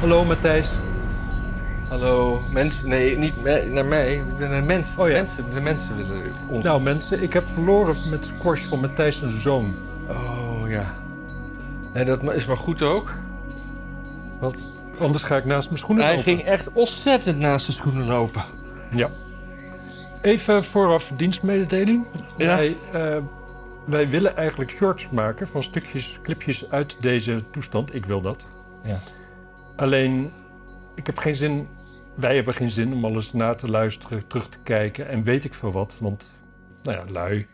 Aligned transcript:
Hallo 0.00 0.24
Matthijs. 0.24 0.70
Hallo, 1.88 2.42
mensen. 2.50 2.88
Nee, 2.88 3.18
niet 3.18 3.42
me- 3.42 3.68
naar 3.70 3.84
mij. 3.84 4.14
Ik 4.14 4.36
ben 4.38 4.52
een 4.52 4.66
mens. 4.66 4.88
Oh 4.96 5.08
ja. 5.08 5.12
mensen, 5.14 5.44
de 5.54 5.60
mensen 5.60 5.96
willen 5.96 6.22
ons. 6.48 6.64
Nou 6.64 6.82
mensen, 6.82 7.22
ik 7.22 7.32
heb 7.32 7.48
verloren 7.48 7.96
met 8.10 8.24
het 8.24 8.34
squash 8.38 8.62
van 8.64 8.80
Matthijs 8.80 9.18
zijn 9.18 9.40
zoon. 9.40 9.74
Oh 10.08 10.62
ja. 10.68 10.94
En 11.92 12.06
dat 12.06 12.22
is 12.22 12.46
maar 12.46 12.56
goed 12.56 12.82
ook. 12.82 13.14
Want 14.40 14.66
Anders 15.00 15.22
ga 15.22 15.36
ik 15.36 15.44
naast 15.44 15.68
mijn 15.68 15.78
schoenen 15.80 16.04
hij 16.04 16.16
lopen. 16.16 16.32
ging 16.32 16.44
echt 16.44 16.72
ontzettend 16.72 17.38
naast 17.38 17.66
de 17.66 17.72
schoenen 17.72 18.06
lopen. 18.06 18.44
Ja. 18.90 19.10
Even 20.22 20.64
vooraf 20.64 21.12
dienstmededeling. 21.16 22.04
Ja. 22.36 22.56
Wij, 22.56 22.76
eh, 22.92 23.16
wij 23.84 24.08
willen 24.08 24.36
eigenlijk 24.36 24.70
shorts 24.70 25.08
maken 25.10 25.48
van 25.48 25.62
stukjes, 25.62 26.18
clipjes 26.22 26.70
uit 26.70 26.96
deze 27.00 27.42
toestand. 27.50 27.94
Ik 27.94 28.06
wil 28.06 28.20
dat. 28.20 28.46
Ja. 28.82 28.98
Alleen, 29.76 30.32
ik 30.94 31.06
heb 31.06 31.18
geen 31.18 31.34
zin, 31.34 31.68
wij 32.14 32.34
hebben 32.34 32.54
geen 32.54 32.70
zin 32.70 32.92
om 32.92 33.04
alles 33.04 33.32
na 33.32 33.54
te 33.54 33.70
luisteren, 33.70 34.26
terug 34.26 34.48
te 34.48 34.58
kijken 34.62 35.08
en 35.08 35.22
weet 35.22 35.44
ik 35.44 35.54
veel 35.54 35.72
wat. 35.72 35.96
Want, 36.00 36.40
nou 36.82 36.96
ja, 36.98 37.12
lui. 37.12 37.46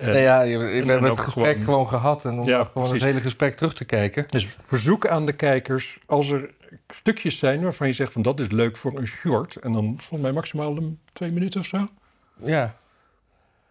Eh, 0.00 0.06
nou 0.06 0.18
ja, 0.18 0.38
we 0.40 0.66
en 0.68 0.88
hebben 0.88 1.10
het 1.10 1.20
gesprek 1.20 1.44
gewoon- 1.52 1.64
gewoon, 1.64 1.88
gehad. 1.88 2.24
En 2.24 2.30
om 2.38 2.46
Ja, 2.46 2.56
gewoon 2.58 2.70
precies. 2.72 2.92
het 2.92 3.02
hele 3.02 3.20
gesprek 3.20 3.56
terug 3.56 3.74
te 3.74 3.84
kijken. 3.84 4.24
Dus 4.28 4.48
verzoek 4.60 5.06
aan 5.06 5.26
de 5.26 5.32
kijkers, 5.32 5.98
als 6.06 6.30
er 6.30 6.50
stukjes 6.88 7.38
zijn 7.38 7.62
waarvan 7.62 7.86
je 7.86 7.92
zegt 7.92 8.12
van 8.12 8.22
dat 8.22 8.40
is 8.40 8.50
leuk 8.50 8.76
voor 8.76 8.98
een 8.98 9.06
short. 9.06 9.56
En 9.56 9.72
dan 9.72 9.84
volgens 9.88 10.20
mij 10.20 10.32
maximaal 10.32 10.76
een 10.76 10.98
twee 11.12 11.30
minuten 11.32 11.60
of 11.60 11.66
zo. 11.66 11.88
Ja. 12.44 12.74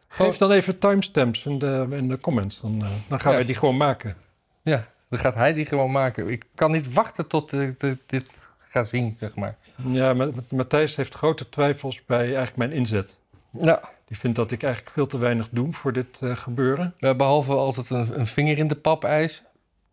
Geef 0.07 0.38
dan 0.38 0.52
even 0.52 0.79
timestamps 0.79 1.45
in 1.45 1.59
de, 1.59 1.88
in 1.91 2.07
de 2.07 2.20
comments. 2.20 2.62
Dan, 2.62 2.84
eh, 2.84 2.90
dan 3.07 3.20
gaan 3.20 3.31
Ja. 3.31 3.38
wij 3.38 3.45
die 3.48 3.55
gewoon 3.55 3.77
maken. 3.77 4.15
Ja, 4.62 4.88
dan 5.09 5.19
gaat 5.19 5.35
hij 5.35 5.53
die 5.53 5.65
gewoon 5.65 5.91
maken. 5.91 6.29
Ik 6.29 6.45
kan 6.55 6.71
niet 6.71 6.93
wachten 6.93 7.27
tot 7.27 7.53
ik 7.53 7.79
dit- 7.79 7.99
dit 8.05 8.47
ga 8.59 8.83
zien, 8.83 9.15
zeg 9.19 9.35
maar. 9.35 9.55
Ja, 9.87 10.13
Ma- 10.13 10.25
Ma- 10.25 10.41
Matthijs 10.49 10.95
heeft 10.95 11.13
grote 11.15 11.49
twijfels 11.49 12.05
bij 12.05 12.23
eigenlijk 12.25 12.55
mijn 12.55 12.71
inzet. 12.71 13.21
Ja. 13.51 13.81
Die 14.05 14.17
vindt 14.17 14.35
dat 14.35 14.51
ik 14.51 14.63
eigenlijk 14.63 14.93
veel 14.93 15.05
te 15.05 15.17
weinig 15.17 15.49
doe 15.49 15.73
voor 15.73 15.93
dit 15.93 16.20
eh, 16.21 16.37
gebeuren. 16.37 16.93
Ja, 16.97 17.15
behalve 17.15 17.51
altijd 17.53 17.89
een, 17.89 18.20
een 18.20 18.27
vinger 18.27 18.57
in 18.57 18.67
de 18.67 18.75
pap 18.75 19.03
eisen. 19.03 19.45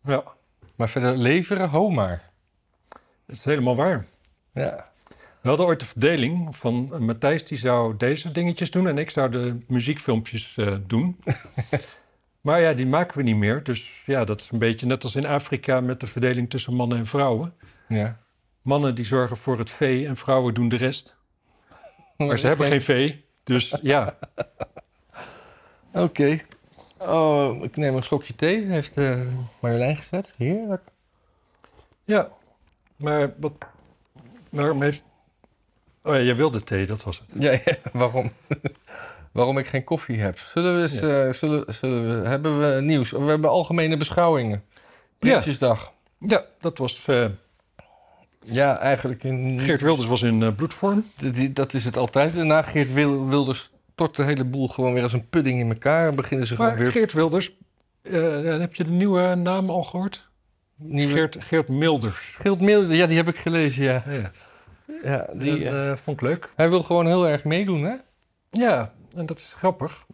Ja, 0.03 0.23
Maar 0.75 0.89
verder 0.89 1.17
leveren, 1.17 1.69
ho 1.69 1.89
maar. 1.89 2.29
dat 3.25 3.35
is 3.35 3.45
helemaal 3.45 3.75
waar. 3.75 4.05
Ja. 4.53 4.91
We 5.41 5.47
hadden 5.49 5.65
ooit 5.67 5.79
de 5.79 5.85
verdeling 5.85 6.55
van 6.55 6.89
eh, 6.93 6.99
Matthijs 6.99 7.45
die 7.45 7.57
zou 7.57 7.97
deze 7.97 8.31
dingetjes 8.31 8.71
doen 8.71 8.87
en 8.87 8.97
ik 8.97 9.09
zou 9.09 9.29
de 9.31 9.57
muziekfilmpjes 9.67 10.57
eh, 10.57 10.75
doen. 10.87 11.19
maar 12.43 12.61
ja, 12.61 12.73
die 12.73 12.87
maken 12.87 13.17
we 13.17 13.23
niet 13.23 13.35
meer. 13.35 13.63
Dus 13.63 14.03
ja, 14.05 14.23
dat 14.23 14.41
is 14.41 14.51
een 14.51 14.59
beetje 14.59 14.85
net 14.85 15.03
als 15.03 15.15
in 15.15 15.25
Afrika 15.25 15.81
met 15.81 15.99
de 15.99 16.07
verdeling 16.07 16.49
tussen 16.49 16.73
mannen 16.73 16.97
en 16.97 17.05
vrouwen. 17.05 17.53
Ja. 17.87 18.19
Mannen 18.61 18.95
die 18.95 19.05
zorgen 19.05 19.37
voor 19.37 19.57
het 19.57 19.69
vee 19.71 20.07
en 20.07 20.15
vrouwen 20.15 20.53
doen 20.53 20.69
de 20.69 20.75
rest. 20.75 21.15
Maar 22.17 22.37
ze 22.37 22.47
hebben 22.47 22.67
geen 22.67 22.81
vee. 22.81 23.25
Dus 23.43 23.77
ja, 23.81 24.17
Oké. 25.93 26.39
Oh, 26.97 27.63
ik 27.63 27.75
neem 27.75 27.95
een 27.95 28.03
slokje 28.03 28.35
thee. 28.35 28.65
Heeft 28.65 28.97
eh, 28.97 29.27
Marjolein 29.59 29.95
gezet. 29.95 30.31
Heerlijk. 30.37 30.81
ja. 32.03 32.29
Maar 32.95 33.33
wat, 33.39 33.53
waarom 34.49 34.81
heeft... 34.81 35.03
Oh 36.03 36.13
ja, 36.13 36.21
jij 36.21 36.35
wilde 36.35 36.63
thee, 36.63 36.85
dat 36.85 37.03
was 37.03 37.19
het. 37.19 37.41
Ja, 37.43 37.51
ja, 37.51 37.75
waarom? 37.91 38.31
Waarom 39.33 39.57
ik 39.57 39.67
geen 39.67 39.83
koffie 39.83 40.19
heb. 40.19 40.37
Zullen 40.53 40.75
we 40.75 40.81
eens, 40.81 40.93
Ja. 40.99 41.23
eh, 41.25 41.31
zullen, 41.33 41.73
zullen 41.73 42.21
we, 42.21 42.27
hebben 42.27 42.59
we 42.75 42.81
nieuws? 42.81 43.11
We 43.11 43.19
hebben 43.23 43.49
algemene 43.49 43.97
beschouwingen. 43.97 44.63
Ja. 44.69 44.79
Prinsjesdag. 45.19 45.91
Ja, 46.19 46.43
dat 46.59 46.77
was... 46.77 47.05
eh, 47.07 47.25
Ja, 48.45 48.77
eigenlijk 48.79 49.23
in... 49.23 49.61
Geert 49.61 49.81
Wilders 49.81 50.07
was 50.07 50.21
in 50.21 50.43
eh, 50.43 50.55
bloedvorm. 50.55 51.05
Die- 51.17 51.53
dat 51.53 51.73
is 51.73 51.85
het 51.85 51.97
altijd. 51.97 52.35
Daarna 52.35 52.61
Geert 52.61 52.93
Wil- 52.93 53.27
Wilders 53.27 53.71
stort 53.93 54.15
de 54.15 54.23
hele 54.23 54.43
boel 54.43 54.67
gewoon 54.67 54.93
weer 54.93 55.03
als 55.03 55.13
een 55.13 55.29
pudding 55.29 55.59
in 55.59 55.69
elkaar. 55.69 56.07
En 56.07 56.15
beginnen 56.15 56.47
ze 56.47 56.55
Maar 56.57 56.67
gewoon 56.67 56.83
weer... 56.83 56.91
Geert 56.91 57.13
Wilders, 57.13 57.51
heb 58.59 58.75
je 58.75 58.83
de 58.83 58.89
nieuwe 58.89 59.35
naam 59.35 59.69
al 59.69 59.83
gehoord? 59.83 60.27
Nieuwe... 60.75 61.11
Geert, 61.13 61.37
Geert 61.39 61.67
Milders. 61.67 62.35
Geert 62.39 62.61
Milde, 62.61 62.95
ja, 62.95 63.07
die 63.07 63.15
heb 63.17 63.27
ik 63.27 63.37
gelezen, 63.37 63.83
ja. 63.83 64.03
Ja, 64.07 64.31
ja 65.03 65.27
die, 65.33 65.69
eh, 65.69 65.95
vond 65.95 66.21
ik 66.21 66.27
leuk. 66.27 66.49
hij 66.55 66.69
wil 66.69 66.83
gewoon 66.83 67.05
heel 67.07 67.27
erg 67.27 67.43
meedoen, 67.43 67.83
hè? 67.83 67.93
Ja, 68.51 68.91
en 69.15 69.25
dat 69.25 69.39
is 69.39 69.53
grappig. 69.57 70.05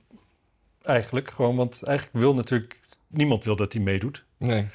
Eigenlijk 0.82 1.32
gewoon, 1.32 1.56
want 1.56 1.84
eigenlijk 1.84 2.18
wil 2.18 2.34
natuurlijk... 2.34 2.80
Niemand 3.08 3.44
wil 3.44 3.56
dat 3.56 3.74
hij 3.74 3.82
meedoet. 3.82 4.26
Nee. 4.38 4.68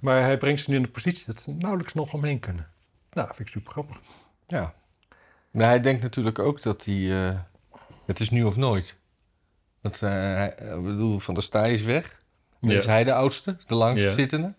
Maar 0.00 0.20
hij 0.22 0.38
brengt 0.38 0.60
ze 0.60 0.70
nu 0.70 0.76
in 0.76 0.82
de 0.82 0.88
positie 0.88 1.26
dat 1.26 1.40
ze 1.40 1.50
nauwelijks 1.52 1.94
nog 1.94 2.12
omheen 2.12 2.40
kunnen. 2.40 2.68
Nou, 3.12 3.26
vind 3.26 3.40
ik 3.40 3.48
super 3.48 3.72
grappig. 3.72 4.00
Ja. 4.46 4.74
Maar 5.50 5.66
hij 5.66 5.80
denkt 5.80 6.02
natuurlijk 6.02 6.38
ook 6.38 6.62
dat 6.62 6.84
hij... 6.84 7.28
eh, 7.28 7.38
het 8.06 8.20
is 8.20 8.30
nu 8.30 8.42
of 8.44 8.56
nooit. 8.56 8.94
Dat, 9.80 9.94
eh, 9.94 10.10
hij, 10.10 10.48
ik 10.58 10.82
bedoel, 10.82 11.18
Van 11.18 11.34
der 11.34 11.42
Staaij 11.42 11.72
is 11.72 11.82
weg. 11.82 12.22
Dan 12.60 12.70
Ja. 12.70 12.78
is 12.78 12.86
hij 12.86 13.04
de 13.04 13.14
oudste, 13.14 13.56
de 13.66 13.74
langst 13.74 14.02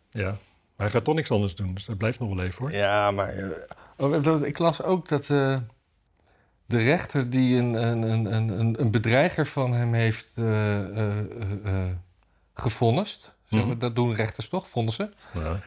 Ja. 0.10 0.30
maar 0.30 0.38
hij 0.76 0.90
gaat 0.90 1.04
toch 1.04 1.16
niks 1.16 1.32
anders 1.32 1.56
doen, 1.56 1.74
dus 1.74 1.86
dat 1.86 1.98
blijft 1.98 2.20
nog 2.20 2.30
wel 2.36 2.44
even 2.46 2.62
hoor. 2.62 2.72
Ja, 2.72 3.12
maar... 3.12 3.34
eh, 3.38 3.50
oh, 3.98 4.24
dat- 4.24 4.44
ik 4.44 4.58
las 4.58 4.82
ook 4.82 5.08
dat 5.08 5.30
de 6.66 6.78
rechter 6.78 7.30
die 7.30 7.58
een, 7.58 7.74
een, 7.74 8.34
een, 8.34 8.82
een, 8.82 8.92
bedreiger 8.92 9.48
van 9.48 9.74
hem 9.74 9.94
heeft 9.94 10.32
eh 10.36 10.80
eh, 10.80 11.20
eh, 11.20 11.26
eh, 11.64 11.92
gevonnist... 12.54 13.34
Mhm. 13.50 13.78
Dat 13.78 13.96
doen 13.96 14.16
rechters 14.16 14.50
toch, 14.50 14.70
vonnissen? 14.70 15.14
Ja. 15.34 15.60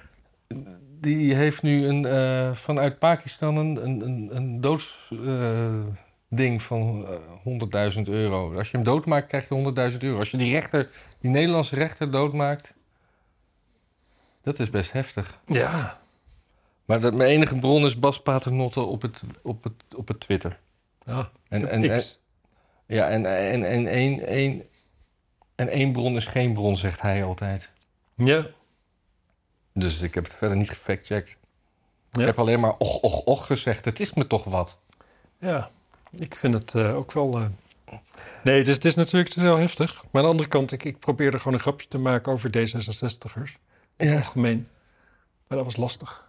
Die 1.00 1.34
heeft 1.34 1.62
nu 1.62 1.86
een, 1.86 2.56
vanuit 2.56 2.98
Pakistan 2.98 3.56
een, 3.56 4.00
een, 4.36 4.60
doodsding 4.60 6.62
van 6.62 7.06
eh 7.06 7.12
100.000 7.94 8.00
euro. 8.02 8.56
Als 8.56 8.70
je 8.70 8.76
hem 8.76 8.86
doodmaakt, 8.86 9.26
krijg 9.26 9.48
je 9.48 9.90
100.000 9.92 9.98
euro. 9.98 10.18
Als 10.18 10.30
je 10.30 10.36
die 10.36 10.52
rechter, 10.52 10.90
die 11.20 11.30
Nederlandse 11.30 11.74
rechter 11.74 12.10
doodmaakt, 12.10 12.72
dat 14.42 14.58
is 14.58 14.70
best 14.70 14.92
heftig. 14.92 15.38
ja. 15.46 16.00
Maar 16.84 17.00
dat, 17.00 17.14
mijn 17.14 17.30
enige 17.30 17.58
bron 17.58 17.84
is 17.84 17.98
Bas 17.98 18.22
Paternotte 18.22 18.80
op 18.80 19.02
het, 19.02 19.22
op 19.42 19.64
het, 19.64 19.94
op 19.94 20.08
het 20.08 20.20
Twitter. 20.20 20.58
Ja. 21.08 21.30
En, 21.48 21.68
en, 21.70 21.90
en, 21.90 22.02
ja, 22.86 23.08
en, 23.08 23.26
en, 23.26 23.64
en, 23.64 23.86
één, 23.86 24.26
één, 24.26 24.64
en 25.54 25.68
één 25.68 25.92
bron 25.92 26.16
is 26.16 26.26
geen 26.26 26.52
bron, 26.52 26.76
zegt 26.76 27.00
hij 27.00 27.24
altijd. 27.24 27.70
Ja. 28.14 28.46
Dus 29.74 30.00
ik 30.00 30.14
heb 30.14 30.24
het 30.24 30.34
verder 30.34 30.56
niet 30.56 30.68
gefactcheckt. 30.70 31.36
Ja. 32.10 32.20
Ik 32.20 32.26
heb 32.26 32.38
alleen 32.38 32.60
maar 32.60 32.74
och, 32.78 33.00
och, 33.00 33.20
och 33.24 33.46
gezegd. 33.46 33.84
Het 33.84 34.00
is 34.00 34.14
me 34.14 34.26
toch 34.26 34.44
wat. 34.44 34.78
Ja, 35.38 35.70
ik 36.10 36.34
vind 36.34 36.54
het 36.54 36.74
eh, 36.74 36.96
ook 36.96 37.12
wel. 37.12 37.38
eh, 37.38 37.46
Nee, 38.44 38.58
het 38.58 38.68
is, 38.68 38.74
het 38.74 38.84
is 38.84 38.94
natuurlijk 38.94 39.34
heel 39.34 39.56
heftig. 39.56 39.94
Maar 39.94 40.06
aan 40.12 40.22
de 40.22 40.28
andere 40.28 40.48
kant, 40.48 40.72
ik, 40.72 40.84
ik 40.84 40.98
probeerde 40.98 41.38
gewoon 41.38 41.52
een 41.54 41.60
grapje 41.60 41.88
te 41.88 41.98
maken 41.98 42.32
over 42.32 42.50
D66'ers. 42.50 43.58
In 43.96 44.06
het 44.06 44.08
Ja. 44.08 44.14
algemeen. 44.16 44.68
Maar 45.46 45.58
dat 45.58 45.66
was 45.66 45.76
lastig. 45.76 46.26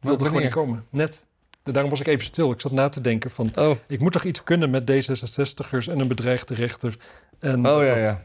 Ik 0.00 0.04
wilde 0.08 0.20
er 0.24 0.26
gewoon 0.30 0.42
niet 0.44 0.52
komen. 0.52 0.86
Net. 0.90 1.26
Daarom 1.72 1.90
was 1.90 2.00
ik 2.00 2.06
even 2.06 2.24
stil. 2.24 2.50
Ik 2.50 2.60
zat 2.60 2.72
na 2.72 2.88
te 2.88 3.00
denken 3.00 3.30
van... 3.30 3.50
Oh, 3.56 3.76
Ik 3.86 4.00
moet 4.00 4.12
toch 4.12 4.24
iets 4.24 4.44
kunnen 4.44 4.70
met 4.70 4.90
D66'ers 4.90 5.88
en 5.92 5.98
een 5.98 6.08
bedreigde 6.08 6.54
rechter. 6.54 6.96
En 7.38 7.56
oh 7.66 7.72
dat- 7.72 7.88
ja, 7.88 7.96
ja. 7.96 8.22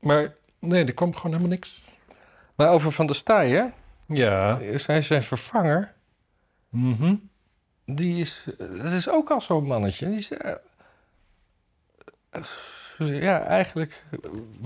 Maar 0.00 0.34
nee, 0.58 0.84
er 0.84 0.94
kwam 0.94 1.14
gewoon 1.14 1.30
helemaal 1.32 1.50
niks. 1.54 1.84
Maar 2.54 2.68
over 2.70 2.92
Van 2.92 3.06
der 3.06 3.14
Staaij, 3.16 3.50
hè? 3.50 3.64
Ja. 4.14 4.60
Zijn, 4.78 5.04
zijn 5.04 5.22
vervanger, 5.24 5.94
Mhm. 6.68 7.14
die 7.84 8.20
is... 8.20 8.44
Dat 8.82 8.92
is 8.92 9.08
ook 9.08 9.30
al 9.30 9.40
zo'n 9.40 9.66
mannetje. 9.66 10.06
Die 10.08 10.16
is... 10.18 10.30
eh, 10.30 10.52
eh, 12.98 13.22
ja, 13.22 13.40
eigenlijk... 13.42 14.02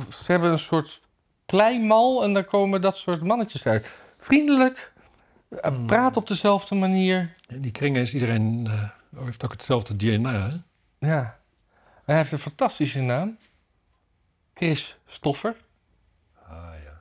Ze 0.08 0.32
hebben 0.32 0.50
een 0.50 0.58
soort 0.58 1.00
kleinmal 1.46 2.22
en 2.22 2.32
daar 2.34 2.44
komen 2.44 2.80
dat 2.82 2.96
soort 2.96 3.22
mannetjes 3.22 3.66
uit. 3.66 3.90
Vriendelijk, 4.18 4.76
eh, 4.78 4.89
Hmm. 5.50 5.86
praat 5.86 6.16
op 6.16 6.26
dezelfde 6.26 6.74
manier. 6.74 7.30
In 7.48 7.60
die 7.60 7.70
kringen 7.70 8.00
is 8.00 8.14
iedereen... 8.14 8.66
eh, 8.66 8.90
heeft 9.24 9.44
ook 9.44 9.52
hetzelfde 9.52 9.96
DNA, 9.96 10.32
hè? 10.32 10.56
Ja. 11.08 11.38
Hij 12.04 12.16
heeft 12.16 12.32
een 12.32 12.38
fantastische 12.38 13.00
naam. 13.00 13.38
Chris 14.54 14.96
Stoffer. 15.06 15.56
Ah, 16.48 16.72
ja. 16.84 17.00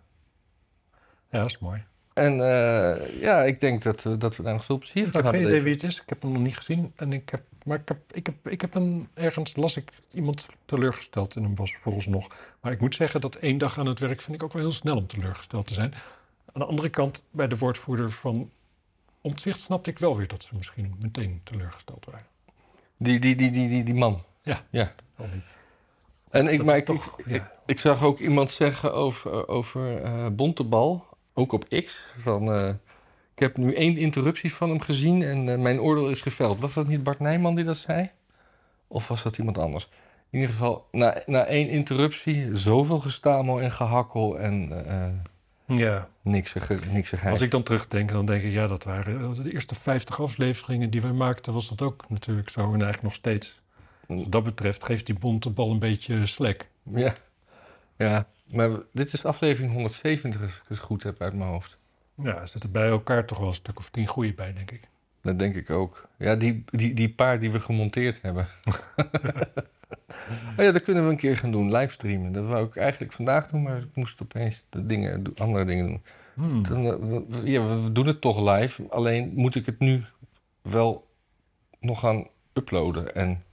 Ja, 1.29 1.39
dat 1.39 1.45
is 1.49 1.59
mooi. 1.59 1.83
En 2.13 2.31
eh, 2.31 3.21
ja, 3.21 3.43
ik 3.43 3.59
denk 3.59 3.83
dat, 3.83 4.05
eh, 4.05 4.13
dat 4.17 4.35
we 4.35 4.43
daar 4.43 4.53
nog 4.53 4.65
veel 4.65 4.77
plezier 4.77 5.05
Ik 5.05 5.11
van 5.11 5.21
heb 5.21 5.31
gaan 5.31 5.39
geen 5.39 5.49
idee 5.49 5.61
wie 5.61 5.73
het 5.73 5.83
is. 5.83 6.01
Ik 6.01 6.09
heb 6.09 6.21
hem 6.21 6.31
nog 6.31 6.41
niet 6.41 6.57
gezien. 6.57 6.93
En 6.95 7.13
ik 7.13 7.29
heb, 7.29 7.41
maar 7.63 7.79
ik 7.79 7.87
heb, 7.87 7.97
ik 8.11 8.25
heb, 8.25 8.47
ik 8.47 8.61
heb 8.61 8.75
een, 8.75 9.07
ergens 9.13 9.55
las 9.55 9.77
ik 9.77 9.91
iemand 10.11 10.47
teleurgesteld 10.65 11.35
in 11.35 11.43
hem 11.43 11.55
was 11.55 11.75
vooralsnog. 11.75 12.35
Maar 12.61 12.71
ik 12.71 12.81
moet 12.81 12.95
zeggen 12.95 13.21
dat 13.21 13.35
één 13.35 13.57
dag 13.57 13.77
aan 13.77 13.85
het 13.85 13.99
werk 13.99 14.21
vind 14.21 14.35
ik 14.35 14.43
ook 14.43 14.53
wel 14.53 14.61
heel 14.61 14.71
snel 14.71 14.97
om 14.97 15.07
teleurgesteld 15.07 15.67
te 15.67 15.73
zijn. 15.73 15.93
Aan 16.59 16.65
de 16.65 16.71
andere 16.71 16.89
kant, 16.89 17.23
bij 17.31 17.47
de 17.47 17.57
woordvoerder 17.57 18.11
van 18.11 18.49
Omtzigt 19.21 19.59
snapte 19.59 19.89
ik 19.89 19.99
wel 19.99 20.17
weer 20.17 20.27
dat 20.27 20.43
ze 20.43 20.55
misschien 20.55 20.95
meteen 21.01 21.41
teleurgesteld 21.43 22.05
waren. 22.05 22.25
Die, 22.97 23.19
die, 23.19 23.35
die, 23.35 23.51
die, 23.51 23.69
die, 23.69 23.83
die 23.83 23.93
man. 23.93 24.23
Ja. 24.41 24.63
ja. 24.69 24.91
Niet. 25.15 25.43
En 26.29 26.47
ik, 26.47 26.63
maar 26.63 26.77
ik, 26.77 26.85
toch- 26.85 27.19
ik, 27.19 27.27
ja. 27.27 27.35
ik, 27.35 27.43
ik 27.65 27.79
zag 27.79 28.03
ook 28.03 28.19
iemand 28.19 28.51
zeggen 28.51 28.93
over, 28.93 29.47
over 29.47 30.01
eh, 30.01 30.27
Bontebal, 30.31 31.05
ook 31.33 31.51
op 31.51 31.67
X, 31.69 31.97
van... 32.17 32.51
eh, 32.53 32.69
Ik 33.33 33.39
heb 33.39 33.57
nu 33.57 33.73
één 33.73 33.97
interruptie 33.97 34.53
van 34.53 34.69
hem 34.69 34.81
gezien 34.81 35.21
en 35.23 35.49
eh, 35.49 35.57
mijn 35.57 35.81
oordeel 35.81 36.09
is 36.09 36.21
geveld. 36.21 36.59
Was 36.59 36.73
dat 36.73 36.87
niet 36.87 37.03
Bart 37.03 37.19
Nijman 37.19 37.55
die 37.55 37.65
dat 37.65 37.77
zei? 37.77 38.09
Of 38.87 39.07
was 39.07 39.23
dat 39.23 39.37
iemand 39.37 39.57
anders? 39.57 39.89
In 40.29 40.39
ieder 40.39 40.55
geval, 40.55 40.87
na, 40.91 41.23
na 41.25 41.45
één 41.45 41.69
interruptie, 41.69 42.55
zoveel 42.55 42.99
gestamel 42.99 43.61
en 43.61 43.71
gehakkel 43.71 44.39
en 44.39 44.71
Ja, 45.77 46.09
niks 46.21 46.53
niks 46.91 47.23
als 47.25 47.41
ik 47.41 47.51
dan 47.51 47.63
terugdenk, 47.63 48.11
dan 48.11 48.25
denk 48.25 48.43
ik, 48.43 48.51
ja, 48.51 48.67
dat 48.67 48.83
waren 48.83 49.43
de 49.43 49.53
eerste 49.53 49.75
50 49.75 50.21
afleveringen 50.21 50.89
die 50.89 51.01
wij 51.01 51.11
maakten, 51.11 51.53
was 51.53 51.69
dat 51.69 51.81
ook 51.81 52.09
natuurlijk 52.09 52.49
zo 52.49 52.61
en 52.61 52.69
eigenlijk 52.69 53.03
nog 53.03 53.13
steeds. 53.13 53.61
Wat 54.07 54.31
dat 54.31 54.43
betreft 54.43 54.83
geeft 54.83 55.05
die 55.05 55.19
bonte 55.19 55.49
bal 55.49 55.71
een 55.71 55.79
beetje 55.79 56.25
slack. 56.25 56.65
Ja. 56.83 57.13
ja, 57.97 58.27
maar 58.45 58.69
dit 58.93 59.13
is 59.13 59.25
aflevering 59.25 59.71
170 59.73 60.41
als 60.41 60.55
ik 60.55 60.61
het 60.67 60.77
goed 60.77 61.03
heb 61.03 61.21
uit 61.21 61.33
mijn 61.33 61.49
hoofd. 61.49 61.77
Ja, 62.15 62.41
er 62.41 62.47
zitten 62.47 62.71
bij 62.71 62.89
elkaar 62.89 63.25
toch 63.25 63.37
wel 63.37 63.47
een 63.47 63.53
stuk 63.53 63.79
of 63.79 63.89
tien 63.89 64.07
goede 64.07 64.33
bij, 64.33 64.53
denk 64.53 64.71
ik. 64.71 64.87
Dat 65.21 65.39
denk 65.39 65.55
ik 65.55 65.69
ook. 65.69 66.07
Ja, 66.17 66.35
die, 66.35 66.63
die, 66.65 66.93
die 66.93 67.09
paar 67.09 67.39
die 67.39 67.51
we 67.51 67.59
gemonteerd 67.59 68.21
hebben. 68.21 68.47
oh 70.57 70.63
ja, 70.65 70.71
dat 70.71 70.83
kunnen 70.83 71.03
we 71.05 71.09
een 71.09 71.17
keer 71.17 71.37
gaan 71.37 71.51
doen, 71.51 71.71
livestreamen. 71.71 72.31
Dat 72.31 72.45
wou 72.47 72.65
ik 72.65 72.75
eigenlijk 72.75 73.13
vandaag 73.13 73.47
doen, 73.47 73.63
maar 73.63 73.77
ik 73.77 73.89
moest 73.95 74.21
opeens 74.21 74.63
de 74.69 74.85
dingen, 74.85 75.23
andere 75.35 75.65
dingen 75.65 75.85
doen. 75.87 76.01
Hmm. 76.33 76.63
Dan, 76.63 76.85
eh, 76.85 77.45
ja, 77.45 77.81
we 77.81 77.91
doen 77.91 78.07
het 78.07 78.21
toch 78.21 78.39
live, 78.57 78.83
alleen 78.89 79.31
moet 79.35 79.55
ik 79.55 79.65
het 79.65 79.79
nu 79.79 80.03
wel 80.61 81.07
nog 81.79 81.99
gaan 81.99 82.27
uploaden 82.53 83.15
en 83.15 83.43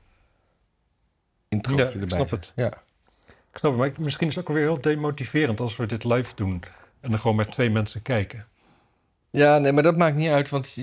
introotje 1.49 1.85
Ja, 1.85 1.91
ik 1.91 1.95
erbij. 1.95 2.09
snap 2.09 2.31
het. 2.31 2.53
Ja. 2.57 2.83
Ik 3.27 3.59
snap 3.63 3.71
het, 3.71 3.81
maar 3.81 3.89
ik- 3.89 3.99
misschien 3.99 4.27
is 4.29 4.35
het 4.35 4.49
ook 4.49 4.55
weer 4.55 4.65
heel 4.65 4.81
demotiverend 4.81 5.61
als 5.61 5.77
we 5.77 5.87
dit 5.87 6.05
live 6.05 6.35
doen 6.35 6.63
en 7.01 7.11
dan 7.11 7.19
gewoon 7.21 7.37
met 7.37 7.51
twee 7.51 7.71
mensen 7.71 8.03
kijken. 8.03 8.47
Ja, 9.31 9.59
nee, 9.59 9.73
maar 9.73 9.83
dat 9.83 9.97
maakt 9.97 10.17
niet 10.17 10.31
uit, 10.31 10.49
want 10.49 10.77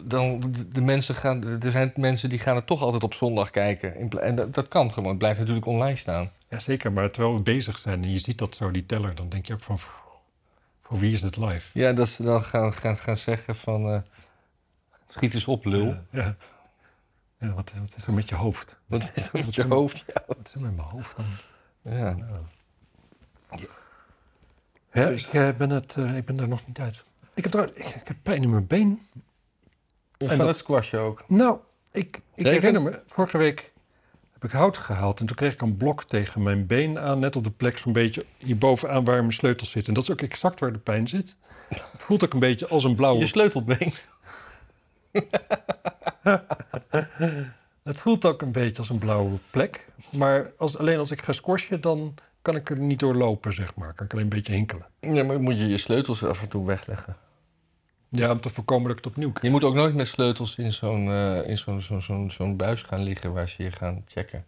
dan, 0.00 0.54
de- 0.72 0.80
mensen 0.80 1.14
gaan, 1.14 1.44
er 1.62 1.70
zijn 1.70 1.92
mensen 1.96 2.28
die 2.28 2.38
gaan 2.38 2.56
het 2.56 2.66
toch 2.66 2.82
altijd 2.82 3.02
op 3.02 3.14
zondag 3.14 3.50
kijken. 3.50 4.20
En 4.20 4.34
dat, 4.34 4.54
dat 4.54 4.68
kan 4.68 4.92
gewoon, 4.92 5.08
het 5.08 5.18
blijft 5.18 5.38
natuurlijk 5.38 5.66
online 5.66 5.96
staan. 5.96 6.30
Ja, 6.48 6.58
zeker, 6.58 6.92
maar 6.92 7.10
terwijl 7.10 7.34
we 7.34 7.40
bezig 7.42 7.78
zijn 7.78 8.02
en 8.02 8.10
je 8.10 8.18
ziet 8.18 8.38
dat 8.38 8.54
zo, 8.56 8.70
die 8.70 8.86
teller, 8.86 9.14
dan 9.14 9.28
denk 9.28 9.46
je 9.46 9.52
ook 9.52 9.62
van, 9.62 9.74
"Pff, 9.76 10.00
voor 10.82 10.98
wie 10.98 11.12
is 11.12 11.22
het 11.22 11.36
live? 11.36 11.78
Ja, 11.78 11.92
dat 11.92 12.08
ze 12.08 12.22
dan 12.22 12.42
gaan, 12.42 12.74
gaan, 12.74 12.96
gaan 12.98 13.16
zeggen 13.16 13.56
van, 13.56 13.88
eh, 13.88 14.00
schiet 15.08 15.34
eens 15.34 15.46
op, 15.48 15.64
lul. 15.64 15.86
Ja, 15.86 16.02
ja. 16.10 16.36
Ja, 17.38 17.52
wat, 17.52 17.70
is, 17.72 17.78
wat 17.78 17.94
is 17.96 18.06
er 18.06 18.12
met 18.12 18.28
je 18.28 18.34
hoofd? 18.34 18.78
Wat 18.86 19.12
is 19.14 19.24
er 19.24 19.30
met 19.32 19.54
je 19.54 19.66
hoofd? 19.66 20.04
Ja. 20.06 20.22
Wat 20.26 20.38
is 20.44 20.54
er 20.54 20.60
met 20.60 20.76
mijn 20.76 20.88
hoofd 20.88 21.16
dan? 21.16 21.24
ja. 21.94 22.16
Ja, 24.92 25.06
Dus- 25.06 25.26
ik, 25.26 25.32
eh, 25.32 25.48
ben 25.52 25.70
het, 25.70 25.96
eh, 25.96 26.16
ik 26.16 26.24
ben 26.24 26.40
er 26.40 26.48
nog 26.48 26.66
niet 26.66 26.78
uit. 26.80 27.04
Ik 27.34 27.42
heb, 27.42 27.52
trouwens- 27.52 27.78
ik, 27.78 27.86
ik 27.86 28.08
heb 28.08 28.16
pijn 28.22 28.42
in 28.42 28.50
mijn 28.50 28.66
been. 28.66 29.00
Van 30.28 30.38
dat- 30.38 30.46
het 30.46 30.56
squashen 30.56 31.00
ook. 31.00 31.24
Nou, 31.28 31.58
ik, 31.92 32.20
ik 32.34 32.46
herinner 32.46 32.82
me, 32.82 33.00
vorige 33.06 33.38
week 33.38 33.72
heb 34.32 34.44
ik 34.44 34.50
hout 34.50 34.78
gehaald 34.78 35.20
en 35.20 35.26
toen 35.26 35.36
kreeg 35.36 35.52
ik 35.52 35.62
een 35.62 35.76
blok 35.76 36.04
tegen 36.04 36.42
mijn 36.42 36.66
been 36.66 36.98
aan, 36.98 37.18
net 37.18 37.36
op 37.36 37.44
de 37.44 37.50
plek 37.50 37.78
zo'n 37.78 37.92
beetje 37.92 38.24
hierbovenaan 38.38 39.04
waar 39.04 39.18
mijn 39.20 39.32
sleutels 39.32 39.70
zitten. 39.70 39.88
En 39.88 39.94
dat 40.00 40.08
is 40.08 40.10
ook 40.10 40.22
exact 40.30 40.60
waar 40.60 40.72
de 40.72 40.78
pijn 40.78 41.08
zit. 41.08 41.36
Het 41.68 42.02
voelt 42.02 42.24
ook 42.24 42.32
een 42.32 42.38
beetje 42.40 42.68
als 42.68 42.84
een 42.84 42.94
blauwe 42.94 43.20
Je 43.20 43.26
sleutelbeen. 43.26 43.92
Het 47.82 48.00
voelt 48.00 48.26
ook 48.26 48.42
een 48.42 48.52
beetje 48.52 48.78
als 48.78 48.88
een 48.90 48.98
blauwe 48.98 49.38
plek. 49.50 49.86
Maar 50.10 50.50
als, 50.56 50.78
alleen 50.78 50.98
als 50.98 51.10
ik 51.10 51.22
ga 51.22 51.32
squashen, 51.32 51.80
dan 51.80 52.14
kan 52.42 52.54
ik 52.56 52.70
er 52.70 52.78
niet 52.78 52.98
door 53.00 53.14
lopen, 53.14 53.52
zeg 53.52 53.74
maar. 53.74 53.92
Kan 53.94 54.06
ik 54.06 54.12
alleen 54.12 54.24
een 54.24 54.30
beetje 54.30 54.52
hinkelen. 54.52 54.86
Ja, 55.00 55.24
maar 55.24 55.40
moet 55.40 55.58
je 55.58 55.66
je 55.66 55.78
sleutels 55.78 56.24
af 56.24 56.42
en 56.42 56.48
toe 56.48 56.66
wegleggen. 56.66 57.16
Ja, 58.14 58.30
om 58.30 58.40
te 58.40 58.48
voorkomen 58.48 58.88
dat 58.88 58.98
ik 58.98 59.04
het 59.04 59.12
opnieuw 59.12 59.30
krijg. 59.30 59.44
Je 59.44 59.50
moet 59.50 59.64
ook 59.64 59.74
nooit 59.74 59.94
met 59.94 60.08
sleutels 60.08 60.56
in 60.56 60.72
zo'n 60.72 61.10
eh, 61.10 61.48
in 61.48 61.58
zo'n 61.58 61.82
zo'n 61.82 62.02
zo'n 62.02 62.30
zo'n 62.30 62.56
buis 62.56 62.82
gaan 62.82 63.02
liggen 63.02 63.32
waar 63.32 63.48
ze 63.48 63.62
je 63.62 63.72
gaan 63.72 64.04
checken. 64.06 64.44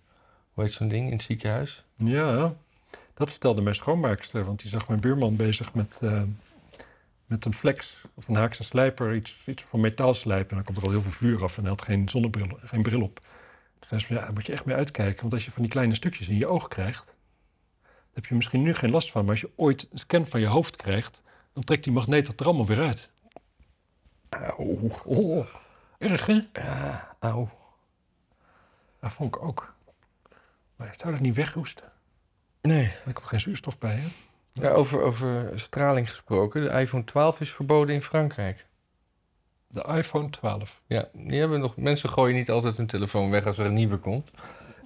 Hoe 0.53 0.65
heet 0.65 0.73
zo'n 0.73 0.89
ding 0.89 1.07
in 1.07 1.13
het 1.13 1.23
ziekenhuis? 1.23 1.85
Ja, 1.97 2.55
dat 3.15 3.31
vertelde 3.31 3.61
mijn 3.61 3.75
schoonmaakster. 3.75 4.45
Want 4.45 4.61
die 4.61 4.71
zag 4.71 4.89
mijn 4.89 5.01
buurman 5.01 5.37
bezig 5.37 5.75
met, 5.75 6.01
eh, 6.03 6.23
met 7.27 7.45
een 7.45 7.55
flex 7.55 8.03
of 8.15 8.29
een 8.29 8.35
haakse 8.35 8.65
slijper. 8.65 9.15
Iets, 9.15 9.37
iets 9.47 9.63
van 9.63 9.81
metaal 9.81 10.15
slijpen. 10.15 10.51
En 10.51 10.57
dan 10.57 10.65
komt 10.65 10.77
er 10.77 10.85
al 10.85 10.91
heel 10.91 11.03
veel 11.03 11.11
vuur 11.11 11.43
af 11.43 11.57
en 11.57 11.63
hij 11.63 11.71
had 11.71 11.83
geen 11.83 12.09
zonnebril, 12.09 12.59
geen 12.65 12.83
bril 12.83 13.03
op. 13.03 13.21
Toen 13.79 13.89
zei 13.89 14.01
ze 14.01 14.07
van, 14.07 14.17
ja, 14.17 14.23
daar 14.23 14.33
moet 14.33 14.47
je 14.47 14.53
echt 14.53 14.65
mee 14.65 14.77
uitkijken. 14.77 15.21
Want 15.21 15.33
als 15.33 15.45
je 15.45 15.51
van 15.51 15.63
die 15.63 15.71
kleine 15.71 15.95
stukjes 15.95 16.29
in 16.29 16.39
je 16.39 16.49
oog 16.49 16.69
krijgt... 16.69 17.07
dan 17.83 18.13
heb 18.13 18.27
je 18.27 18.35
misschien 18.35 18.63
nu 18.63 18.75
geen 18.75 18.91
last 18.91 19.11
van. 19.11 19.23
Maar 19.23 19.31
als 19.31 19.41
je 19.41 19.51
ooit 19.57 19.89
een 19.93 19.99
scan 19.99 20.27
van 20.27 20.41
je 20.41 20.47
hoofd 20.47 20.77
krijgt... 20.77 21.23
dan 21.53 21.63
trekt 21.63 21.85
die 21.85 21.93
magneet 21.93 22.27
het 22.27 22.41
er 22.41 22.47
allemaal 22.47 22.67
weer 22.67 22.81
uit. 22.81 23.13
Auw. 24.43 24.79
Oh, 25.05 25.47
erg 25.99 26.27
hè? 26.27 26.41
Ja, 26.53 27.17
auw. 27.19 27.49
Dat 29.01 29.13
vond 29.13 29.35
ik 29.37 29.43
ook. 29.43 29.75
Maar 30.77 30.95
zou 30.99 31.13
dat 31.13 31.21
niet 31.23 31.35
weghoesten. 31.35 31.93
Nee. 32.63 32.93
Er 33.07 33.13
komt 33.13 33.27
geen 33.27 33.41
zuurstof 33.41 33.79
bij, 33.79 33.95
hè? 33.97 34.07
Ja, 34.53 34.71
over, 34.71 35.03
over 35.03 35.51
straling 35.61 36.09
gesproken. 36.09 36.63
De 36.63 36.81
iPhone 36.81 37.05
12 37.05 37.41
is 37.41 37.51
verboden 37.51 37.95
in 37.95 38.03
Frankrijk. 38.03 38.67
De 39.69 39.85
iPhone 39.97 40.31
12. 40.31 40.81
Ja, 40.87 41.09
die 41.13 41.39
hebben 41.41 41.61
nog, 41.61 41.77
mensen 41.77 42.09
gooien 42.09 42.37
niet 42.37 42.51
altijd 42.51 42.77
hun 42.77 42.87
telefoon 42.87 43.31
weg 43.31 43.47
als 43.47 43.59
er 43.59 43.67
een 43.67 43.75
nieuwe 43.75 43.97
komt. 43.97 44.31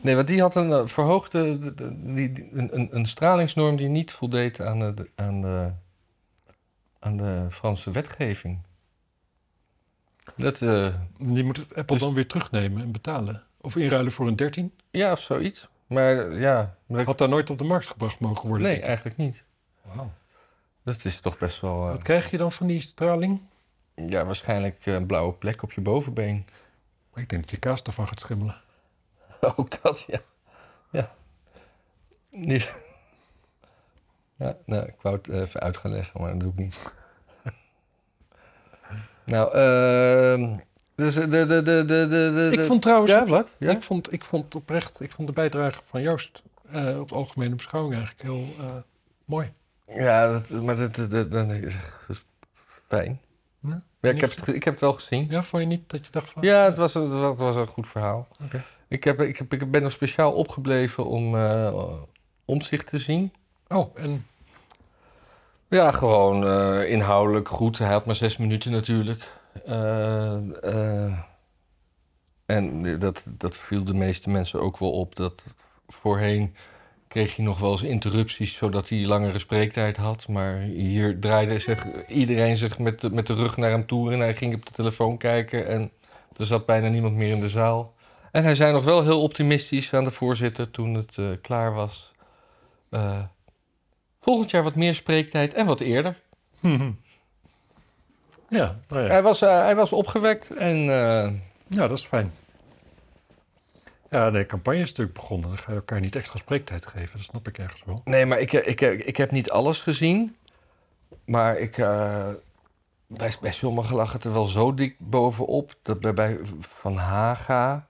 Nee, 0.02 0.14
want 0.14 0.26
die 0.28 0.40
had 0.40 0.56
een 0.56 0.72
eh, 0.72 0.86
verhoogde, 0.86 1.58
de- 1.58 1.74
de- 1.74 2.12
die, 2.14 2.32
die- 2.32 2.48
een, 2.52 2.88
een, 2.96 3.06
stralingsnorm 3.06 3.76
die 3.76 3.88
niet 3.88 4.12
voldeed 4.12 4.60
aan 4.60 4.78
de, 4.78 4.94
de- 4.94 5.10
aan 5.14 5.40
de, 5.42 5.70
aan 6.98 7.16
de 7.16 7.46
Franse 7.50 7.90
wetgeving. 7.90 8.58
Dat, 10.36 10.62
eh, 10.62 10.94
Die 11.18 11.44
moet 11.44 11.58
Apple 11.58 11.84
Dus- 11.86 12.00
dan 12.00 12.14
weer 12.14 12.26
terugnemen 12.26 12.82
en 12.82 12.92
betalen. 12.92 13.42
Of 13.60 13.76
inruilen 13.76 14.12
voor 14.12 14.26
een 14.26 14.36
13. 14.36 14.72
ja, 14.90 15.12
of 15.12 15.20
zoiets. 15.20 15.68
Maar 15.86 16.30
eh, 16.30 16.40
ja, 16.40 16.76
maar 16.86 17.00
ik- 17.00 17.06
Had 17.06 17.18
daar 17.18 17.28
nooit 17.28 17.50
op 17.50 17.58
de 17.58 17.64
markt 17.64 17.86
gebracht 17.86 18.20
mogen 18.20 18.48
worden. 18.48 18.66
nee, 18.66 18.80
eigenlijk 18.80 19.16
niet. 19.16 19.42
Wauw. 19.82 20.10
Dat 20.82 21.04
is 21.04 21.20
toch 21.20 21.38
best 21.38 21.60
wel, 21.60 21.82
eh, 21.82 21.88
Wat 21.90 22.02
krijg 22.02 22.30
je 22.30 22.36
dan 22.38 22.52
van 22.52 22.66
die 22.66 22.80
straling? 22.80 23.40
ja, 23.94 24.24
waarschijnlijk 24.24 24.86
een 24.86 25.06
blauwe 25.06 25.32
plek 25.32 25.62
op 25.62 25.72
je 25.72 25.80
bovenbeen. 25.80 26.46
Maar 27.12 27.22
ik 27.22 27.28
denk 27.28 27.42
dat 27.42 27.50
je 27.50 27.56
kaas 27.56 27.82
ervan 27.82 28.08
gaat 28.08 28.20
schimmelen. 28.20 28.56
Ook 29.56 29.82
dat, 29.82 30.04
ja. 30.06 30.20
Ja. 30.90 31.14
Niet. 32.30 32.76
Ja, 34.38 34.56
nou, 34.66 34.86
ik 34.86 34.94
wou 35.00 35.16
het 35.16 35.28
even 35.28 35.60
uit 35.60 35.76
gaan 35.76 35.90
leggen, 35.90 36.20
maar 36.20 36.30
dat 36.30 36.40
doe 36.40 36.50
ik 36.52 36.58
niet. 36.58 36.92
Nou, 39.28 39.52
ehm 39.52 40.56
dus 40.94 41.14
de, 41.14 41.28
de, 41.28 41.46
de, 41.46 41.62
de, 41.62 41.84
de, 41.84 42.06
de, 42.08 42.48
Ik 42.52 42.64
vond 42.64 42.82
trouwens... 42.82 43.10
Ja, 43.10 43.26
wat? 43.26 43.48
Ja? 43.58 43.70
Ik, 43.70 43.82
vond, 43.82 44.12
ik 44.12 44.24
vond 44.24 44.54
oprecht... 44.54 45.00
Ik 45.00 45.12
vond 45.12 45.28
de 45.28 45.34
bijdrage 45.34 45.80
van 45.84 46.02
Joost 46.02 46.42
eh, 46.70 47.00
op 47.00 47.08
de 47.08 47.14
algemene 47.14 47.54
beschouwing 47.54 47.94
eigenlijk 47.96 48.22
heel 48.28 48.46
eh, 48.58 48.66
mooi. 49.24 49.52
Ja, 49.94 50.32
dat, 50.32 50.50
maar 50.50 50.76
dat, 50.76 50.94
dat, 50.94 51.10
dat, 51.10 51.30
dat 51.30 51.50
is 51.50 51.76
fijn. 52.88 53.20
Ja? 53.60 53.82
Ja, 54.00 54.10
ik 54.10 54.20
heb, 54.20 54.34
het, 54.36 54.46
ik 54.48 54.64
heb 54.64 54.72
het 54.72 54.82
wel 54.82 54.92
gezien. 54.92 55.26
Ja, 55.30 55.42
vond 55.42 55.62
je 55.62 55.68
niet 55.68 55.90
dat 55.90 56.06
je 56.06 56.12
dacht 56.12 56.30
van... 56.30 56.42
Ja, 56.42 56.64
het 56.64 56.76
was, 56.76 56.94
een- 56.94 57.10
het 57.10 57.38
was 57.38 57.56
een 57.56 57.66
goed 57.66 57.88
verhaal. 57.88 58.28
Oké. 58.44 58.64
Ik, 58.88 59.04
heb, 59.04 59.20
ik, 59.20 59.36
heb, 59.38 59.52
ik 59.52 59.70
ben 59.70 59.82
nog 59.82 59.92
speciaal 59.92 60.32
opgebleven 60.32 61.06
om 61.06 61.34
uh, 61.34 61.92
omzicht 62.44 62.86
te 62.86 62.98
zien. 62.98 63.32
Oh, 63.68 63.98
en 63.98 64.26
Ja, 65.70 65.90
gewoon 65.90 66.46
eh, 66.46 66.90
inhoudelijk 66.90 67.48
goed. 67.48 67.78
Hij 67.78 67.88
had 67.88 68.06
maar 68.06 68.14
zes 68.14 68.36
minuten 68.36 68.70
natuurlijk. 68.72 69.32
Eh, 69.66 70.34
eh, 70.64 71.12
en 72.46 72.98
dat, 72.98 73.24
dat 73.26 73.56
viel 73.56 73.84
de 73.84 73.94
meeste 73.94 74.30
mensen 74.30 74.60
ook 74.60 74.78
wel 74.78 74.92
op. 74.92 75.16
Dat 75.16 75.46
voorheen 75.88 76.54
kreeg 77.08 77.36
hij 77.36 77.44
nog 77.44 77.58
wel 77.58 77.70
eens 77.70 77.82
interrupties 77.82 78.56
zodat 78.56 78.88
hij 78.88 79.06
langere 79.06 79.38
spreektijd 79.38 79.96
had. 79.96 80.28
Maar 80.28 80.58
hier 80.58 81.18
draaide 81.20 81.58
zich 81.58 82.06
iedereen 82.06 82.56
zich 82.56 82.78
met 82.78 83.00
de, 83.00 83.10
met 83.10 83.26
de 83.26 83.34
rug 83.34 83.56
naar 83.56 83.70
hem 83.70 83.86
toe 83.86 84.12
en 84.12 84.18
hij 84.18 84.34
ging 84.34 84.54
op 84.54 84.66
de 84.66 84.72
telefoon 84.72 85.18
kijken. 85.18 85.66
En 85.66 85.90
er 86.36 86.46
zat 86.46 86.66
bijna 86.66 86.88
niemand 86.88 87.14
meer 87.14 87.34
in 87.34 87.40
de 87.40 87.48
zaal. 87.48 87.94
En 88.32 88.42
hij 88.42 88.54
zei 88.54 88.72
nog 88.72 88.84
wel 88.84 89.02
heel 89.02 89.22
optimistisch 89.22 89.94
aan 89.94 90.04
de 90.04 90.10
voorzitter 90.10 90.70
toen 90.70 90.94
het 90.94 91.18
klaar 91.42 91.74
was. 91.74 92.12
Eh, 94.18 94.24
volgend 94.24 94.50
jaar 94.50 94.62
wat 94.62 94.76
meer 94.76 94.94
spreektijd 94.94 95.54
en 95.54 95.66
wat 95.66 95.80
eerder. 95.80 96.20
ja, 98.48 98.78
nou 98.88 99.02
ja. 99.02 99.08
Hij, 99.08 99.22
was, 99.22 99.42
eh, 99.42 99.62
hij 99.62 99.76
was 99.76 99.92
opgewekt 99.92 100.50
en 100.50 100.76
eh, 100.76 101.32
ja, 101.66 101.86
dat 101.88 101.98
is 101.98 102.04
fijn. 102.04 102.32
Ja, 104.10 104.30
nee, 104.30 104.46
campagne 104.46 104.80
is 104.80 104.88
natuurlijk 104.88 105.18
begonnen. 105.18 105.48
Dan 105.48 105.58
ga 105.58 105.70
je 105.70 105.76
elkaar 105.76 106.00
niet 106.00 106.16
extra 106.16 106.38
spreektijd 106.38 106.86
geven. 106.86 107.16
Dat 107.16 107.26
snap 107.26 107.48
ik 107.48 107.58
ergens 107.58 107.84
wel. 107.84 108.00
Nee, 108.04 108.26
maar 108.26 108.38
ik, 108.38 108.52
ik, 108.52 108.80
ik, 108.80 109.04
ik 109.04 109.16
heb 109.16 109.30
niet 109.30 109.50
alles 109.50 109.80
gezien. 109.80 110.36
Maar 111.24 111.58
ik, 111.58 111.78
eh, 111.78 112.28
bij, 113.06 113.34
bij 113.40 113.52
sommigen 113.52 113.96
lag 113.96 114.12
het 114.12 114.24
er 114.24 114.32
wel 114.32 114.44
zo 114.46 114.74
dik 114.74 114.96
bovenop. 114.98 115.74
Dat 115.82 116.00
bij, 116.00 116.12
bij 116.12 116.38
Van 116.60 116.96
Haga, 116.96 117.88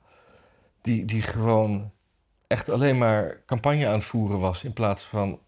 die, 0.82 1.04
die 1.04 1.22
gewoon 1.22 1.90
echt 2.46 2.68
alleen 2.68 2.98
maar 2.98 3.40
campagne 3.46 3.86
aan 3.86 3.92
het 3.92 4.04
voeren 4.04 4.38
was. 4.38 4.64
In 4.64 4.72
plaats 4.72 5.04
van 5.04 5.38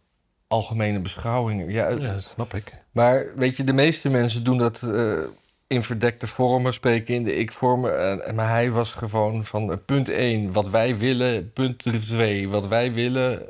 algemene 0.50 0.99
beschouwingen. 0.99 1.71
Ja, 1.71 1.88
Ja, 1.88 1.97
dat 2.12 2.23
snap 2.23 2.54
ik. 2.54 2.73
Maar 2.90 3.26
weet 3.37 3.57
je, 3.57 3.64
de 3.64 3.73
meeste 3.73 4.09
mensen 4.09 4.45
doen 4.45 4.59
dat 4.59 4.83
eh, 4.83 5.19
in 5.66 5.83
verdekte 5.85 6.26
vormen, 6.26 6.73
spreken 6.73 7.14
in 7.14 7.25
de 7.25 7.35
ik-vormen. 7.35 8.23
Eh, 8.25 8.33
maar 8.33 8.49
hij 8.49 8.71
was 8.71 8.92
gewoon 8.92 9.45
van 9.45 9.71
eh, 9.73 9.76
punt 9.87 10.09
1, 10.09 10.52
wat 10.52 10.69
wij 10.69 10.97
willen, 10.99 11.52
punt 11.52 11.78
2, 12.07 12.49
wat 12.49 12.66
wij 12.66 12.92
willen. 12.92 13.42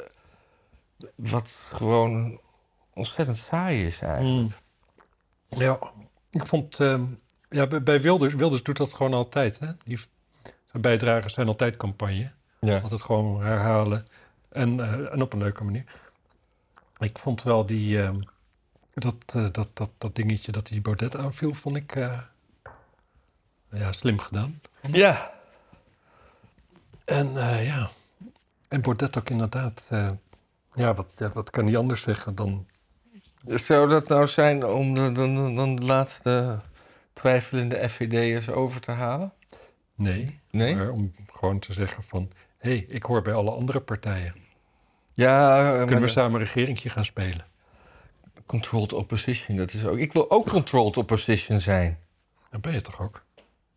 Wat 1.14 1.58
gewoon 1.72 2.40
ontzettend 2.94 3.38
saai 3.38 3.86
is 3.86 4.00
eigenlijk. 4.00 4.52
Ja, 5.48 5.78
ik 6.30 6.46
vond... 6.46 6.80
ehm, 6.80 7.02
ja, 7.50 7.66
bij- 7.66 8.00
Wilders... 8.00 8.34
Wilders 8.34 8.62
doet 8.62 8.76
dat 8.76 8.94
gewoon 8.94 9.14
altijd, 9.14 9.58
hè? 9.58 9.66
Die, 9.84 9.98
zijn 10.70 10.82
bijdragers 10.82 11.34
zijn 11.34 11.46
altijd 11.46 11.76
campagne. 11.76 12.30
Ja. 12.60 12.78
Altijd 12.80 13.02
gewoon 13.02 13.42
herhalen. 13.42 14.06
En, 14.48 14.80
eh, 14.80 15.12
en 15.12 15.22
op 15.22 15.32
een 15.32 15.38
leuke 15.38 15.64
manier. 15.64 15.84
Ik 17.00 17.18
vond 17.18 17.42
wel 17.42 17.66
die... 17.66 18.02
ehm, 18.02 18.20
dat, 18.94 19.14
eh, 19.26 19.46
dat, 19.52 19.68
dat, 19.72 19.90
dat 19.98 20.14
dingetje 20.14 20.52
dat 20.52 20.66
die 20.66 20.80
Baudet 20.80 21.16
aanviel, 21.16 21.54
vond 21.54 21.76
ik... 21.76 21.96
eh, 21.96 22.18
ja, 23.72 23.92
slim 23.92 24.18
gedaan. 24.18 24.60
ja. 24.92 25.32
En 27.04 27.36
eh, 27.36 27.66
ja... 27.66 27.90
En 28.68 28.80
Baudet 28.82 29.18
ook 29.18 29.30
inderdaad... 29.30 29.86
eh, 29.90 30.10
ja, 30.74 30.94
wat, 30.94 31.14
ja, 31.18 31.30
wat 31.30 31.50
kan 31.50 31.66
hij 31.66 31.76
anders 31.76 32.02
zeggen 32.02 32.34
dan... 32.34 32.66
Zou 33.46 33.88
dat 33.88 34.08
nou 34.08 34.26
zijn 34.26 34.64
om 34.64 34.94
de, 34.94 35.12
dan, 35.12 35.54
dan 35.54 35.76
de 35.76 35.82
laatste 35.82 36.60
twijfelende 37.12 37.88
FVD'ers 37.88 38.48
over 38.48 38.80
te 38.80 38.90
halen? 38.90 39.32
Nee. 39.94 40.40
Nee? 40.50 40.74
Maar 40.74 40.90
om 40.90 41.14
gewoon 41.32 41.58
te 41.58 41.72
zeggen 41.72 42.02
van... 42.02 42.30
Hé, 42.58 42.70
hey, 42.70 42.86
ik 42.88 43.02
hoor 43.02 43.22
bij 43.22 43.34
alle 43.34 43.50
andere 43.50 43.80
partijen. 43.80 44.34
Ja, 45.20 45.84
Kunnen 45.84 46.00
we 46.04 46.08
samen 46.10 46.40
een 46.40 46.46
regeringje 46.46 46.88
gaan 46.88 47.04
spelen? 47.04 47.44
controlled 48.46 48.92
opposition, 48.92 49.56
dat 49.56 49.72
is 49.72 49.84
ook... 49.84 49.98
Ik 49.98 50.12
wil 50.12 50.30
ook 50.30 50.48
controlled 50.48 50.96
opposition 50.96 51.60
zijn. 51.60 51.98
Dan 52.50 52.60
ben 52.60 52.72
je 52.72 52.80
toch 52.80 53.00
ook? 53.00 53.24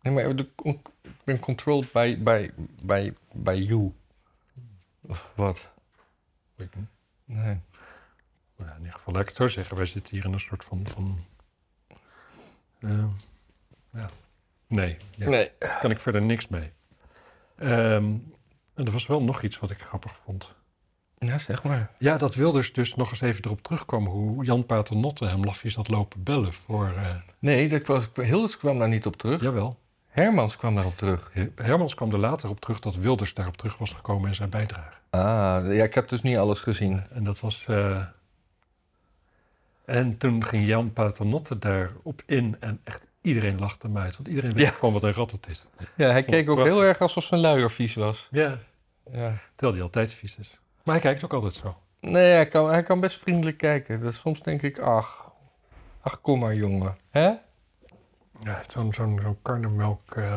Nee, 0.02 0.12
maar 0.14 0.36
de, 0.36 0.48
ik 1.02 1.10
ben 1.24 1.38
controlled 1.38 1.92
by, 1.92 2.18
by, 2.18 2.50
by, 2.82 3.12
by 3.32 3.64
you. 3.68 3.92
Of 5.00 5.30
wat? 5.34 5.70
Weet 6.54 6.66
ik 6.66 6.76
niet. 6.76 6.88
Nee. 7.24 7.60
Nou, 8.56 8.70
in 8.70 8.78
ieder 8.78 8.92
geval, 8.92 9.12
laat 9.12 9.22
ik 9.22 9.28
het 9.28 9.36
zo 9.36 9.46
zeggen. 9.46 9.76
Wij 9.76 9.86
zitten 9.86 10.14
hier 10.14 10.24
in 10.24 10.32
een 10.32 10.40
soort 10.40 10.64
van... 10.64 10.86
van 10.88 11.18
eh, 12.80 13.04
ja. 13.92 14.10
Nee, 14.66 14.96
ja, 15.16 15.28
Nee. 15.28 15.50
daar 15.58 15.78
kan 15.80 15.90
ik 15.90 15.98
verder 16.00 16.22
niks 16.22 16.48
mee. 16.48 16.72
Ehm, 17.56 18.04
en 18.74 18.84
er 18.84 18.90
was 18.90 19.06
wel 19.06 19.22
nog 19.22 19.42
iets 19.42 19.58
wat 19.58 19.70
ik 19.70 19.78
grappig 19.78 20.16
vond. 20.16 20.54
Ja, 21.18 21.38
zeg 21.38 21.62
maar. 21.62 21.90
Ja, 21.98 22.16
dat 22.16 22.34
Wilders 22.34 22.72
dus 22.72 22.94
nog 22.94 23.10
eens 23.10 23.20
even 23.20 23.44
erop 23.44 23.62
terugkwam... 23.62 24.06
hoe 24.06 24.44
Jan 24.44 24.66
Paternotte 24.66 25.26
hem 25.26 25.44
lafjes 25.44 25.74
had 25.74 25.88
lopen 25.88 26.22
bellen 26.22 26.52
voor... 26.52 26.92
eh, 26.96 27.14
Nee, 27.38 27.68
dat 27.68 27.86
was, 27.86 28.04
Hilders 28.14 28.56
kwam 28.56 28.78
daar 28.78 28.88
niet 28.88 29.06
op 29.06 29.16
terug. 29.16 29.40
jawel. 29.42 29.78
Hermans 30.08 30.56
kwam 30.56 30.74
daarop 30.74 30.96
terug. 30.96 31.30
Hermans 31.54 31.94
kwam 31.94 32.12
er 32.12 32.18
later 32.18 32.48
op 32.50 32.60
terug 32.60 32.80
dat 32.80 32.94
Wilders 32.96 33.34
daarop 33.34 33.56
terug 33.56 33.78
was 33.78 33.92
gekomen 33.92 34.28
in 34.28 34.34
zijn 34.34 34.50
bijdrage. 34.50 34.92
Ah, 35.10 35.20
ja, 35.74 35.84
ik 35.84 35.94
heb 35.94 36.08
dus 36.08 36.22
niet 36.22 36.36
alles 36.36 36.60
gezien. 36.60 37.02
En 37.12 37.24
dat 37.24 37.40
was. 37.40 37.64
eh, 37.68 38.04
En 39.84 40.16
toen 40.16 40.44
ging 40.44 40.66
Jan 40.66 40.92
Paternotte 40.92 41.58
daarop 41.58 42.22
in 42.26 42.56
en 42.60 42.80
echt 42.84 43.06
iedereen 43.20 43.58
lachte 43.58 43.86
hem 43.86 43.98
uit. 43.98 44.16
Want 44.16 44.28
iedereen 44.28 44.52
weet 44.52 44.66
Ja. 44.66 44.70
gewoon 44.70 44.92
wat 44.94 45.02
een 45.04 45.12
rat 45.12 45.30
het 45.30 45.46
is. 45.48 45.64
Ja, 45.96 46.10
hij 46.10 46.22
keek 46.24 46.48
ook 46.50 46.54
prachtig. 46.56 46.74
heel 46.76 46.84
erg 46.84 47.00
alsof 47.00 47.24
zijn 47.24 47.40
luier 47.40 47.70
vies 47.70 47.94
was. 47.94 48.28
Ja. 48.30 48.58
Ja. 49.12 49.32
Terwijl 49.54 49.72
hij 49.78 49.82
altijd 49.82 50.14
vies 50.14 50.36
is. 50.36 50.58
Maar 50.84 50.94
hij 50.94 51.02
kijkt 51.04 51.24
ook 51.24 51.32
altijd 51.32 51.52
zo. 51.54 51.76
Nee, 52.00 52.32
hij 52.32 52.48
kan, 52.48 52.68
hij 52.68 52.82
kan 52.82 53.00
best 53.00 53.18
vriendelijk 53.20 53.56
kijken. 53.58 54.00
Dus 54.00 54.18
soms 54.18 54.42
denk 54.42 54.62
ik, 54.62 54.78
ach, 54.78 55.32
ach, 56.00 56.20
kom 56.20 56.38
maar 56.38 56.54
jongen. 56.54 56.96
Hè? 57.10 57.32
Ja, 58.40 58.62
zo'n 58.68 58.92
zo'n 58.94 59.18
zo'n 59.22 59.38
karnemelk 59.42 60.14
eh, 60.16 60.36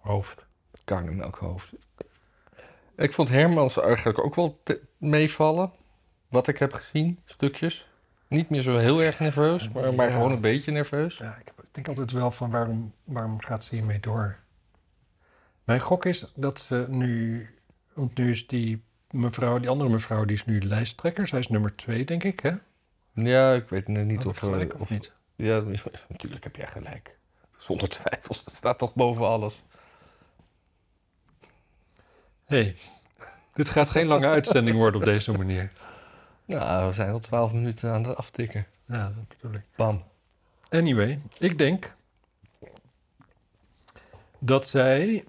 hoofd. 0.00 0.46
Karnemelkhoofd. 0.84 1.72
Ik 2.96 3.12
vond 3.12 3.28
Hermans 3.28 3.80
eigenlijk 3.80 4.18
ook 4.24 4.34
wel 4.34 4.60
meevallen. 4.96 5.72
Wat 6.28 6.48
ik 6.48 6.58
heb 6.58 6.72
gezien, 6.72 7.20
stukjes. 7.24 7.88
Niet 8.28 8.50
meer 8.50 8.62
zo 8.62 8.76
heel 8.78 9.00
erg 9.02 9.18
nerveus, 9.18 9.68
maar, 9.68 9.94
maar 9.94 10.08
Ja. 10.08 10.12
gewoon 10.14 10.32
een 10.32 10.40
beetje 10.40 10.70
nerveus. 10.72 11.18
Ja, 11.18 11.36
ik 11.44 11.52
denk 11.72 11.88
altijd 11.88 12.10
wel 12.10 12.30
van 12.30 12.50
waarom, 12.50 12.92
waarom 13.04 13.40
gaat 13.40 13.64
ze 13.64 13.74
hiermee 13.74 14.00
door? 14.00 14.36
Mijn 15.64 15.80
gok 15.80 16.04
is 16.04 16.32
dat 16.34 16.58
ze 16.58 16.84
nu... 16.88 17.48
Want 17.94 18.16
nu 18.16 18.30
is 18.30 18.46
die 18.46 18.82
mevrouw, 19.10 19.58
die 19.58 19.68
andere 19.70 19.90
mevrouw, 19.90 20.24
die 20.24 20.36
is 20.36 20.44
nu 20.44 20.60
lijsttrekker. 20.60 21.26
Zij 21.26 21.38
is 21.38 21.48
nummer 21.48 21.76
twee, 21.76 22.04
denk 22.04 22.24
ik, 22.24 22.40
hè? 22.40 22.52
Ja, 23.12 23.52
ik 23.52 23.68
weet 23.68 23.88
niet 23.88 24.16
Had 24.16 24.26
of 24.26 24.32
ik 24.32 24.38
gelijk 24.38 24.72
er- 24.72 24.80
of 24.80 24.90
niet? 24.90 25.12
Ja, 25.36 25.60
natuurlijk 26.08 26.44
heb 26.44 26.56
jij 26.56 26.66
gelijk. 26.66 27.16
Zonder 27.56 27.88
twijfels, 27.88 28.44
dat 28.44 28.54
staat 28.54 28.78
toch 28.78 28.94
boven 28.94 29.26
alles. 29.26 29.62
hey, 32.44 32.76
dit 33.52 33.68
gaat 33.68 33.90
geen 33.90 34.06
lange 34.06 34.26
uitzending 34.26 34.76
worden 34.76 35.00
op 35.00 35.06
deze 35.06 35.32
manier. 35.32 35.72
Nou, 36.44 36.86
we 36.88 36.94
zijn 36.94 37.12
al 37.12 37.18
twaalf 37.20 37.52
minuten 37.52 37.90
aan 37.92 38.04
het 38.04 38.16
aftikken. 38.16 38.66
Ja, 38.88 39.12
dat 39.16 39.28
bedoel 39.28 39.54
ik. 39.54 39.62
Bam. 39.76 40.02
Anyway, 40.70 41.20
ik 41.38 41.58
denk 41.58 41.94
dat 44.38 44.66
zij 44.66 45.24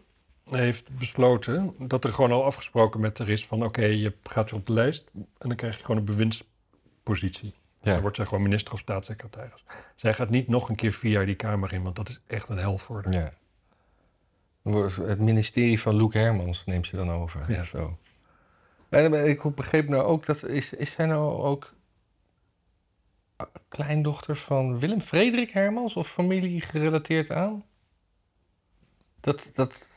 heeft 0.50 0.98
besloten 0.98 1.76
dat 1.78 2.04
er 2.04 2.14
gewoon 2.14 2.32
al 2.32 2.44
afgesproken 2.44 3.00
met 3.00 3.18
haar 3.18 3.30
is 3.30 3.48
van 3.48 3.64
oké, 3.64 3.86
je 3.86 4.14
gaat 4.24 4.52
weer 4.52 4.60
op 4.60 4.66
de 4.66 4.74
lijst 4.74 5.10
en 5.14 5.48
dan 5.48 5.56
krijg 5.56 5.78
je 5.78 5.82
gewoon 5.82 5.98
een 5.98 6.06
bewindspositie. 6.06 7.54
Ja. 7.82 7.92
Dan 7.92 8.02
wordt 8.02 8.16
zij 8.16 8.26
gewoon 8.26 8.44
minister 8.44 8.74
of 8.74 8.80
staatssecretaris. 8.80 9.64
Zij 9.96 10.14
gaat 10.14 10.30
niet 10.30 10.48
nog 10.48 10.70
een 10.70 10.76
keer 10.76 10.94
vier 10.94 11.12
jaar 11.12 11.26
die 11.26 11.36
Kamer 11.36 11.74
in, 11.74 11.84
want 11.84 11.96
dat 11.96 12.10
is 12.10 12.22
echt 12.28 12.50
een 12.50 12.58
hel 12.58 12.78
voor 12.78 13.04
haar. 13.04 13.14
Ja. 13.14 13.34
Het 15.04 15.20
ministerie 15.20 15.82
van 15.82 15.96
Loek 15.96 16.14
Hermans 16.14 16.66
neemt 16.66 16.88
ze 16.88 16.96
dan 16.96 17.12
over. 17.12 17.52
Ja. 17.52 17.60
of 17.60 17.68
Zo. 17.68 17.98
En 18.90 19.12
maar 19.12 19.26
ik 19.26 19.56
begreep 19.56 19.88
nou 19.88 20.04
ook 20.04 20.26
dat. 20.26 20.44
Is, 20.44 20.74
is 20.74 20.92
zij 20.92 21.06
nou 21.06 21.42
ook. 21.42 21.74
kleindochter 23.68 24.36
van 24.36 24.80
Willem 24.80 25.02
Frederik 25.02 25.50
Hermans 25.50 25.94
of 25.94 26.12
familie 26.12 26.62
gerelateerd 26.62 27.32
aan? 27.32 27.64
Dat, 29.20 29.52
dat 29.54 29.88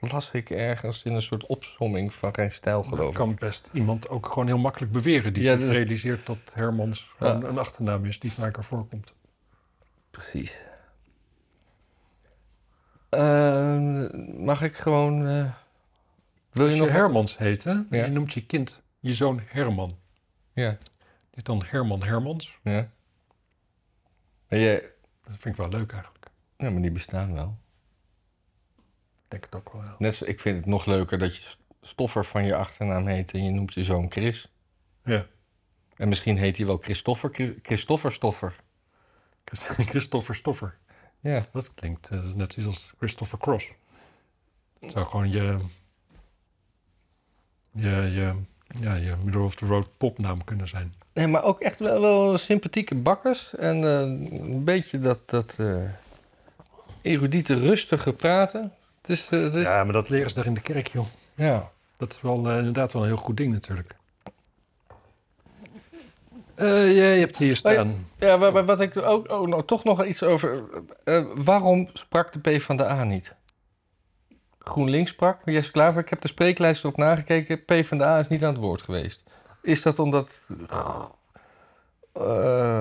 las 0.00 0.30
ik 0.30 0.50
ergens 0.50 1.02
in 1.02 1.14
een 1.14 1.22
soort 1.22 1.46
opsomming 1.46 2.12
van 2.14 2.34
geen 2.34 2.52
stijl, 2.52 2.80
Dat 2.82 2.88
geloof 2.92 3.08
ik. 3.08 3.14
kan 3.14 3.34
best 3.34 3.68
iemand 3.72 4.08
ook 4.08 4.26
gewoon 4.26 4.46
heel 4.46 4.58
makkelijk 4.58 4.92
beweren 4.92 5.32
die 5.32 5.42
Ja, 5.42 5.52
zich 5.56 5.60
dat- 5.60 5.70
realiseert 5.74 6.26
dat 6.26 6.38
Hermans 6.52 7.12
gewoon 7.16 7.40
Ja. 7.40 7.46
een 7.48 7.58
achternaam 7.58 8.04
is 8.04 8.18
die 8.20 8.32
vaker 8.32 8.64
voorkomt. 8.64 9.14
Precies. 10.10 10.60
Ehm, 13.08 14.06
mag 14.44 14.62
ik 14.62 14.76
gewoon. 14.76 15.26
eh, 15.26 15.52
wil 16.52 16.66
je 16.68 16.74
je 16.74 16.80
nog. 16.80 16.88
Hermans 16.90 17.38
heet, 17.38 17.64
hè? 17.64 17.70
Ja. 17.72 18.04
je 18.04 18.06
noemt 18.06 18.32
je 18.32 18.46
kind 18.46 18.82
je 19.00 19.14
zoon 19.14 19.40
Herman. 19.46 19.96
Ja. 20.52 20.78
Niet 21.34 21.44
dan 21.46 21.62
Herman 21.66 22.02
Hermans. 22.02 22.58
ja. 22.62 22.90
En 24.48 24.60
jij, 24.60 24.80
Dat 25.24 25.32
vind 25.38 25.44
ik 25.44 25.56
wel 25.56 25.68
leuk 25.68 25.92
eigenlijk. 25.92 26.26
ja, 26.56 26.70
maar 26.70 26.82
die 26.82 26.90
bestaan 26.90 27.34
wel. 27.34 27.56
Ik 29.30 29.40
denk 29.40 29.44
het 29.44 29.54
ook 29.54 29.72
wel. 29.72 29.82
ja. 29.82 29.94
Net 29.98 30.14
zo, 30.14 30.24
ik 30.24 30.40
vind 30.40 30.56
het 30.56 30.66
nog 30.66 30.86
leuker 30.86 31.18
dat 31.18 31.36
je 31.36 31.42
Stoffer 31.82 32.24
van 32.24 32.44
je 32.44 32.54
achternaam 32.56 33.06
heet 33.06 33.32
en 33.32 33.44
je 33.44 33.50
noemt 33.50 33.74
je 33.74 33.84
zoon 33.84 34.10
Chris. 34.10 34.48
Ja. 35.04 35.26
En 35.96 36.08
misschien 36.08 36.38
heet 36.38 36.56
hij 36.56 36.66
wel 36.66 36.76
Christoffer, 36.76 37.30
Chri- 37.32 37.58
Christoffer 37.62 38.12
Stoffer. 38.12 38.56
Chris- 39.44 39.66
Christopher 39.90 40.34
Stoffer. 40.34 40.78
Ja. 41.20 41.44
Dat 41.52 41.74
klinkt 41.74 42.08
eh, 42.08 42.16
dat 42.16 42.26
is 42.26 42.34
net 42.34 42.52
zoiets 42.52 42.72
als 42.76 42.92
Christopher 42.98 43.38
Cross. 43.38 43.68
Het 44.80 44.90
zou 44.90 45.06
gewoon 45.06 45.30
je, 45.30 45.58
je, 47.72 47.90
je, 47.90 48.34
ja, 48.80 48.94
je 48.94 49.16
middle 49.24 49.42
of 49.42 49.54
the 49.54 49.66
road 49.66 49.96
popnaam 49.96 50.44
kunnen 50.44 50.68
zijn. 50.68 50.94
Nee, 51.12 51.26
maar 51.26 51.42
ook 51.42 51.60
echt 51.60 51.78
wel, 51.78 52.00
wel 52.00 52.38
sympathieke 52.38 52.94
bakkers. 52.94 53.54
En 53.56 53.84
eh, 53.84 54.00
een 54.40 54.64
beetje 54.64 54.98
dat, 54.98 55.22
dat 55.30 55.54
eh 55.58 55.82
erudite, 57.02 57.54
rustige 57.54 58.12
praten. 58.12 58.72
Eh, 59.06 59.54
ja. 59.54 59.60
Ja, 59.60 59.84
maar 59.84 59.92
dat 59.92 60.08
leren 60.08 60.28
ze 60.28 60.34
daar 60.34 60.46
in 60.46 60.54
de 60.54 60.60
kerk, 60.60 60.88
joh. 60.88 61.06
Dat 61.96 62.12
is 62.12 62.20
wel 62.20 62.50
eh, 62.50 62.56
inderdaad 62.56 62.92
wel 62.92 63.02
een 63.02 63.08
heel 63.08 63.16
goed 63.16 63.36
ding 63.36 63.52
natuurlijk. 63.52 63.96
Eh, 66.54 66.96
jij 66.96 67.18
hebt 67.18 67.36
hier 67.36 67.56
staan. 67.56 68.08
Ja, 68.18 68.36
maar 68.36 68.64
wat 68.64 68.80
ik 68.80 68.96
ook 68.96 69.30
oh, 69.30 69.48
nou, 69.48 69.64
toch 69.64 69.84
nog 69.84 70.04
iets 70.04 70.22
over. 70.22 70.64
waarom 71.34 71.88
sprak 71.92 72.32
de 72.32 72.38
PvdA 72.38 73.04
niet? 73.04 73.34
GroenLinks 74.58 75.10
sprak, 75.10 75.40
Jesse 75.44 75.70
Klaver, 75.70 76.02
ik 76.02 76.08
heb 76.08 76.20
de 76.20 76.28
spreeklijst 76.28 76.84
op 76.84 76.96
nagekeken. 76.96 77.64
PvdA 77.64 78.18
is 78.18 78.28
niet 78.28 78.44
aan 78.44 78.52
het 78.52 78.62
woord 78.62 78.82
geweest. 78.82 79.22
Is 79.62 79.82
dat 79.82 79.98
omdat. 79.98 80.46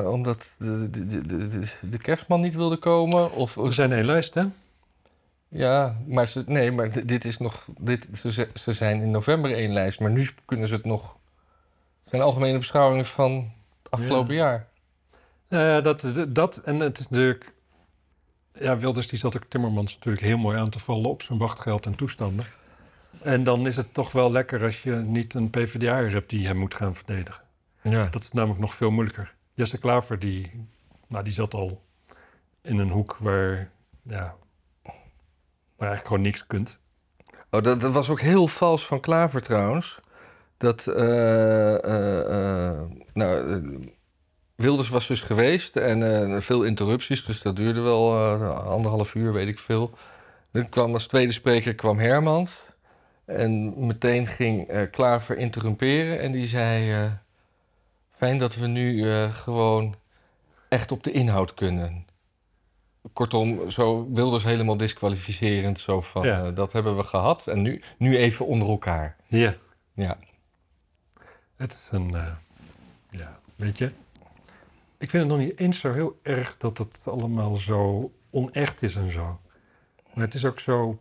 omdat 0.06 0.50
de, 0.58 0.90
de, 0.90 1.08
de, 1.08 1.48
de, 1.48 1.68
de 1.82 1.98
kerstman 1.98 2.42
niet 2.42 2.56
wilde 2.56 2.78
komen? 2.78 3.32
Of, 3.32 3.56
We 3.56 3.72
zijn 3.72 3.92
één 3.92 4.06
lijst, 4.06 4.34
hè? 4.34 4.46
Ja, 5.50 5.98
maar, 6.08 6.28
ze, 6.28 6.44
nee, 6.46 6.72
maar 6.72 6.92
di- 6.92 7.06
dit 7.06 7.26
is 7.26 7.38
nog. 7.38 7.68
Dit, 7.80 8.08
ze, 8.14 8.32
ze- 8.54 8.74
zijn 8.74 9.02
in 9.02 9.12
november 9.12 9.52
één 9.54 9.72
lijst, 9.74 10.00
maar 10.00 10.12
nu 10.12 10.30
kunnen 10.46 10.68
ze 10.68 10.74
het 10.76 10.86
nog 10.86 11.18
zijn 12.06 12.22
algemene 12.22 12.58
beschouwingen 12.58 13.06
van 13.06 13.52
het 13.84 13.92
afgelopen 13.92 14.36
jaar. 14.36 14.68
Ja, 15.48 15.82
dat, 15.82 16.12
dat 16.28 16.58
en 16.58 16.80
het 16.80 17.00
is 17.00 17.10
natuurlijk... 17.10 17.54
Ja, 18.54 18.78
Wilders 18.78 19.08
die 19.08 19.20
zat 19.20 19.38
ook 19.38 19.46
Timmermans 19.48 19.94
natuurlijk 19.94 20.24
heel 20.26 20.38
mooi 20.38 20.58
aan 20.58 20.70
te 20.70 20.80
vallen 20.80 21.10
op 21.10 21.22
zijn 21.22 21.40
wachtgeld 21.40 21.86
en 21.86 21.96
toestanden. 21.96 22.46
En 23.22 23.44
dan 23.44 23.68
is 23.68 23.76
het 23.76 23.94
toch 23.94 24.12
wel 24.12 24.32
lekker 24.32 24.64
als 24.64 24.84
je 24.84 24.92
niet 24.96 25.34
een 25.34 25.50
PvdA 25.50 26.04
hebt 26.04 26.30
die 26.30 26.48
hem 26.48 26.58
moet 26.58 26.76
gaan 26.76 26.96
verdedigen. 26.96 27.44
Ja. 27.82 28.06
Dat 28.06 28.24
is 28.24 28.32
namelijk 28.32 28.60
nog 28.60 28.74
veel 28.74 28.92
moeilijker. 28.92 29.36
Jesse 29.54 29.78
Klaver, 29.78 30.20
die, 30.20 30.52
nou, 31.08 31.24
die 31.24 31.34
zat 31.34 31.54
al 31.54 31.82
in 32.62 32.78
een 32.78 32.90
hoek 32.90 33.18
waar, 33.20 33.70
ja, 34.02 34.36
waar 35.80 35.88
eigenlijk 35.88 36.08
gewoon 36.08 36.22
niks 36.22 36.48
kunt. 36.48 36.80
Oh, 37.52 37.62
dat, 37.62 37.82
dat 37.82 37.94
was 37.94 38.10
ook 38.10 38.22
heel 38.22 38.48
vals 38.48 38.86
van 38.86 39.00
Klaver 39.00 39.42
trouwens. 39.42 40.00
Dat, 40.58 40.88
eh, 40.88 41.84
eh, 41.84 42.70
eh, 42.70 42.82
nou, 43.14 43.94
Wilders 44.56 44.90
was 44.90 45.08
dus 45.08 45.22
geweest 45.22 45.76
en 45.76 46.42
veel 46.42 46.64
interrupties, 46.64 47.26
dus 47.26 47.42
dat 47.42 47.56
duurde 47.56 47.82
wel 47.82 48.16
anderhalf 48.54 49.16
uur, 49.16 49.34
weet 49.34 49.48
ik 49.48 49.60
veel. 49.60 49.92
Dan 50.52 50.70
kwam 50.70 50.94
als 50.94 51.08
tweede 51.08 51.32
spreker 51.32 51.76
kwam 51.76 52.00
Hermans. 52.00 52.68
En 53.26 53.74
meteen 53.86 54.28
ging 54.28 54.68
eh, 54.68 54.92
Klaver 54.92 55.38
interrumperen 55.38 56.20
en 56.20 56.32
die 56.32 56.48
zei... 56.48 57.10
fijn 58.16 58.38
dat 58.38 58.56
we 58.56 58.68
nu 58.68 59.06
gewoon 59.32 59.96
echt 60.70 60.92
op 60.92 61.04
de 61.04 61.12
inhoud 61.12 61.54
kunnen. 61.54 62.06
Kortom, 63.14 63.72
zo 63.72 64.08
Wilders 64.14 64.44
helemaal 64.44 64.78
disqualificerend. 64.78 65.80
Zo 65.80 66.02
van, 66.02 66.26
Ja. 66.26 66.46
eh, 66.46 66.56
dat 66.56 66.72
hebben 66.72 66.98
we 66.98 67.04
gehad 67.04 67.48
en 67.48 67.62
nu, 67.62 67.82
nu 67.98 68.18
even 68.18 68.46
onder 68.46 68.68
elkaar. 68.70 69.16
Ja. 69.28 69.56
Ja. 69.94 70.18
Het 71.56 71.74
is 71.74 71.90
een, 71.92 72.16
eh, 72.16 72.34
ja, 73.10 73.40
weet 73.56 73.78
je. 73.78 73.92
Ik 74.98 75.10
vind 75.10 75.24
het 75.24 75.32
nog 75.38 75.48
niet 75.48 75.60
eens 75.60 75.80
zo 75.80 75.94
heel 75.94 76.20
erg 76.22 76.58
dat 76.58 76.78
het 76.78 77.02
allemaal 77.08 77.56
zo 77.56 78.12
onecht 78.30 78.82
is 78.82 78.96
en 78.96 79.12
zo. 79.12 79.40
Maar 80.14 80.24
het 80.26 80.34
is 80.34 80.46
ook 80.46 80.60
zo, 80.60 81.00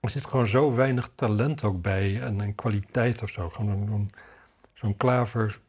er 0.00 0.10
zit 0.10 0.26
gewoon 0.26 0.46
zo 0.46 0.74
weinig 0.74 1.10
talent 1.14 1.64
ook 1.64 1.82
bij 1.82 2.20
en, 2.20 2.40
en 2.40 2.54
kwaliteit 2.54 3.22
of 3.22 3.30
zo. 3.30 3.48
Gewoon 3.48 4.10
zo'n 4.74 4.96
klaver, 4.96 5.60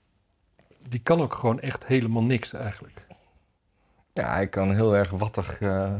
die 0.89 1.00
kan 1.00 1.22
ook 1.22 1.34
gewoon 1.34 1.60
echt 1.60 1.88
helemaal 1.88 2.24
niks 2.24 2.53
eigenlijk. 2.53 3.05
Ja, 4.17 4.33
hij 4.33 4.47
kan 4.47 4.74
heel 4.74 4.95
erg 4.95 5.09
wattig 5.09 5.59
eh, 5.59 5.93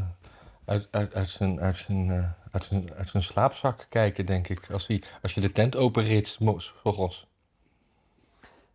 uit, 0.66 0.88
uit, 0.92 1.14
uit, 1.14 1.30
zijn, 1.30 1.60
uit, 1.60 1.78
zijn, 1.78 2.12
eh, 2.12 2.30
uit, 2.52 2.66
zijn, 2.66 2.94
uit 2.94 3.10
zijn 3.10 3.24
slaapzak 3.24 3.86
kijken, 3.90 4.26
denk 4.26 4.48
ik. 4.48 4.72
Als, 4.72 4.88
hij, 4.88 5.04
als 5.22 5.34
je 5.34 5.42
de 5.42 5.52
tent 5.52 5.76
openrit, 5.76 6.38
mo- 6.40 6.60
s 6.60 6.74
ochtends. 6.84 7.28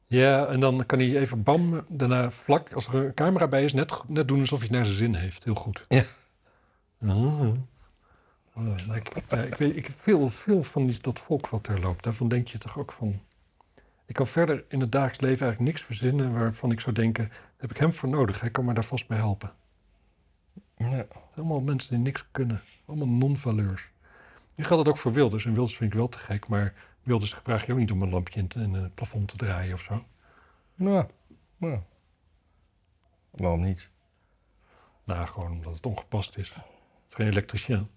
Ja, 0.06 0.46
en 0.46 0.61
dan 0.61 0.87
kan 0.87 0.99
hij 0.99 1.16
even 1.16 1.42
bam, 1.42 1.84
daarna 1.88 2.30
vlak, 2.30 2.72
als 2.72 2.87
er 2.87 2.94
een 2.94 3.14
camera 3.14 3.49
bij 3.49 3.64
is, 3.64 3.72
net, 3.72 4.02
net 4.08 4.28
doen 4.28 4.40
alsof 4.40 4.58
hij 4.58 4.68
het 4.68 4.76
naar 4.76 4.87
zijn 4.87 4.96
zin 4.96 5.14
heeft. 5.14 5.44
Heel 5.44 5.54
goed. 5.54 5.87
Ja. 5.88 6.04
Oh, 8.54 8.87
maar 8.87 8.96
ik, 8.96 9.08
ik 9.49 9.54
weet, 9.54 9.76
ik 9.76 9.90
veel, 9.96 10.28
veel 10.28 10.62
van 10.62 10.87
die, 10.87 11.00
dat 11.00 11.20
volk 11.20 11.49
wat 11.49 11.66
er 11.66 11.80
loopt. 11.80 12.04
Daarvan 12.04 12.28
denk 12.28 12.49
je 12.49 12.58
toch 12.58 12.78
ook 12.78 12.92
van... 12.92 13.20
Ik 14.12 14.19
kan 14.19 14.26
verder 14.26 14.64
in 14.69 14.81
het 14.81 14.92
dagelijks 14.92 15.21
leven 15.21 15.47
eigenlijk 15.47 15.71
niks 15.73 15.83
verzinnen 15.87 16.33
waarvan 16.33 16.71
ik 16.71 16.81
zou 16.81 16.95
denken... 16.95 17.33
heb 17.57 17.71
ik 17.71 17.76
hem 17.76 17.92
voor 17.92 18.09
nodig, 18.09 18.40
hij 18.40 18.50
kan 18.50 18.64
me 18.64 18.75
daar 18.75 18.85
vast 18.85 19.07
bij 19.07 19.16
helpen. 19.16 19.52
Ja. 20.76 20.87
Het 20.87 21.07
zijn 21.11 21.19
allemaal 21.35 21.61
mensen 21.61 21.90
die 21.90 21.99
niks 21.99 22.26
kunnen. 22.31 22.62
Allemaal 22.87 23.09
non-valeurs. 23.09 23.90
Nu 24.54 24.64
geldt 24.64 24.87
het 24.87 24.95
ook 24.95 25.00
voor 25.00 25.12
Wilders. 25.12 25.45
En 25.45 25.52
Wilders 25.52 25.76
vind 25.76 25.92
ik 25.92 25.99
wel 25.99 26.09
te 26.09 26.19
gek, 26.19 26.49
maar 26.49 26.75
Wilders 27.02 27.35
vraag 27.35 27.66
je 27.66 27.73
ook 27.73 27.78
niet 27.78 27.90
om 27.90 28.02
een 28.02 28.11
lampje 28.11 28.47
in, 28.54 28.75
het- 28.75 28.95
plafond 28.95 29.28
te 29.28 29.37
draaien 29.37 29.75
of 29.75 29.81
zo. 29.81 30.04
Ja. 30.75 31.09
Waarom 33.31 33.62
niet? 33.62 33.88
Nou, 35.04 35.26
gewoon 35.26 35.50
omdat 35.50 35.75
het 35.75 35.87
ongepast 35.87 36.37
is 36.37 36.57
geen 37.09 37.26
elektricien. 37.26 37.88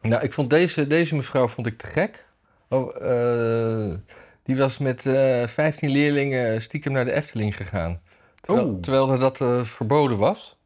Nou, 0.00 0.22
ik 0.22 0.32
vond 0.32 0.50
deze, 0.50 0.86
deze 0.86 1.14
mevrouw 1.14 1.48
vond 1.48 1.66
ik 1.66 1.78
te 1.78 1.86
gek. 1.86 2.26
Oh, 2.74 3.02
eh, 3.90 3.94
die 4.42 4.56
was 4.56 4.78
met 4.78 5.06
eh 5.06 5.46
15 5.46 5.90
leerlingen 5.90 6.62
stiekem 6.62 6.92
naar 6.92 7.04
de 7.04 7.12
Efteling 7.12 7.56
gegaan. 7.56 8.00
Terwijl, 8.40 8.66
Oh. 8.68 8.80
terwijl 8.80 9.18
dat 9.18 9.40
eh, 9.40 9.64
verboden 9.64 10.18
was. 10.18 10.56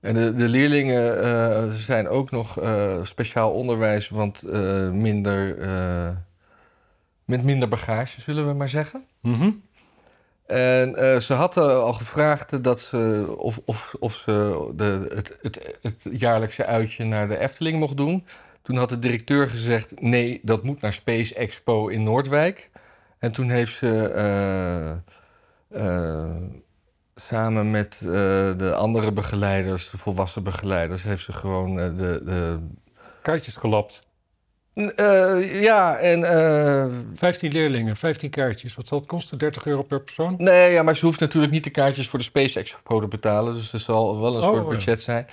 En 0.00 0.14
de, 0.14 0.34
de 0.34 0.48
leerlingen 0.48 1.22
eh, 1.22 1.68
zijn 1.70 2.08
ook 2.08 2.30
nog 2.30 2.60
eh, 2.60 2.98
speciaal 3.02 3.52
onderwijs, 3.52 4.08
want 4.08 4.42
eh, 4.42 4.90
minder, 4.90 5.58
eh, 5.58 6.08
met 7.24 7.42
minder 7.44 7.68
bagage, 7.68 8.20
zullen 8.20 8.46
we 8.46 8.52
maar 8.52 8.68
zeggen. 8.68 9.04
Mhm. 9.20 9.50
En 10.46 10.96
eh, 10.96 11.16
ze 11.18 11.32
hadden 11.32 11.82
al 11.82 11.92
gevraagd 11.92 12.64
dat 12.64 12.80
ze, 12.80 13.34
of, 13.38 13.60
of, 13.64 13.94
of 13.98 14.14
ze 14.14 14.68
de, 14.76 15.06
het, 15.14 15.36
het, 15.42 15.76
het 15.82 16.18
jaarlijkse 16.20 16.64
uitje 16.66 17.04
naar 17.04 17.28
de 17.28 17.38
Efteling 17.38 17.78
mocht 17.78 17.96
doen. 17.96 18.26
Toen 18.66 18.76
had 18.76 18.88
de 18.88 18.98
directeur 18.98 19.48
gezegd: 19.48 20.00
nee, 20.00 20.40
dat 20.42 20.62
moet 20.62 20.80
naar 20.80 20.92
Space 20.92 21.34
Expo 21.34 21.88
in 21.88 22.02
Noordwijk. 22.02 22.70
En 23.18 23.32
toen 23.32 23.50
heeft 23.50 23.76
ze 23.76 24.08
eh, 24.08 24.90
eh, 25.68 26.36
samen 27.14 27.70
met 27.70 27.98
eh, 28.02 28.08
de 28.58 28.74
andere 28.76 29.12
begeleiders, 29.12 29.90
de 29.90 29.98
volwassen 29.98 30.42
begeleiders, 30.42 31.02
heeft 31.02 31.24
ze 31.24 31.32
gewoon 31.32 31.76
de. 31.76 32.20
de 32.24 32.58
Kaartjes 33.22 33.56
gelapt. 33.56 34.02
Ja, 35.60 35.96
en. 35.96 36.24
eh, 36.24 36.86
15 37.14 37.52
leerlingen, 37.52 37.96
15 37.96 38.30
kaartjes. 38.30 38.74
Wat 38.74 38.86
zal 38.86 38.98
het 38.98 39.06
kosten? 39.06 39.38
30 39.38 39.66
euro 39.66 39.82
per 39.82 40.00
persoon? 40.00 40.34
Nee, 40.38 40.72
ja, 40.72 40.82
maar 40.82 40.96
ze 40.96 41.06
hoeft 41.06 41.20
natuurlijk 41.20 41.52
niet 41.52 41.64
de 41.64 41.70
kaartjes 41.70 42.08
voor 42.08 42.18
de 42.18 42.24
Space 42.24 42.58
Expo 42.58 43.00
te 43.00 43.06
betalen. 43.08 43.54
Dus 43.54 43.72
er 43.72 43.78
zal 43.78 44.20
wel 44.20 44.36
een 44.36 44.42
Oh, 44.42 44.54
soort 44.54 44.68
budget 44.68 45.00
zijn. 45.00 45.26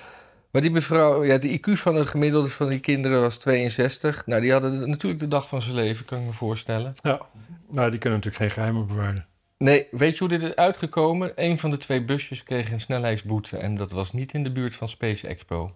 Maar 0.54 0.62
die 0.62 0.72
mevrouw, 0.72 1.24
ja, 1.24 1.38
de 1.38 1.60
IQ 1.60 1.72
van 1.72 1.96
een 1.96 2.08
gemiddelde 2.08 2.50
van 2.50 2.68
die 2.70 2.80
kinderen 2.80 3.22
was 3.22 3.38
62. 3.38 4.26
Nou, 4.26 4.42
die 4.42 4.52
hadden 4.52 4.80
de- 4.80 4.88
natuurlijk 4.88 5.22
de 5.22 5.28
dag 5.28 5.48
van 5.48 5.62
zijn 5.62 5.76
leven, 5.76 6.06
kan 6.06 6.20
ik 6.20 6.26
me 6.26 6.34
voorstellen. 6.34 6.94
Ja. 7.02 7.22
Nou, 7.70 7.89
die 7.89 8.00
kunnen 8.00 8.20
natuurlijk 8.20 8.36
geen 8.44 8.52
geheimen 8.52 8.88
bewaren. 8.88 9.26
Nee, 9.58 9.88
weet 9.92 10.13
je 10.13 10.20
hoe 10.20 10.28
dit 10.28 10.42
is 10.42 10.56
uitgekomen? 10.56 11.32
Een 11.36 11.58
van 11.60 11.72
de 11.72 11.78
twee 11.78 12.04
busjes 12.06 12.44
kreeg 12.44 12.72
een 12.72 12.80
snelheidsboete 12.80 13.58
en 13.58 13.76
dat 13.76 13.92
was 13.92 14.13
niet 14.13 14.34
in 14.34 14.44
de 14.44 14.52
buurt 14.52 14.76
van 14.76 14.89
Space 14.89 15.28
Expo. 15.28 15.76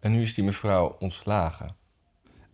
En 0.00 0.12
nu 0.12 0.22
is 0.22 0.34
die 0.34 0.44
mevrouw 0.44 0.96
ontslagen. 0.98 1.76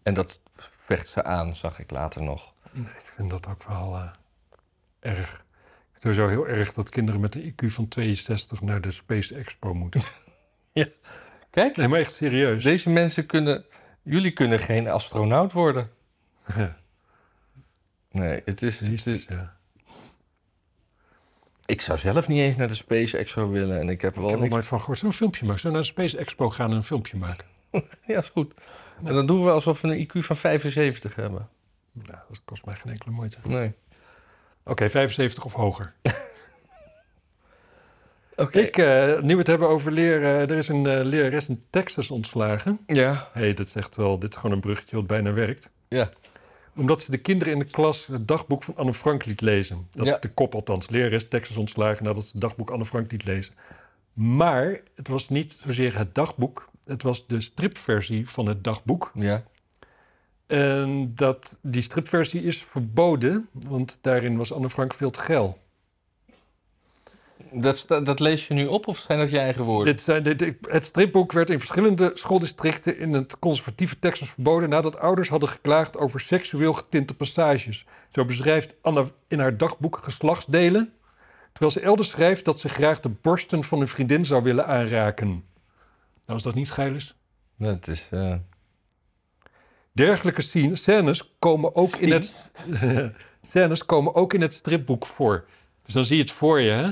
En 0.03 0.15
dat 0.15 0.41
vecht 0.57 1.09
ze 1.09 1.25
aan, 1.25 1.55
zag 1.55 1.79
ik 1.79 1.91
later 1.91 2.23
nog. 2.23 2.53
Nee, 2.73 2.85
ik 2.85 3.13
vind 3.17 3.31
dat 3.31 3.49
ook 3.49 3.65
wel 3.65 3.95
eh, 3.97 4.11
erg. 5.01 5.45
Sowieso 5.99 6.29
heel 6.29 6.49
erg 6.49 6.73
dat 6.73 6.89
kinderen 6.89 7.21
met 7.21 7.35
een 7.35 7.53
IQ 7.53 7.67
van 7.67 7.89
62 7.89 8.61
naar 8.61 8.81
de 8.81 8.91
Space 8.91 9.35
Expo 9.35 9.75
moeten. 9.75 10.03
Kijk, 11.51 11.77
Nee, 11.77 11.89
maar 11.89 11.99
echt 11.99 12.13
serieus. 12.13 12.63
deze 12.63 12.91
mensen 12.91 13.27
kunnen, 13.27 13.65
jullie 14.03 14.31
kunnen 14.31 14.59
geen 14.59 14.89
astronaut 14.89 15.53
worden. 15.53 15.91
Ja, 16.57 16.77
Nee, 18.11 18.43
het 18.45 18.63
is, 18.63 18.81
het 18.81 19.07
is, 19.07 19.25
ja. 19.25 19.57
Ik 21.67 21.81
zou 21.81 21.99
zelf 21.99 22.29
niet 22.29 22.39
eens 22.39 22.57
naar 22.57 22.69
de 22.69 22.75
Space 22.75 23.17
Expo 23.19 23.49
willen. 23.49 23.81
En 23.81 23.89
ik 23.89 24.01
heb 24.01 24.15
Ik 24.15 24.21
wel 24.21 24.25
heb 24.27 24.35
er 24.35 24.41
niks... 24.43 24.53
nooit 24.55 24.67
van 24.67 24.79
gehoord. 24.79 24.99
Zullen 24.99 25.13
een 25.13 25.19
filmpje 25.19 25.45
maken? 25.45 25.61
Zullen 25.61 25.77
we 25.77 25.83
naar 25.83 25.95
de 25.95 26.01
Space 26.03 26.19
Expo 26.23 26.51
gaan 26.51 26.71
en 26.71 26.77
een 26.77 26.83
filmpje 26.83 27.17
maken? 27.17 27.47
Ja, 28.07 28.19
is 28.19 28.29
goed. 28.29 28.55
En 29.05 29.15
dan 29.15 29.27
doen 29.27 29.45
we 29.45 29.51
alsof 29.51 29.81
we 29.81 29.89
een 29.89 30.07
IQ 30.09 30.25
van 30.25 30.37
75 30.37 31.15
hebben. 31.15 31.49
Nou, 31.93 32.19
dat 32.29 32.43
kost 32.45 32.65
mij 32.65 32.75
geen 32.75 32.93
enkele 32.93 33.11
moeite. 33.11 33.39
Nee. 33.43 33.73
Oké, 34.65 34.91
75 34.91 35.45
of 35.45 35.53
hoger. 35.53 35.93
Ik, 38.51 38.77
eh, 38.79 39.21
nu 39.21 39.33
we 39.33 39.39
het 39.39 39.47
hebben 39.47 39.69
over 39.69 39.93
leren, 39.93 40.49
er 40.49 40.57
is 40.57 40.69
een 40.69 40.87
eh, 40.87 41.05
lerares 41.05 41.49
in 41.49 41.63
Texas 41.71 42.11
ontslagen. 42.11 42.79
Ja. 42.87 43.29
Hé, 43.33 43.41
hey, 43.41 43.55
dat 43.55 43.67
is 43.67 43.75
echt 43.75 43.97
wel, 43.97 44.19
dit 44.19 44.31
is 44.31 44.37
gewoon 44.37 44.53
een 44.53 44.61
bruggetje 44.61 44.97
wat 44.97 45.07
bijna 45.07 45.33
werkt. 45.33 45.73
Ja. 45.89 46.09
Omdat 46.77 47.03
ze 47.03 47.11
de 47.11 47.19
kinderen 47.19 47.53
in 47.53 47.59
de 47.59 47.65
klas 47.65 48.07
het 48.07 48.29
dagboek 48.29 48.63
van 48.63 48.77
Anne 48.77 48.95
Frank 48.95 49.25
liet 49.25 49.41
lezen. 49.41 49.87
Dat 49.91 50.07
Ja. 50.07 50.13
is 50.15 50.21
de 50.21 50.29
kop 50.33 50.55
althans. 50.55 50.91
Lerares 50.91 51.29
Texas 51.29 51.57
ontslagen 51.57 52.05
nadat 52.05 52.25
ze 52.25 52.31
het 52.33 52.41
dagboek 52.41 52.71
Anne 52.71 52.85
Frank 52.85 53.13
liet 53.13 53.25
lezen. 53.25 53.55
Maar 54.13 54.81
het 54.95 55.09
was 55.09 55.29
niet 55.29 55.59
zozeer 55.65 55.99
het 55.99 56.15
dagboek. 56.15 56.69
Het 56.85 57.03
was 57.03 57.27
de 57.27 57.41
stripversie 57.41 58.29
van 58.29 58.47
het 58.49 58.65
dagboek. 58.65 59.11
Ja. 59.15 59.43
En 60.47 61.13
dat, 61.15 61.59
die 61.63 61.83
stripversie 61.83 62.43
is 62.43 62.63
verboden, 62.65 63.49
want 63.53 63.99
daarin 64.01 64.37
was 64.37 64.53
Anne 64.53 64.71
Frank 64.71 64.95
veel 64.95 65.11
te 65.11 65.21
geil. 65.21 65.59
Dat, 67.53 67.85
dat 67.89 68.21
lees 68.21 68.47
je 68.47 68.55
nu 68.55 68.67
op 68.67 68.87
of 68.87 68.99
zijn 68.99 69.19
dat 69.19 69.31
je 69.31 69.39
eigen 69.39 69.65
woorden? 69.65 69.93
Dit 69.95 70.03
zijn, 70.03 70.23
dit, 70.23 70.55
het 70.69 70.85
stripboek 70.85 71.33
werd 71.33 71.51
in 71.51 71.59
verschillende 71.59 72.11
schooldistricten 72.15 72.99
in 72.99 73.13
het 73.13 73.39
conservatieve 73.39 73.99
Texas 73.99 74.29
verboden 74.29 74.69
nadat 74.69 74.99
ouders 74.99 75.29
hadden 75.29 75.49
geklaagd 75.49 75.97
over 75.97 76.21
seksueel 76.21 76.73
getinte 76.73 77.15
passages. 77.15 77.85
Zo 78.11 78.25
beschrijft 78.25 78.75
Anna 78.83 79.05
in 79.29 79.39
haar 79.39 79.57
dagboek 79.57 79.99
geslachtsdelen, 80.03 80.93
terwijl 81.53 81.73
ze 81.73 81.81
elders 81.81 82.09
schrijft 82.09 82.45
dat 82.45 82.59
ze 82.59 82.69
graag 82.69 83.01
de 83.01 83.09
borsten 83.09 83.65
van 83.65 83.79
hun 83.79 83.89
vriendin 83.89 84.25
zou 84.25 84.43
willen 84.43 84.67
aanraken. 84.67 85.29
Nou, 85.29 85.43
als 86.25 86.43
dat 86.43 86.55
niet 86.55 86.71
geil 86.73 86.95
is. 86.95 87.15
Dat 87.57 87.89
is... 87.89 88.07
eh, 88.11 88.35
dergelijke 89.93 90.43
scene- 90.43 90.77
scènes 90.77 91.35
komen 91.39 91.75
ook 91.75 91.97
in 91.97 92.13
het, 92.13 92.53
scènes 93.43 93.87
komen 93.87 94.15
ook 94.15 94.35
in 94.35 94.41
het 94.41 94.55
stripboek 94.55 95.07
voor. 95.07 95.45
Dus 95.85 95.95
dan 95.95 96.05
zie 96.05 96.17
je 96.17 96.23
het 96.23 96.33
voor 96.33 96.61
je, 96.61 96.71
hè? 96.71 96.91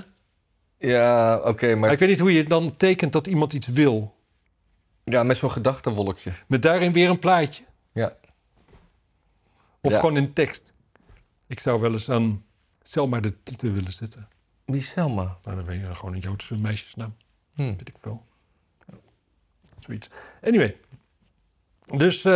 Ja, 0.79 1.37
oké, 1.45 1.67
Maar 1.69 1.79
maar 1.79 1.93
ik 1.93 1.99
weet 1.99 2.09
niet 2.09 2.21
hoe 2.21 2.33
je 2.33 2.45
dan 2.45 2.77
tekent 2.77 3.12
dat 3.12 3.27
iemand 3.27 3.53
iets 3.53 3.67
wil. 3.67 4.17
ja, 5.05 5.23
met 5.23 5.37
zo'n 5.37 5.51
gedachtenwolkje. 5.51 6.33
Met 6.47 6.62
daarin 6.62 6.93
weer 6.93 7.09
een 7.11 7.19
plaatje. 7.19 7.64
Ja. 7.93 8.17
Of 9.81 9.93
Ja. 9.93 9.99
gewoon 9.99 10.17
in 10.17 10.33
tekst. 10.33 10.73
Ik 11.47 11.61
zou 11.61 11.81
wel 11.81 11.93
eens 11.93 12.11
aan 12.11 12.45
Selma 12.83 13.21
de 13.21 13.43
titel 13.43 13.71
willen 13.73 13.93
zetten. 13.93 14.29
Wie 14.64 14.77
is 14.81 14.88
Selma? 14.88 15.38
Nou, 15.43 15.57
dan 15.57 15.64
ben 15.64 15.79
je 15.79 15.95
gewoon 15.95 16.14
een 16.14 16.21
Joodse 16.21 16.57
meisjesnaam. 16.57 17.14
Hm. 17.55 17.62
Weet 17.62 17.88
ik 17.88 17.95
veel. 18.01 18.25
Zoiets. 19.79 20.09
Anyway. 20.43 20.77
Dus, 21.97 22.25
eh, 22.25 22.33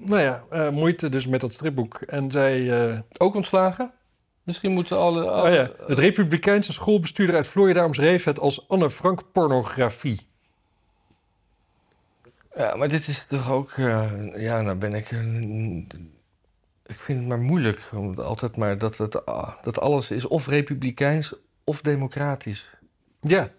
nou 0.00 0.20
ja, 0.20 0.44
eh, 0.50 0.70
moeite 0.70 1.08
dus 1.08 1.26
met 1.26 1.40
dat 1.40 1.52
stripboek. 1.52 1.94
En 2.00 2.30
zij... 2.30 2.86
eh, 2.92 3.00
Ook 3.18 3.34
ontslagen? 3.34 3.92
Misschien 4.48 4.72
moeten 4.72 4.98
alle... 4.98 5.24
oh 5.24 5.30
alle- 5.30 5.50
ja, 5.50 5.70
het 5.86 5.98
Republikeinse 5.98 6.72
schoolbestuurder 6.72 7.36
uit 7.36 7.46
Florida 7.48 7.84
omschreef 7.84 8.24
het 8.24 8.38
als 8.38 8.68
Anne 8.68 8.90
Frank 8.90 9.32
pornografie. 9.32 10.26
Ja, 12.56 12.76
maar 12.76 12.88
dit 12.88 13.08
is 13.08 13.26
toch 13.26 13.50
ook... 13.50 13.70
eh, 13.70 14.12
ja, 14.36 14.60
nou 14.60 14.76
ben 14.76 14.94
ik... 14.94 15.10
eh, 15.10 15.76
ik 16.86 16.98
vind 16.98 17.18
het 17.18 17.28
maar 17.28 17.40
moeilijk. 17.40 17.80
Om 17.92 18.18
altijd 18.18 18.56
maar 18.56 18.78
dat, 18.78 18.96
het, 18.96 19.26
ah, 19.26 19.62
dat 19.62 19.78
alles 19.78 20.10
is 20.10 20.24
of 20.24 20.46
republikeins 20.46 21.34
of 21.64 21.80
democratisch. 21.80 22.70
Ja. 23.20 23.50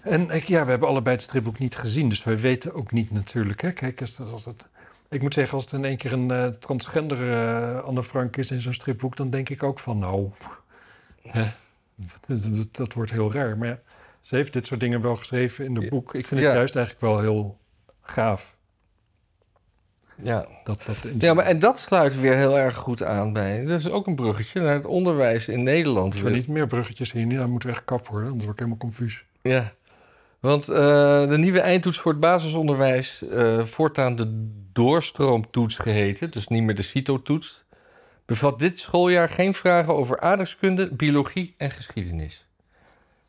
En 0.00 0.30
ik, 0.30 0.44
ja, 0.44 0.64
we 0.64 0.70
hebben 0.70 0.88
allebei 0.88 1.16
het 1.16 1.24
stripboek 1.24 1.58
niet 1.58 1.76
gezien, 1.76 2.08
dus 2.08 2.24
wij 2.24 2.38
weten 2.38 2.74
ook 2.74 2.92
niet 2.92 3.10
natuurlijk. 3.10 3.60
Hè? 3.60 3.72
Kijk, 3.72 4.00
als, 4.00 4.20
als 4.20 4.44
het, 4.44 4.68
ik 5.10 5.22
moet 5.22 5.34
zeggen, 5.34 5.54
als 5.54 5.64
het 5.64 5.72
in 5.72 5.84
één 5.84 5.96
keer 5.96 6.12
een 6.12 6.30
eh, 6.30 6.46
transgender 6.46 7.32
eh, 7.32 7.84
Anne 7.84 8.02
Frank 8.02 8.36
is 8.36 8.50
in 8.50 8.60
zo'n 8.60 8.72
stripboek, 8.72 9.16
dan 9.16 9.30
denk 9.30 9.48
ik 9.48 9.62
ook 9.62 9.78
van, 9.78 9.98
nou, 9.98 10.30
hè, 11.22 11.46
dat, 11.94 12.42
dat- 12.42 12.74
dat 12.76 12.92
wordt 12.92 13.10
heel 13.10 13.32
raar. 13.32 13.58
Maar 13.58 13.68
ja, 13.68 13.78
ze 14.20 14.36
heeft 14.36 14.52
dit 14.52 14.66
soort 14.66 14.80
dingen 14.80 15.00
wel 15.00 15.16
geschreven 15.16 15.64
in 15.64 15.74
de 15.74 15.80
Ja, 15.80 15.88
boek. 15.88 16.14
Ik 16.14 16.26
vind 16.26 16.40
het 16.40 16.52
juist 16.52 16.76
eigenlijk 16.76 17.04
wel 17.06 17.20
heel 17.20 17.58
gaaf. 18.00 18.56
Ja. 20.22 20.46
Dat, 20.64 20.80
dat 20.86 20.96
ja, 21.18 21.34
maar 21.34 21.44
en 21.44 21.58
dat 21.58 21.78
sluit 21.78 22.20
weer 22.20 22.34
heel 22.36 22.58
erg 22.58 22.76
goed 22.76 23.02
aan 23.02 23.32
bij... 23.32 23.64
Dat 23.64 23.78
is 23.78 23.88
ook 23.88 24.06
een 24.06 24.14
bruggetje 24.14 24.60
naar 24.60 24.74
het 24.74 24.84
onderwijs 24.86 25.48
in 25.48 25.62
Nederland. 25.62 26.12
Als 26.12 26.22
we 26.22 26.30
niet 26.30 26.48
meer 26.48 26.66
bruggetjes 26.66 27.08
zien, 27.08 27.34
dan 27.34 27.50
moeten 27.50 27.68
we 27.68 27.74
echt 27.74 27.84
kap 27.84 28.06
worden, 28.08 28.26
anders 28.26 28.44
word 28.44 28.58
ik 28.60 28.64
helemaal 28.64 28.86
confuus. 28.88 29.24
Ja, 29.42 29.72
want 30.40 30.68
eh, 30.68 31.28
de 31.28 31.38
nieuwe 31.38 31.60
eindtoets 31.60 31.98
voor 31.98 32.12
het 32.12 32.20
basisonderwijs, 32.20 33.28
eh, 33.28 33.64
voortaan 33.64 34.16
de 34.16 34.50
doorstroomtoets 34.72 35.76
geheten, 35.78 36.30
dus 36.30 36.48
niet 36.48 36.62
meer 36.62 36.74
de 36.74 36.82
CITO-toets, 36.82 37.64
bevat 38.24 38.58
dit 38.58 38.78
schooljaar 38.78 39.28
geen 39.28 39.54
vragen 39.54 39.94
over 39.94 40.20
aardrijkskunde, 40.20 40.94
biologie 40.94 41.54
en 41.56 41.70
geschiedenis. 41.70 42.46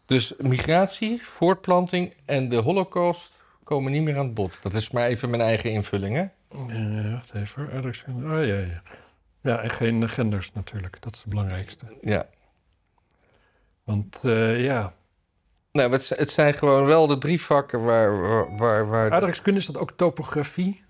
Dus 0.05 0.33
migratie, 0.37 1.25
voortplanting 1.25 2.13
en 2.25 2.49
de 2.49 2.55
holocaust 2.55 3.43
komen 3.63 3.91
niet 3.91 4.01
meer 4.01 4.17
aan 4.17 4.25
het 4.25 4.33
bod. 4.33 4.57
Dat 4.61 4.73
is 4.73 4.91
maar 4.91 5.07
even 5.07 5.29
mijn 5.29 5.41
eigen 5.41 5.71
invulling, 5.71 6.15
hè? 6.15 6.25
Eh, 6.67 7.11
wacht 7.11 7.33
even, 7.33 7.71
aardrijkskunde. 7.71 8.25
Oh 8.25 8.45
ja, 8.45 8.57
ja. 8.57 8.81
Ja, 9.41 9.61
en 9.61 9.69
geen 9.69 10.09
genders 10.09 10.53
natuurlijk, 10.53 11.01
dat 11.01 11.13
is 11.13 11.19
het 11.19 11.29
belangrijkste. 11.29 11.85
Ja. 12.01 12.25
Want 13.83 14.23
eh, 14.23 14.63
ja, 14.63 14.93
Nou, 15.71 15.91
het, 15.91 16.09
het 16.09 16.29
zijn 16.31 16.53
gewoon 16.53 16.85
wel 16.85 17.07
de 17.07 17.17
drie 17.17 17.41
vakken 17.41 17.83
waar... 17.83 18.21
waar, 18.21 18.57
waar, 18.57 18.87
waar 18.89 19.11
aardrijkskunde 19.11 19.59
is 19.59 19.65
dat 19.65 19.77
ook 19.77 19.91
topografie. 19.91 20.83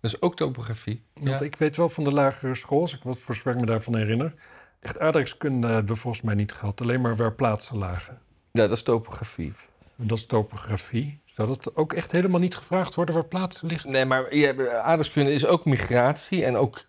dat 0.00 0.12
is 0.12 0.20
ook 0.22 0.36
topografie. 0.36 1.02
Want 1.14 1.26
Ja. 1.40 1.40
ik 1.40 1.56
weet 1.56 1.76
wel 1.76 1.88
van 1.88 2.04
de 2.04 2.12
lagere 2.12 2.54
school, 2.54 2.80
als 2.80 2.94
ik 2.94 3.02
wat 3.02 3.18
voor 3.18 3.34
zover 3.34 3.52
ik 3.52 3.60
me 3.60 3.66
daarvan 3.66 3.96
herinner. 3.96 4.34
Echt 4.80 4.98
aardrijkskunde 4.98 5.66
hebben 5.66 5.94
we 5.94 6.00
volgens 6.00 6.22
mij 6.22 6.34
niet 6.34 6.52
gehad, 6.52 6.80
alleen 6.80 7.00
maar 7.00 7.16
waar 7.16 7.32
plaatsen 7.32 7.76
lagen. 7.78 8.18
ja, 8.52 8.62
dat 8.66 8.76
is 8.76 8.82
topografie. 8.82 9.52
En 9.98 10.06
dat 10.06 10.18
is 10.18 10.26
topografie. 10.26 11.20
Zou 11.24 11.48
dat 11.48 11.76
ook 11.76 11.92
echt 11.92 12.12
helemaal 12.12 12.40
niet 12.40 12.56
gevraagd 12.56 12.94
worden 12.94 13.14
waar 13.14 13.24
plaatsen 13.24 13.66
liggen? 13.68 13.90
Nee, 13.90 14.04
maar 14.04 14.36
je 14.36 14.44
hebt- 14.46 14.68
aardrijkskunde 14.72 15.32
is 15.32 15.46
ook 15.46 15.64
migratie 15.64 16.44
en 16.44 16.56
ook 16.56 16.84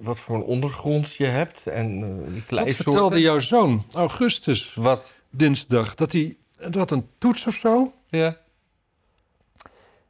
wat 0.00 0.18
voor 0.18 0.36
een 0.36 0.42
ondergrond 0.42 1.14
je 1.14 1.24
hebt 1.26 1.66
en 1.66 1.98
uh, 2.00 2.32
die 2.32 2.58
Wat 2.58 2.74
vertelde 2.74 3.20
jouw 3.20 3.38
zoon, 3.38 3.84
Augustus, 3.92 4.74
Wat? 4.74 5.12
Dinsdag, 5.30 5.94
dat 5.94 6.12
hij 6.12 6.36
dat 6.58 6.74
had 6.74 6.90
een 6.90 7.08
toets 7.18 7.46
of 7.46 7.54
zo. 7.54 7.92
Ja. 8.08 8.36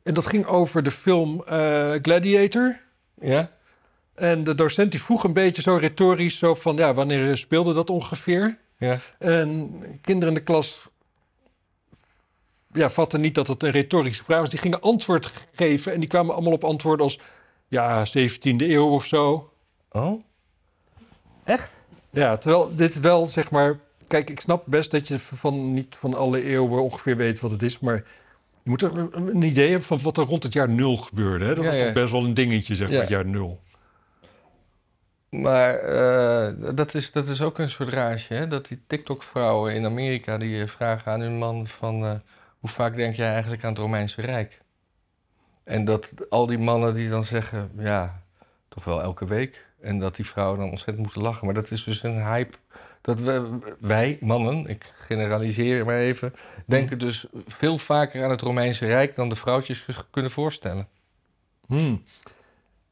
En 0.03 0.15
dat 0.15 0.27
ging 0.27 0.47
over 0.47 0.83
de 0.83 0.91
film 0.91 1.43
eh, 1.47 1.95
Gladiator. 2.03 2.81
Ja? 3.21 3.51
En 4.15 4.45
de 4.45 4.55
docent 4.55 4.91
die 4.91 5.03
vroeg 5.03 5.25
een 5.25 5.33
beetje 5.33 5.63
zo 5.63 5.77
retorisch 5.77 6.39
zo 6.39 6.55
van, 6.55 6.77
ja, 6.77 6.95
wanneer 6.95 7.37
speelde 7.37 7.73
dat 7.73 7.91
ongeveer? 7.91 8.59
Ja. 8.79 9.01
En 9.19 9.71
kinderen 10.03 10.29
in 10.29 10.35
de 10.35 10.45
klas 10.45 10.89
ja, 12.73 12.91
vatten 12.91 13.21
niet 13.21 13.35
dat 13.35 13.47
het 13.47 13.63
een 13.63 13.71
retorische 13.71 14.25
vraag 14.25 14.41
was. 14.41 14.51
Die 14.51 14.59
gingen 14.59 14.81
antwoord 14.81 15.33
geven 15.53 15.93
en 15.93 16.01
die 16.01 16.09
kwamen 16.09 16.35
allemaal 16.35 16.53
op 16.53 16.65
antwoorden 16.65 17.05
als, 17.05 17.19
ja, 17.69 18.07
17e 18.07 18.41
eeuw 18.43 18.89
of 18.89 19.05
zo. 19.05 19.53
Oh? 19.91 20.21
Ja, 22.11 22.37
terwijl 22.37 22.75
dit 22.75 23.01
wel, 23.01 23.27
zeg 23.27 23.51
maar... 23.51 23.79
Kijk, 24.09 24.31
ik 24.31 24.41
snap 24.41 24.63
best 24.67 24.91
dat 24.91 25.09
je 25.09 25.19
van, 25.19 25.73
niet 25.73 25.97
van 25.97 26.15
alle 26.15 26.45
eeuwen 26.45 26.83
ongeveer 26.83 27.17
weet 27.17 27.41
wat 27.41 27.51
het 27.51 27.63
is, 27.63 27.79
maar... 27.79 28.05
Je 28.63 28.71
moet 28.75 28.83
er 28.83 29.15
een, 29.15 29.43
idee 29.43 29.69
hebben 29.69 29.87
van 29.87 30.01
wat 30.03 30.19
er 30.19 30.25
rond 30.25 30.43
het 30.43 30.53
jaar 30.53 30.69
nul 30.69 30.97
gebeurde. 30.97 31.45
Hè? 31.45 31.55
Dat 31.55 31.65
Ja, 31.65 31.71
was 31.71 31.79
ja. 31.79 31.85
toch 31.85 31.95
best 31.95 32.13
wel 32.13 32.25
een 32.25 32.35
dingetje, 32.35 32.75
zeg 32.77 32.87
maar, 32.87 32.97
Ja. 32.97 33.01
het 33.01 33.11
jaar 33.11 33.27
nul. 33.27 33.61
Maar 35.29 35.75
eh, 35.75 36.75
dat, 36.75 36.95
is, 36.95 37.13
dat 37.13 37.27
is 37.29 37.43
ook 37.43 37.59
een 37.59 37.69
soort 37.71 37.89
rage, 37.89 38.35
hè? 38.35 38.47
Dat 38.49 38.67
die 38.69 38.81
TikTok-vrouwen 38.87 39.75
in 39.75 39.85
Amerika 39.85 40.39
die 40.39 40.63
eh, 40.63 40.69
vragen 40.69 41.13
aan 41.13 41.21
hun 41.21 41.39
man 41.39 41.67
van... 41.67 42.05
eh, 42.05 42.15
hoe 42.59 42.71
vaak 42.71 42.97
denk 42.97 43.17
jij 43.17 43.33
eigenlijk 43.33 43.65
aan 43.65 43.71
het 43.71 43.79
Romeinse 43.79 44.21
Rijk? 44.21 44.61
En 45.65 45.85
dat 45.85 46.13
al 46.31 46.47
die 46.47 46.59
mannen 46.59 46.95
die 46.95 47.09
dan 47.09 47.25
zeggen, 47.25 47.71
ja, 47.79 48.23
toch 48.69 48.85
wel 48.85 49.03
elke 49.03 49.27
week. 49.27 49.67
En 49.81 49.99
dat 49.99 50.17
die 50.17 50.27
vrouwen 50.27 50.59
dan 50.59 50.71
ontzettend 50.71 50.99
moeten 50.99 51.23
lachen. 51.23 51.45
Maar 51.45 51.55
dat 51.55 51.71
is 51.71 51.85
dus 51.85 52.03
een 52.03 52.23
hype. 52.23 52.57
Dat 53.01 53.21
we, 53.21 53.59
wij, 53.81 54.19
mannen, 54.21 54.67
ik 54.67 54.93
generaliseer 54.95 55.85
maar 55.85 55.99
even, 55.99 56.35
denken 56.67 56.99
dus 56.99 57.27
veel 57.47 57.79
vaker 57.79 58.25
aan 58.25 58.31
het 58.31 58.41
Romeinse 58.41 58.87
Rijk 58.87 59.15
dan 59.15 59.29
de 59.29 59.37
vrouwtjes 59.37 59.85
zich 59.85 60.07
kunnen 60.11 60.31
voorstellen. 60.31 60.89
Hmm. 61.67 62.05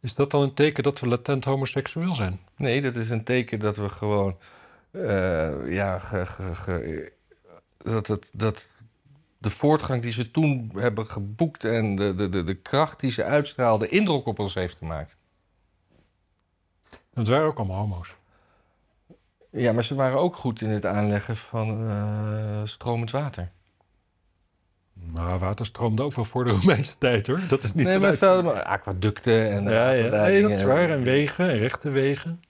Is 0.01 0.15
dat 0.15 0.31
dan 0.31 0.43
een 0.43 0.55
teken 0.55 0.83
dat 0.83 1.01
we 1.01 1.09
latent 1.09 1.45
homoseksueel 1.45 2.15
zijn? 2.15 2.41
Nee, 2.57 2.83
dat 2.83 2.95
is 2.95 3.11
een 3.11 3.25
teken 3.25 3.59
dat 3.59 3.77
we 3.77 3.89
gewoon, 3.89 4.39
eh, 4.91 5.73
ja, 5.75 5.99
ge- 5.99 6.27
ge- 6.27 6.55
ge- 6.55 7.13
dat, 7.79 8.07
het, 8.07 8.31
dat 8.33 8.75
de 9.39 9.51
voortgang 9.51 10.03
die 10.03 10.13
ze 10.13 10.31
toen 10.31 10.73
hebben 10.75 11.07
geboekt 11.07 11.65
en 11.65 11.97
de, 11.97 12.15
de, 12.15 12.29
de, 12.29 12.45
de 12.45 12.55
kracht 12.55 13.01
die 13.01 13.11
ze 13.11 13.25
uitstraalden 13.25 13.91
indruk 13.91 14.27
op 14.27 14.39
ons 14.39 14.55
heeft 14.55 14.77
gemaakt. 14.77 15.17
Het 17.15 17.29
waren 17.29 17.47
ook 17.47 17.59
allemaal 17.59 17.79
homo's. 17.79 18.15
Ja, 19.51 19.73
maar 19.73 19.85
ze 19.85 19.95
waren 19.95 20.19
ook 20.19 20.37
goed 20.37 20.61
in 20.61 20.69
het 20.71 20.87
aanleggen 20.87 21.37
van 21.37 21.89
eh, 21.91 22.61
stromend 22.65 23.11
water. 23.11 23.51
Nou, 24.93 25.39
water 25.39 25.67
stroomde 25.67 26.03
ook 26.03 26.15
wel 26.15 26.25
voor 26.25 26.45
de 26.45 26.51
Romeinse 26.51 26.99
tijd, 26.99 27.27
hoor. 27.27 27.41
Dat 27.49 27.65
is 27.65 27.75
niet 27.75 27.87
nee, 27.87 27.99
maar 27.99 28.15
stel 28.15 28.43
maar 28.43 28.63
aquaducten 28.63 29.51
en 29.51 29.67
eh, 29.69 29.75
Ja, 29.75 29.91
ja. 29.91 30.23
Nee, 30.27 30.43
dat 30.43 30.51
is 30.51 30.63
waar. 30.63 30.91
En 30.91 31.03
wegen, 31.03 31.49
en 31.49 31.59
rechte 31.59 31.91
wegen. 31.91 32.41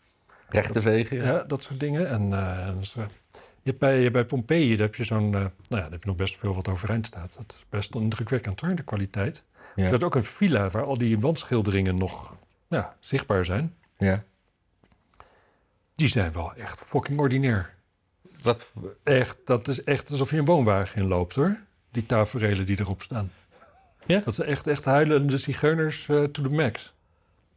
rechte 0.49 0.81
wegen. 0.81 1.17
Ja, 1.17 1.23
Ja. 1.25 1.43
dat 1.47 1.63
soort 1.63 1.81
dingen. 1.81 2.09
En 2.09 2.33
eh, 2.33 2.69
eh, 2.69 2.75
je 3.63 3.73
hebt 3.73 3.79
bij, 3.79 4.11
bij 4.11 4.25
Pompeii 4.25 4.77
daar 4.77 4.87
heb 4.87 4.95
je 4.95 5.05
zo'n... 5.05 5.25
eh, 5.25 5.31
nou 5.31 5.51
ja, 5.69 5.81
daar 5.81 5.91
heb 5.91 6.03
je 6.03 6.09
nog 6.09 6.17
best 6.17 6.39
veel 6.39 6.55
wat 6.55 6.69
overeind 6.69 7.07
staat. 7.07 7.35
Dat 7.37 7.55
is 7.59 7.65
best 7.69 7.95
indrukwekkend, 7.95 8.61
hoor, 8.61 8.75
de 8.75 8.83
kwaliteit. 8.83 9.45
Ja. 9.77 9.85
Er 9.87 9.93
is 9.93 10.03
ook 10.03 10.15
een 10.15 10.23
villa 10.25 10.71
waar 10.71 10.85
al 10.85 10.99
die 10.99 11.19
wandschilderingen 11.21 11.97
nog 11.97 12.35
ja, 12.69 12.97
zichtbaar 13.01 13.45
zijn. 13.45 13.75
ja. 13.99 14.23
Die 15.97 16.09
zijn 16.09 16.33
wel 16.33 16.55
echt 16.55 16.81
fucking 16.81 17.19
ordinair. 17.19 17.75
Wat, 18.43 18.67
Echt, 19.03 19.37
dat 19.45 19.69
is 19.69 19.85
echt 19.85 20.11
alsof 20.11 20.31
je 20.31 20.37
een 20.39 20.45
woonwagen 20.45 21.03
inloopt, 21.03 21.35
hoor. 21.35 21.57
Die 21.91 22.07
taferelen 22.07 22.67
die 22.67 22.81
erop 22.81 23.03
staan. 23.03 23.33
Ja? 24.07 24.21
Dat 24.25 24.35
zijn 24.35 24.49
echt, 24.49 24.67
echt 24.67 24.85
huilende 24.85 25.39
zigeuners 25.39 26.09
eh, 26.09 26.23
to 26.23 26.43
the 26.43 26.49
max. 26.51 26.93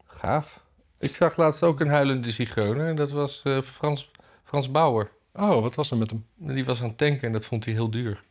gaaf. 0.05 0.59
Ik 0.99 1.15
zag 1.15 1.37
laatst 1.37 1.63
ook 1.63 1.79
een 1.79 1.87
huilende 1.89 2.31
zigeuner 2.31 2.87
en 2.87 2.95
dat 2.95 3.11
was 3.11 3.41
eh, 3.43 3.61
Frans, 3.61 4.11
Frans 4.43 4.71
Bauer. 4.71 5.11
Oh, 5.33 5.61
wat 5.61 5.75
was 5.75 5.91
er 5.91 5.97
met 5.97 6.09
hem? 6.09 6.25
Die 6.35 6.65
was 6.65 6.81
aan 6.81 6.87
het 6.87 6.97
tanken 6.97 7.27
en 7.27 7.33
dat 7.33 7.45
vond 7.45 7.65
hij 7.65 7.73
heel 7.73 7.89
duur. 7.91 8.23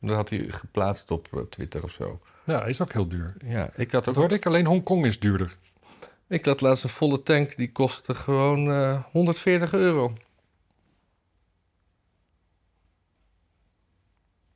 Dat 0.00 0.16
had 0.16 0.28
hij 0.28 0.46
geplaatst 0.48 1.10
op 1.10 1.28
eh, 1.32 1.40
Twitter 1.40 1.82
of 1.82 1.90
zo. 1.90 2.20
Ja, 2.44 2.64
is 2.64 2.80
ook 2.82 2.92
heel 2.92 3.08
duur. 3.08 3.34
Ja, 3.44 3.70
ik 3.74 3.92
had, 3.92 4.04
Dat 4.04 4.08
ook, 4.14 4.20
hoorde 4.20 4.34
ik, 4.34 4.46
alleen 4.46 4.66
Hongkong 4.66 5.06
is 5.06 5.18
duurder. 5.20 5.56
Ik 6.28 6.44
had 6.44 6.60
laatst 6.60 6.84
een 6.84 6.90
volle 6.90 7.22
tank, 7.22 7.56
die 7.56 7.72
kostte 7.72 8.14
gewoon 8.14 8.70
eh 8.70 9.04
140 9.12 9.72
euro. 9.72 10.12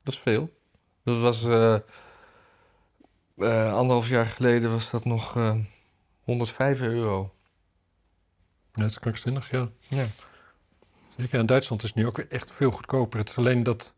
Dat 0.03 0.13
is 0.13 0.19
veel. 0.19 0.49
Dat 1.03 1.17
was... 1.17 1.43
eh, 1.43 1.73
eh, 3.37 3.73
anderhalf 3.73 4.07
jaar 4.07 4.25
geleden 4.25 4.71
was 4.71 4.89
dat 4.89 5.05
nog 5.05 5.35
eh 5.35 5.55
105 6.23 6.79
euro. 6.79 7.33
Ja, 8.71 8.81
dat 8.81 8.89
is 8.89 8.99
krankzinnig, 8.99 9.51
ja. 9.51 9.69
Ja. 9.87 10.07
Zeker 11.17 11.39
in 11.39 11.45
Duitsland 11.45 11.83
is 11.83 11.89
het 11.89 11.97
nu 11.97 12.07
ook 12.07 12.19
echt 12.19 12.51
veel 12.51 12.71
goedkoper. 12.71 13.19
Het 13.19 13.29
is 13.29 13.37
alleen 13.37 13.63
dat, 13.63 13.95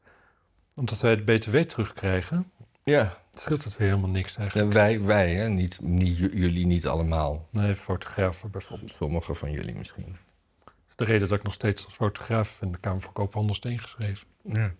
omdat 0.75 0.99
wij 0.99 1.12
het 1.12 1.25
BTW 1.25 1.57
terugkrijgen, 1.57 2.51
Ja, 2.83 3.22
scheelt 3.33 3.63
het 3.63 3.77
weer 3.77 3.87
helemaal 3.87 4.09
niks 4.09 4.37
eigenlijk. 4.37 4.73
wij, 4.73 5.01
wij 5.01 5.33
hè? 5.33 5.49
Niet, 5.49 5.81
niet, 5.81 6.17
jullie 6.17 6.65
niet 6.65 6.87
allemaal. 6.87 7.47
Nee, 7.51 7.75
fotografen 7.75 8.51
bijvoorbeeld. 8.51 8.91
Sommigen 8.91 9.35
van 9.35 9.51
jullie 9.51 9.75
misschien. 9.75 10.17
Dat 10.63 10.73
is 10.89 10.95
de 10.95 11.05
reden 11.05 11.27
dat 11.27 11.37
ik 11.37 11.43
nog 11.43 11.53
steeds 11.53 11.85
als 11.85 11.93
fotograaf 11.93 12.57
in 12.61 12.71
de 12.71 12.77
Kamer 12.77 13.01
van 13.01 13.13
Koophandel 13.13 13.55
is 13.55 13.71
ingeschreven. 13.71 14.27
Ja. 14.43 14.73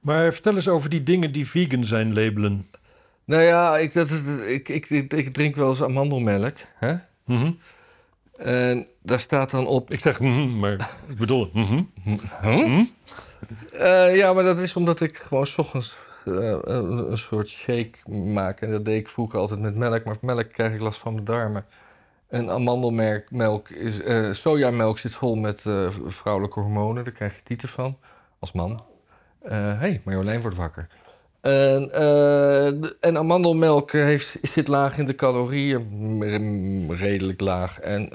Maar 0.00 0.32
vertel 0.32 0.54
eens 0.54 0.68
over 0.68 0.90
die 0.90 1.02
dingen 1.02 1.32
die 1.32 1.46
vegan 1.46 1.84
zijn 1.84 2.14
labelen. 2.14 2.70
Nou 3.24 3.42
ja, 3.42 3.78
ik, 3.78 3.92
dat, 3.92 4.10
ik, 4.46 4.68
ik, 4.68 4.90
ik, 4.90 5.32
drink 5.32 5.56
wel 5.56 5.68
eens 5.68 5.82
amandelmelk. 5.82 6.56
Hè? 6.74 6.94
Mhm. 7.24 7.52
En 8.36 8.88
daar 9.02 9.20
staat 9.20 9.50
dan 9.50 9.66
op... 9.66 9.90
Ik 9.90 10.00
zeg 10.00 10.20
mhm, 10.20 10.58
maar 10.58 10.90
ik 11.08 11.16
bedoel 11.16 11.50
mhm. 11.52 11.82
Huh? 12.42 12.84
Eh, 13.72 14.16
ja, 14.16 14.32
maar 14.32 14.44
dat 14.44 14.58
is 14.58 14.76
omdat 14.76 15.00
ik 15.00 15.16
gewoon 15.16 15.46
's 15.46 15.58
ochtends 15.58 15.98
eh, 16.24 16.58
een, 16.62 17.18
soort 17.18 17.48
shake 17.48 18.10
maak. 18.10 18.60
En 18.60 18.70
dat 18.70 18.84
deed 18.84 19.00
ik 19.00 19.08
vroeger 19.08 19.38
altijd 19.38 19.60
met 19.60 19.74
melk. 19.76 20.04
Maar 20.04 20.16
melk 20.20 20.52
krijg 20.52 20.74
ik 20.74 20.80
last 20.80 20.98
van 21.00 21.12
mijn 21.12 21.24
darmen. 21.24 21.64
En 22.28 22.50
amandelmelk 22.50 23.30
melk 23.30 23.68
is, 23.68 24.00
eh, 24.00 24.32
sojamelk 24.32 24.98
zit 24.98 25.14
vol 25.14 25.34
met 25.34 25.64
vrouwelijke 26.06 26.60
hormonen. 26.60 27.04
Daar 27.04 27.12
krijg 27.12 27.34
je 27.34 27.42
tieten 27.42 27.68
van, 27.68 27.98
als 28.38 28.52
man. 28.52 28.82
Hé, 29.42 29.54
hey, 29.54 30.00
Marjolein 30.04 30.40
wordt 30.40 30.56
wakker. 30.56 30.86
En, 31.40 31.90
en 33.00 33.16
amandelmelk 33.16 33.92
heeft, 33.92 34.38
zit 34.42 34.68
laag 34.68 34.98
in 34.98 35.06
de 35.06 35.14
calorieën, 35.14 36.94
redelijk 36.96 37.40
laag. 37.40 37.80
En 37.80 38.12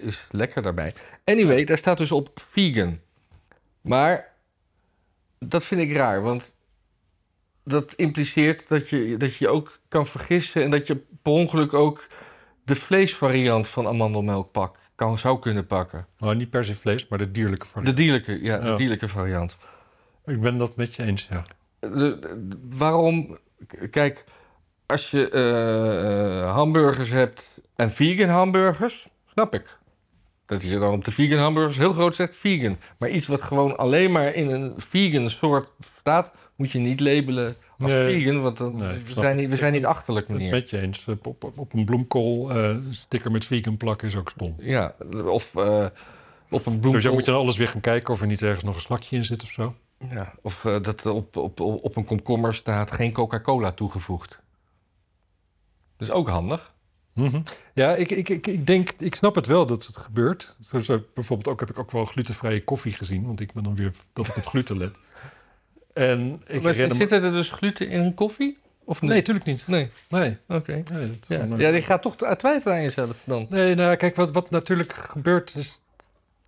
is 0.00 0.26
lekker 0.30 0.62
daarbij. 0.62 0.94
Anyway, 1.24 1.64
daar 1.64 1.78
staat 1.78 1.98
dus 1.98 2.12
op 2.12 2.30
vegan. 2.34 2.98
Maar 3.80 4.29
dat 5.46 5.64
vind 5.64 5.80
ik 5.80 5.92
raar, 5.96 6.22
want 6.22 6.54
dat 7.64 7.92
impliceert 7.94 8.68
dat 8.68 8.88
je 8.88 9.16
dat 9.16 9.34
je 9.34 9.48
ook 9.48 9.78
kan 9.88 10.06
vergissen 10.06 10.62
en 10.62 10.70
dat 10.70 10.86
je 10.86 10.96
per 11.22 11.32
ongeluk 11.32 11.72
ook 11.74 12.06
de 12.64 12.74
vleesvariant 12.76 13.68
van 13.68 13.86
amandelmelk 13.86 14.50
pak, 14.52 14.76
kan, 14.94 15.18
zou 15.18 15.38
kunnen 15.38 15.66
pakken. 15.66 16.06
Nou, 16.18 16.36
niet 16.36 16.50
per 16.50 16.64
se 16.64 16.74
vlees, 16.74 17.08
maar 17.08 17.18
de 17.18 17.30
dierlijke 17.30 17.64
De 17.66 17.70
variant. 17.70 17.96
dierlijke, 17.96 18.42
ja, 18.42 18.58
de 18.58 18.76
dierlijke 18.76 19.08
variant. 19.08 19.56
Ik 20.26 20.40
ben 20.40 20.58
dat 20.58 20.76
met 20.76 20.94
je 20.94 21.02
eens, 21.02 21.28
ja. 21.30 21.44
De- 21.78 21.88
de- 22.18 22.58
waarom, 22.68 23.38
kijk, 23.90 24.24
als 24.86 25.10
je 25.10 25.30
eh, 25.30 26.40
eh, 26.40 26.52
hamburgers 26.54 27.08
hebt 27.08 27.60
en 27.76 27.92
vegan 27.92 28.28
hamburgers, 28.28 29.06
snap 29.32 29.54
ik. 29.54 29.78
Dat 30.50 30.62
je 30.62 30.78
dan 30.78 30.92
op 30.94 31.04
de 31.04 31.10
vegan 31.10 31.38
hamburgers 31.38 31.76
heel 31.76 31.92
groot 31.92 32.14
zegt 32.14 32.36
vegan. 32.36 32.76
Maar 32.98 33.08
iets 33.08 33.26
wat 33.26 33.42
gewoon 33.42 33.76
alleen 33.76 34.12
maar 34.12 34.34
in 34.34 34.50
een 34.50 34.74
vegan 34.76 35.28
soort 35.30 35.68
staat, 35.98 36.32
moet 36.56 36.70
je 36.70 36.78
niet 36.78 37.00
labelen 37.00 37.56
als 37.78 37.90
Nee. 37.90 38.14
vegan, 38.22 38.42
want 38.42 38.56
dan, 38.56 38.76
Nee, 38.76 38.98
we, 38.98 39.12
zijn 39.12 39.36
niet, 39.36 39.48
we 39.50 39.56
zijn 39.56 39.72
niet 39.72 39.84
achterlijk, 39.86 40.28
meneer. 40.28 40.50
met 40.50 40.70
je 40.70 40.78
eens. 40.80 41.04
Op, 41.08 41.26
op, 41.26 41.58
op 41.58 41.72
een 41.72 41.84
bloemkool 41.84 42.50
eh, 42.50 42.76
sticker 42.90 43.30
met 43.30 43.44
vegan 43.44 43.76
plakken 43.76 44.08
is 44.08 44.16
ook 44.16 44.30
stom. 44.30 44.54
Ja, 44.58 44.94
of 45.24 45.54
eh, 45.54 45.62
op 46.50 46.66
een 46.66 46.72
Sowieso 46.72 46.80
bloemkool. 46.80 47.12
moet 47.12 47.24
je 47.26 47.30
dan 47.30 47.40
alles 47.40 47.56
weer 47.56 47.68
gaan 47.68 47.80
kijken 47.80 48.14
of 48.14 48.20
er 48.20 48.26
niet 48.26 48.42
ergens 48.42 48.64
nog 48.64 48.74
een 48.74 48.80
slakje 48.80 49.16
in 49.16 49.24
zit 49.24 49.42
of 49.42 49.48
zo. 49.50 49.74
Ja, 50.10 50.32
of 50.42 50.64
eh, 50.64 50.82
dat 50.82 51.06
op, 51.06 51.36
op, 51.36 51.60
op, 51.60 51.84
op 51.84 51.96
een 51.96 52.04
komkommer 52.04 52.54
staat 52.54 52.90
geen 52.92 53.12
Coca-Cola 53.12 53.72
toegevoegd. 53.72 54.30
Dat 55.96 56.08
is 56.08 56.14
ook 56.14 56.28
handig. 56.28 56.72
Mhm. 57.20 57.40
Ja, 57.74 57.94
ik, 57.94 58.10
ik, 58.10 58.28
ik, 58.28 58.46
ik 58.46 58.66
denk, 58.66 58.90
ik 58.98 59.14
snap 59.14 59.34
het 59.34 59.46
wel 59.46 59.66
dat 59.66 59.86
het 59.86 59.96
gebeurt. 59.96 60.56
Zo, 60.60 60.78
zo, 60.78 61.02
bijvoorbeeld 61.14 61.48
ook 61.48 61.60
heb 61.60 61.70
ik 61.70 61.78
ook 61.78 61.90
wel 61.90 62.04
glutenvrije 62.04 62.64
koffie 62.64 62.92
gezien, 62.92 63.26
want 63.26 63.40
ik 63.40 63.52
ben 63.52 63.62
dan 63.62 63.74
weer 63.76 63.92
dat 64.12 64.26
ik 64.26 64.36
op 64.36 64.46
gluten 64.46 64.76
let. 64.78 65.00
En 65.92 66.42
ik 66.46 66.62
maar 66.62 66.72
herinner 66.72 66.96
me- 66.96 67.08
zit 67.08 67.12
er 67.22 67.32
dus 67.32 67.50
gluten 67.50 67.88
in 67.88 68.00
een 68.00 68.14
koffie? 68.14 68.58
Of 68.84 69.00
niet? 69.00 69.10
Nee, 69.10 69.18
natuurlijk 69.18 69.46
niet. 69.46 69.64
Nee, 69.68 69.88
Nee, 70.08 70.36
oké. 70.48 70.82
nee, 70.92 71.18
Ja. 71.28 71.44
ja, 71.56 71.66
eh, 71.66 71.72
die 71.72 71.82
gaat 71.82 72.02
toch 72.02 72.16
twijfelen 72.16 72.74
aan 72.76 72.82
jezelf 72.82 73.16
dan. 73.24 73.46
nee, 73.50 73.74
nou 73.74 73.96
kijk, 73.96 74.16
wat, 74.16 74.30
wat 74.32 74.50
natuurlijk 74.50 74.92
gebeurt 74.92 75.54
is, 75.54 75.80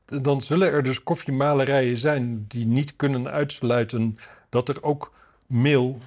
dan 0.05 0.41
zullen 0.41 0.73
er 0.73 0.83
dus 0.83 1.03
koffiemalerijen 1.03 1.97
zijn 1.97 2.45
die 2.49 2.67
niet 2.67 2.97
kunnen 2.97 3.29
uitsluiten 3.31 4.19
dat 4.49 4.69
er 4.69 4.83
ook 4.83 5.13
meel, 5.47 5.99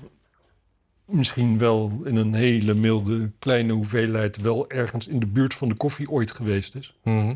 misschien 1.06 1.58
wel 1.58 2.02
in 2.04 2.16
een 2.16 2.34
hele 2.34 2.74
milde 2.74 3.32
kleine 3.40 3.74
hoeveelheid, 3.74 4.38
wel 4.38 4.70
ergens 4.70 5.08
in 5.08 5.20
de 5.20 5.26
buurt 5.26 5.54
van 5.54 5.70
de 5.70 5.76
koffie 5.76 6.10
ooit 6.10 6.32
geweest 6.32 6.76
is. 6.76 6.96
Mhm. 7.04 7.34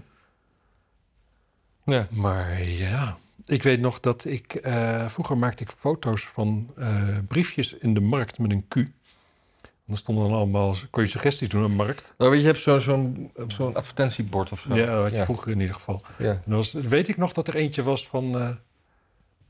Ja. 1.84 2.08
Maar 2.12 2.64
ja, 2.64 3.18
ik 3.46 3.64
weet 3.64 3.80
nog 3.80 4.00
dat 4.00 4.26
ik... 4.26 4.54
eh, 4.54 5.08
vroeger 5.08 5.38
maakte 5.38 5.64
ik 5.64 5.72
foto's 5.78 6.26
van 6.26 6.72
eh, 6.78 7.18
briefjes 7.28 7.74
in 7.74 7.94
de 7.94 8.00
markt 8.00 8.40
met 8.40 8.52
een 8.52 8.68
Q. 8.68 8.76
En 8.76 9.96
dan 9.96 9.98
stonden 9.98 10.24
dan 10.30 10.34
allemaal... 10.34 10.76
kon 10.90 11.04
je 11.04 11.10
suggesties 11.10 11.50
doen 11.50 11.64
aan 11.64 11.70
de 11.70 11.76
markt. 11.76 12.16
Oh, 12.18 12.28
weet 12.30 12.38
je, 12.38 12.42
je 12.46 12.52
hebt 12.52 12.62
zo'n 12.62 12.82
zo'n 12.82 13.32
zo'n 13.48 13.76
advertentiebord 13.76 14.52
of 14.52 14.60
zo. 14.60 14.76
Ja, 14.76 15.02
had 15.02 15.12
je 15.12 15.18
ja. 15.18 15.24
vroeger 15.24 15.52
in 15.52 15.60
ieder 15.60 15.76
geval. 15.76 16.04
Ja. 16.18 16.32
En 16.32 16.42
dan 16.46 16.56
was, 16.56 16.72
weet 16.72 17.08
ik 17.08 17.18
nog 17.18 17.34
dat 17.34 17.48
er 17.48 17.56
eentje 17.56 17.84
was 17.84 18.08
van... 18.08 18.40
eh, 18.40 18.50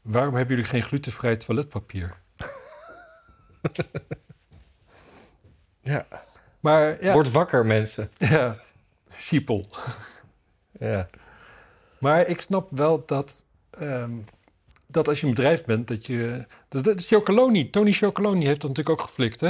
waarom 0.01 0.35
hebben 0.35 0.55
jullie 0.55 0.69
geen 0.71 0.83
glutenvrij 0.83 1.35
toiletpapier? 1.35 2.17
Ja. 5.81 6.07
Maar 6.59 7.03
ja, 7.03 7.13
Word 7.13 7.31
wakker, 7.31 7.65
mensen. 7.65 8.11
ja 8.17 8.57
sheeple. 9.19 9.63
Ja. 10.79 11.09
Maar 11.97 12.27
ik 12.27 12.41
snap 12.41 12.69
wel 12.71 13.03
dat, 13.05 13.43
ehm, 13.69 14.11
dat 14.87 15.07
als 15.07 15.19
je 15.19 15.27
een 15.27 15.33
bedrijf 15.33 15.65
bent, 15.65 15.87
dat 15.87 16.05
je... 16.05 16.45
Dat, 16.69 16.83
dat 16.83 16.99
is 16.99 17.07
Chocoloni. 17.07 17.69
Tony 17.69 17.91
Chocoloni 17.91 18.45
heeft 18.45 18.61
dat 18.61 18.69
natuurlijk 18.69 18.99
ook 19.01 19.07
geflikt, 19.07 19.41
hè? 19.41 19.49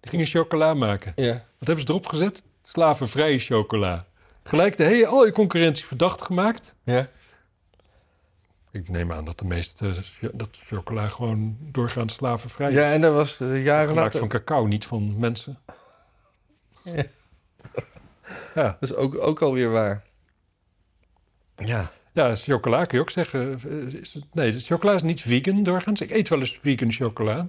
Die 0.00 0.10
gingen 0.10 0.26
chocola 0.26 0.74
maken. 0.74 1.12
Ja. 1.16 1.32
Wat 1.32 1.66
hebben 1.66 1.80
ze 1.80 1.90
erop 1.90 2.06
gezet? 2.06 2.42
Slavenvrije 2.62 3.38
chocola. 3.38 4.06
Gelijk 4.42 4.76
de 4.76 4.84
hele, 4.84 5.06
al 5.06 5.24
je 5.24 5.32
concurrentie 5.32 5.84
verdacht 5.84 6.22
gemaakt. 6.22 6.76
Ja. 6.84 7.08
Ik 8.76 8.88
neem 8.88 9.12
aan 9.12 9.24
dat 9.24 9.38
de 9.38 9.44
meeste 9.44 9.94
cho- 10.02 10.30
dat 10.32 10.48
chocola 10.64 11.08
gewoon 11.08 11.56
doorgaans 11.60 12.14
slavenvrij 12.14 12.68
is. 12.68 12.74
Ja, 12.74 12.92
en 12.92 13.00
dat 13.00 13.12
was 13.14 13.40
eh, 13.40 13.64
jaren 13.64 13.88
Gemaakt 13.88 13.96
later... 14.14 14.18
van 14.18 14.28
cacao, 14.28 14.66
niet 14.66 14.84
van 14.86 15.18
mensen. 15.18 15.58
Ja. 16.84 17.04
Ja, 18.54 18.76
Dat 18.80 18.90
is 18.90 18.94
ook, 18.94 19.18
ook 19.18 19.42
alweer 19.42 19.70
waar. 19.70 20.04
Ja. 21.56 21.90
ja 22.12 22.34
chocola 22.36 22.84
kun 22.84 22.96
je 22.98 23.02
ook 23.02 23.10
zeggen. 23.10 23.58
eh, 23.68 24.00
Is 24.00 24.14
het, 24.14 24.24
nee, 24.32 24.52
de 24.52 24.58
chocola 24.60 24.92
is 24.92 25.02
niet 25.02 25.20
vegan 25.20 25.62
doorgaans. 25.62 26.00
Ik 26.00 26.10
eet 26.10 26.28
wel 26.28 26.38
eens 26.38 26.58
vegan 26.62 26.92
chocola. 26.92 27.48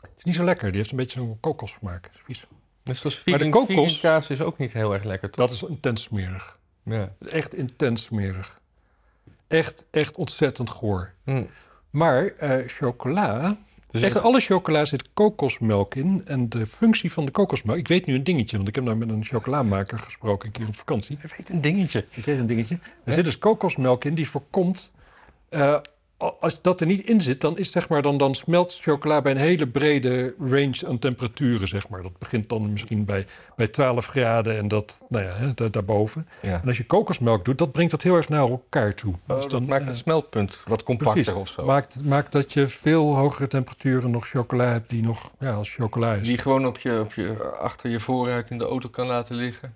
Het 0.00 0.10
is 0.16 0.24
niet 0.24 0.34
zo 0.34 0.44
lekker. 0.44 0.68
Die 0.68 0.76
heeft 0.76 0.90
een 0.90 0.96
beetje 0.96 1.18
zo'n 1.20 1.40
kokosvermaak. 1.40 2.10
Is 2.14 2.20
vies. 2.24 2.46
Net 2.84 2.96
zoals 2.96 3.22
Maar 3.24 3.38
de 3.38 3.44
vegan, 3.44 3.66
kokos- 3.66 3.92
vegan 3.98 4.10
kaas 4.12 4.28
is 4.30 4.40
ook 4.40 4.58
niet 4.58 4.72
heel 4.72 4.92
erg 4.92 5.04
lekker, 5.04 5.30
toch? 5.30 5.46
Dat 5.48 5.54
is 5.56 5.62
intens 5.62 6.02
smerig. 6.02 6.58
Ja. 6.82 7.12
Echt 7.28 7.54
intens 7.54 8.02
smerig. 8.04 8.60
Echt, 9.52 9.86
echt 9.90 10.16
ontzettend 10.16 10.70
goor. 10.70 11.12
Hm. 11.24 11.44
Maar 11.90 12.26
eh, 12.26 12.68
chocola, 12.68 13.56
Dus 13.90 14.02
echt 14.02 14.22
alle 14.22 14.40
chocola 14.40 14.84
zit 14.84 15.12
kokosmelk 15.14 15.94
in. 15.94 16.22
En 16.24 16.48
de 16.48 16.66
functie 16.66 17.12
van 17.12 17.24
de 17.24 17.30
kokosmelk, 17.30 17.78
ik 17.78 17.88
weet 17.88 18.06
nu 18.06 18.14
een 18.14 18.24
dingetje, 18.24 18.56
want 18.56 18.68
ik 18.68 18.74
heb 18.74 18.84
nou 18.84 18.96
met 18.96 19.08
een 19.08 19.24
chocolamaker 19.24 19.98
gesproken 19.98 20.46
een 20.46 20.52
keer 20.52 20.66
op 20.66 20.76
vakantie. 20.76 21.18
Je 21.22 21.28
weet 21.36 21.48
een 21.48 21.60
dingetje. 21.60 22.04
Ik 22.10 22.24
weet 22.24 22.38
een 22.38 22.46
dingetje. 22.46 22.78
Er 23.04 23.12
zit 23.12 23.24
dus 23.24 23.38
kokosmelk 23.38 24.04
in 24.04 24.14
die 24.14 24.28
voorkomt, 24.28 24.92
eh, 25.48 25.78
als 26.40 26.62
dat 26.62 26.80
er 26.80 26.86
niet 26.86 27.08
in 27.08 27.20
zit, 27.20 27.40
dan, 27.40 27.58
is, 27.58 27.70
zeg 27.70 27.88
maar, 27.88 28.02
dan, 28.02 28.16
dan 28.16 28.34
smelt 28.34 28.78
chocola 28.80 29.22
bij 29.22 29.32
een 29.32 29.38
hele 29.38 29.66
brede 29.66 30.34
range 30.38 30.86
aan 30.88 30.98
temperaturen. 30.98 31.68
Zeg 31.68 31.88
maar. 31.88 32.02
Dat 32.02 32.18
begint 32.18 32.48
dan 32.48 32.72
misschien 32.72 33.04
bij, 33.04 33.26
bij 33.56 33.68
12 33.68 34.06
graden 34.06 34.56
en 34.56 34.68
dat, 34.68 35.02
nou 35.08 35.24
ja, 35.24 35.32
hè, 35.34 35.54
da- 35.54 35.68
daarboven. 35.68 36.28
Ja. 36.40 36.60
En 36.62 36.66
als 36.68 36.76
je 36.76 36.86
kokosmelk 36.86 37.44
doet, 37.44 37.58
dat 37.58 37.72
brengt 37.72 37.90
dat 37.90 38.02
heel 38.02 38.16
erg 38.16 38.28
naar 38.28 38.48
elkaar 38.48 38.94
toe. 38.94 39.12
Oh, 39.26 39.34
Dus 39.34 39.42
dat 39.42 39.50
dan, 39.50 39.64
maakt 39.64 39.82
eh, 39.82 39.88
het 39.88 39.96
smeltpunt 39.96 40.62
wat 40.66 40.82
compacter 40.82 41.22
Precies. 41.22 41.40
of 41.40 41.48
zo. 41.48 41.64
Maakt, 41.64 42.04
maakt 42.04 42.32
dat 42.32 42.52
je 42.52 42.68
veel 42.68 43.16
hogere 43.16 43.46
temperaturen 43.46 44.10
nog 44.10 44.28
chocola 44.28 44.64
hebt 44.64 44.90
die 44.90 45.02
nog 45.02 45.30
ja, 45.38 45.52
als 45.52 45.74
chocola 45.74 46.14
is. 46.14 46.26
Die 46.28 46.38
gewoon 46.38 46.66
op 46.66 46.78
je, 46.78 47.00
op 47.00 47.12
je, 47.12 47.44
achter 47.60 47.90
je 47.90 48.00
voorruit 48.00 48.50
in 48.50 48.58
de 48.58 48.64
auto 48.64 48.88
kan 48.88 49.06
laten 49.06 49.34
liggen. 49.36 49.74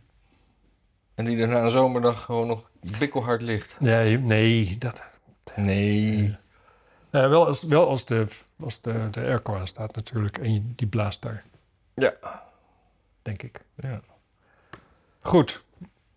En 1.15 1.25
die 1.25 1.37
er 1.39 1.49
na 1.49 1.63
een 1.65 1.71
zomerdag 1.71 2.23
gewoon 2.25 2.47
nog 2.47 2.71
bikkelhard 2.99 3.43
ligt. 3.43 3.77
Nee, 3.81 4.19
nee, 4.19 4.77
dat... 4.79 5.16
Nee. 5.55 6.37
Ja, 7.11 7.29
wel 7.29 7.47
als, 7.47 7.63
wel 7.63 7.89
als, 7.89 8.05
de, 8.05 8.27
als 8.61 8.81
de, 8.81 9.09
de 9.11 9.21
airco 9.21 9.55
aan 9.57 9.67
staat 9.69 9.95
natuurlijk 9.97 10.39
en 10.39 10.73
die 10.77 10.87
blaast 10.87 11.23
daar. 11.23 11.43
Ja. 11.95 12.13
Denk 13.23 13.43
ik. 13.43 13.61
Ja. 13.77 14.01
Goed, 15.21 15.65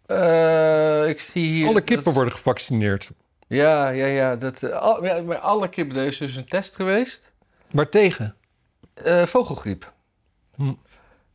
Eh, 0.06 1.08
ik 1.08 1.20
zie 1.20 1.52
hier... 1.52 1.68
alle 1.68 1.82
kippen 1.82 2.06
dat- 2.06 2.14
worden 2.14 2.34
gevaccineerd. 2.34 3.12
Ja, 3.48 3.90
ja, 3.90 4.06
ja. 4.06 4.36
Dat, 4.36 4.64
eh, 4.64 4.72
al, 4.80 5.06
ja, 5.06 5.22
maar 5.22 5.38
alle 5.38 5.70
kippen, 5.70 5.98
er 5.98 6.06
is 6.06 6.18
dus 6.18 6.36
een 6.36 6.46
test 6.48 6.76
geweest. 6.76 7.32
Maar 7.72 7.90
tegen? 7.90 8.36
Eh, 8.94 9.26
vogelgriep. 9.26 9.94
Hm. 10.56 10.74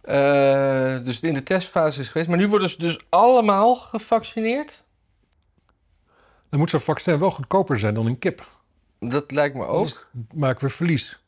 Eh, 0.00 1.04
dus 1.04 1.20
in 1.20 1.34
de 1.34 1.42
testfase 1.42 2.00
is 2.00 2.08
geweest. 2.08 2.28
Maar 2.28 2.38
nu 2.38 2.48
worden 2.48 2.68
ze 2.70 2.78
dus 2.78 2.98
allemaal 3.08 3.74
gevaccineerd. 3.74 4.82
Dan 6.54 6.62
moet 6.62 6.72
zo'n 6.72 6.80
vaccin 6.80 7.18
wel 7.18 7.30
goedkoper 7.30 7.78
zijn 7.78 7.94
dan 7.94 8.06
een 8.06 8.18
kip. 8.18 8.48
Dat 9.00 9.30
lijkt 9.30 9.54
me 9.54 9.66
ook. 9.66 9.76
Anders 9.76 10.04
maken 10.34 10.66
we 10.66 10.72
verlies. 10.72 11.18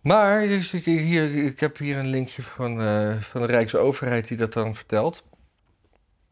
Maar 0.00 0.46
dus 0.46 0.72
ik, 0.72 0.84
hier, 0.84 1.44
ik 1.44 1.60
heb 1.60 1.78
hier 1.78 1.96
een 1.96 2.06
linkje 2.06 2.42
van, 2.42 2.80
eh, 2.80 3.20
van 3.20 3.40
de 3.40 3.46
Rijksoverheid 3.46 4.28
die 4.28 4.36
dat 4.36 4.52
dan 4.52 4.74
vertelt. 4.74 5.22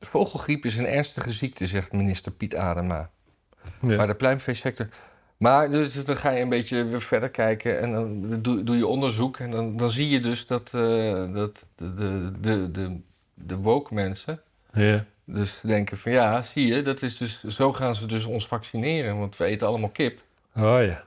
Vogelgriep 0.01 0.65
is 0.65 0.77
een 0.77 0.87
ernstige 0.87 1.33
ziekte, 1.33 1.67
zegt 1.67 1.93
minister 1.93 2.33
Piet 2.33 2.57
Adema. 2.57 3.11
Ja. 3.81 3.97
Maar 3.97 4.07
de 4.07 4.15
pluimveesector. 4.15 4.89
Maar 5.37 5.71
dus, 5.71 6.05
dan 6.05 6.17
ga 6.17 6.31
je 6.31 6.41
een 6.41 6.49
beetje 6.49 6.85
weer 6.85 7.03
verder 7.03 7.31
kijken 7.31 7.81
en 7.81 7.93
dan 7.93 8.43
doe, 8.43 8.63
doe 8.63 8.77
je 8.77 8.87
onderzoek. 8.87 9.39
En 9.39 9.51
dan, 9.51 9.77
dan 9.77 9.91
zie 9.91 10.09
je 10.09 10.21
dus 10.21 10.47
dat, 10.47 10.71
eh, 10.73 11.35
dat 11.35 11.67
de, 11.77 11.95
de, 11.95 12.33
de, 12.41 12.71
de, 12.71 13.01
de 13.35 13.57
woke 13.57 13.95
mensen 13.95 14.41
Ja. 14.73 15.05
Dus 15.33 15.61
denken 15.61 15.99
van 15.99 16.13
ja, 16.13 16.43
zie 16.43 16.67
je, 16.67 16.83
dat 16.83 17.03
is 17.03 17.17
dus, 17.17 17.45
zo 17.45 17.73
gaan 17.73 17.95
ze 17.95 18.07
dus 18.07 18.25
ons 18.25 18.47
vaccineren. 18.47 19.19
Want 19.19 19.37
we 19.37 19.45
eten 19.45 19.67
allemaal 19.67 19.91
kip. 19.91 20.21
Oh 20.57 20.85
ja. 20.85 21.05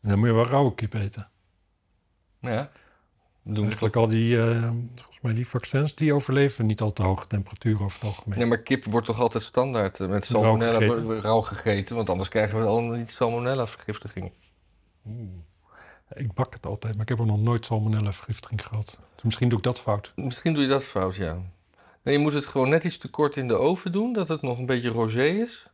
Dan 0.00 0.18
moet 0.18 0.28
je 0.28 0.34
wel 0.34 0.46
rauwe 0.46 0.74
kip 0.74 0.94
eten. 0.94 1.28
Ja, 2.40 2.70
doen 3.42 3.64
Eigenlijk 3.64 3.96
al 3.96 4.06
die, 4.06 4.40
eh, 4.40 4.70
volgens 4.94 5.20
mij 5.20 5.34
die 5.34 5.48
vaccins, 5.48 5.94
die 5.94 6.14
overleven 6.14 6.66
niet 6.66 6.80
al 6.80 6.92
te 6.92 7.02
hoge 7.02 7.26
temperaturen 7.26 7.84
over 7.84 8.00
het 8.00 8.08
algemeen. 8.08 8.38
Nee, 8.38 8.48
maar 8.48 8.58
kip 8.58 8.84
wordt 8.84 9.06
toch 9.06 9.20
altijd 9.20 9.42
standaard 9.42 10.00
eh, 10.00 10.08
met 10.08 10.28
Rauw 10.28 10.42
salmonella 10.42 10.78
gegeten. 10.78 11.06
rauw, 11.06 11.20
rauw 11.20 11.40
gegeten, 11.40 11.96
want 11.96 12.10
anders 12.10 12.28
krijgen 12.28 12.60
we 12.60 12.66
allemaal 12.66 12.96
niet 12.96 13.10
salmonella 13.10 13.66
vergiftiging. 13.66 14.32
Oeh. 15.06 15.28
Ik 16.14 16.32
bak 16.32 16.54
het 16.54 16.66
altijd, 16.66 16.92
maar 16.92 17.02
ik 17.02 17.08
heb 17.08 17.18
er 17.18 17.26
nog 17.26 17.40
nooit 17.40 17.64
salmonella 17.64 18.12
vergiftiging 18.12 18.66
gehad. 18.66 18.98
Dus 19.14 19.24
misschien 19.24 19.48
doe 19.48 19.58
ik 19.58 19.64
dat 19.64 19.80
fout. 19.80 20.12
Misschien 20.16 20.52
doe 20.52 20.62
je 20.62 20.68
dat 20.68 20.84
fout, 20.84 21.16
ja. 21.16 21.42
Nee, 22.04 22.14
je 22.14 22.20
moet 22.20 22.32
het 22.32 22.46
gewoon 22.46 22.68
net 22.68 22.84
iets 22.84 22.98
te 22.98 23.08
kort 23.08 23.36
in 23.36 23.48
de 23.48 23.54
oven 23.56 23.92
doen, 23.92 24.12
dat 24.12 24.28
het 24.28 24.42
nog 24.42 24.58
een 24.58 24.66
beetje 24.66 24.88
rosé 24.88 25.24
is. 25.24 25.66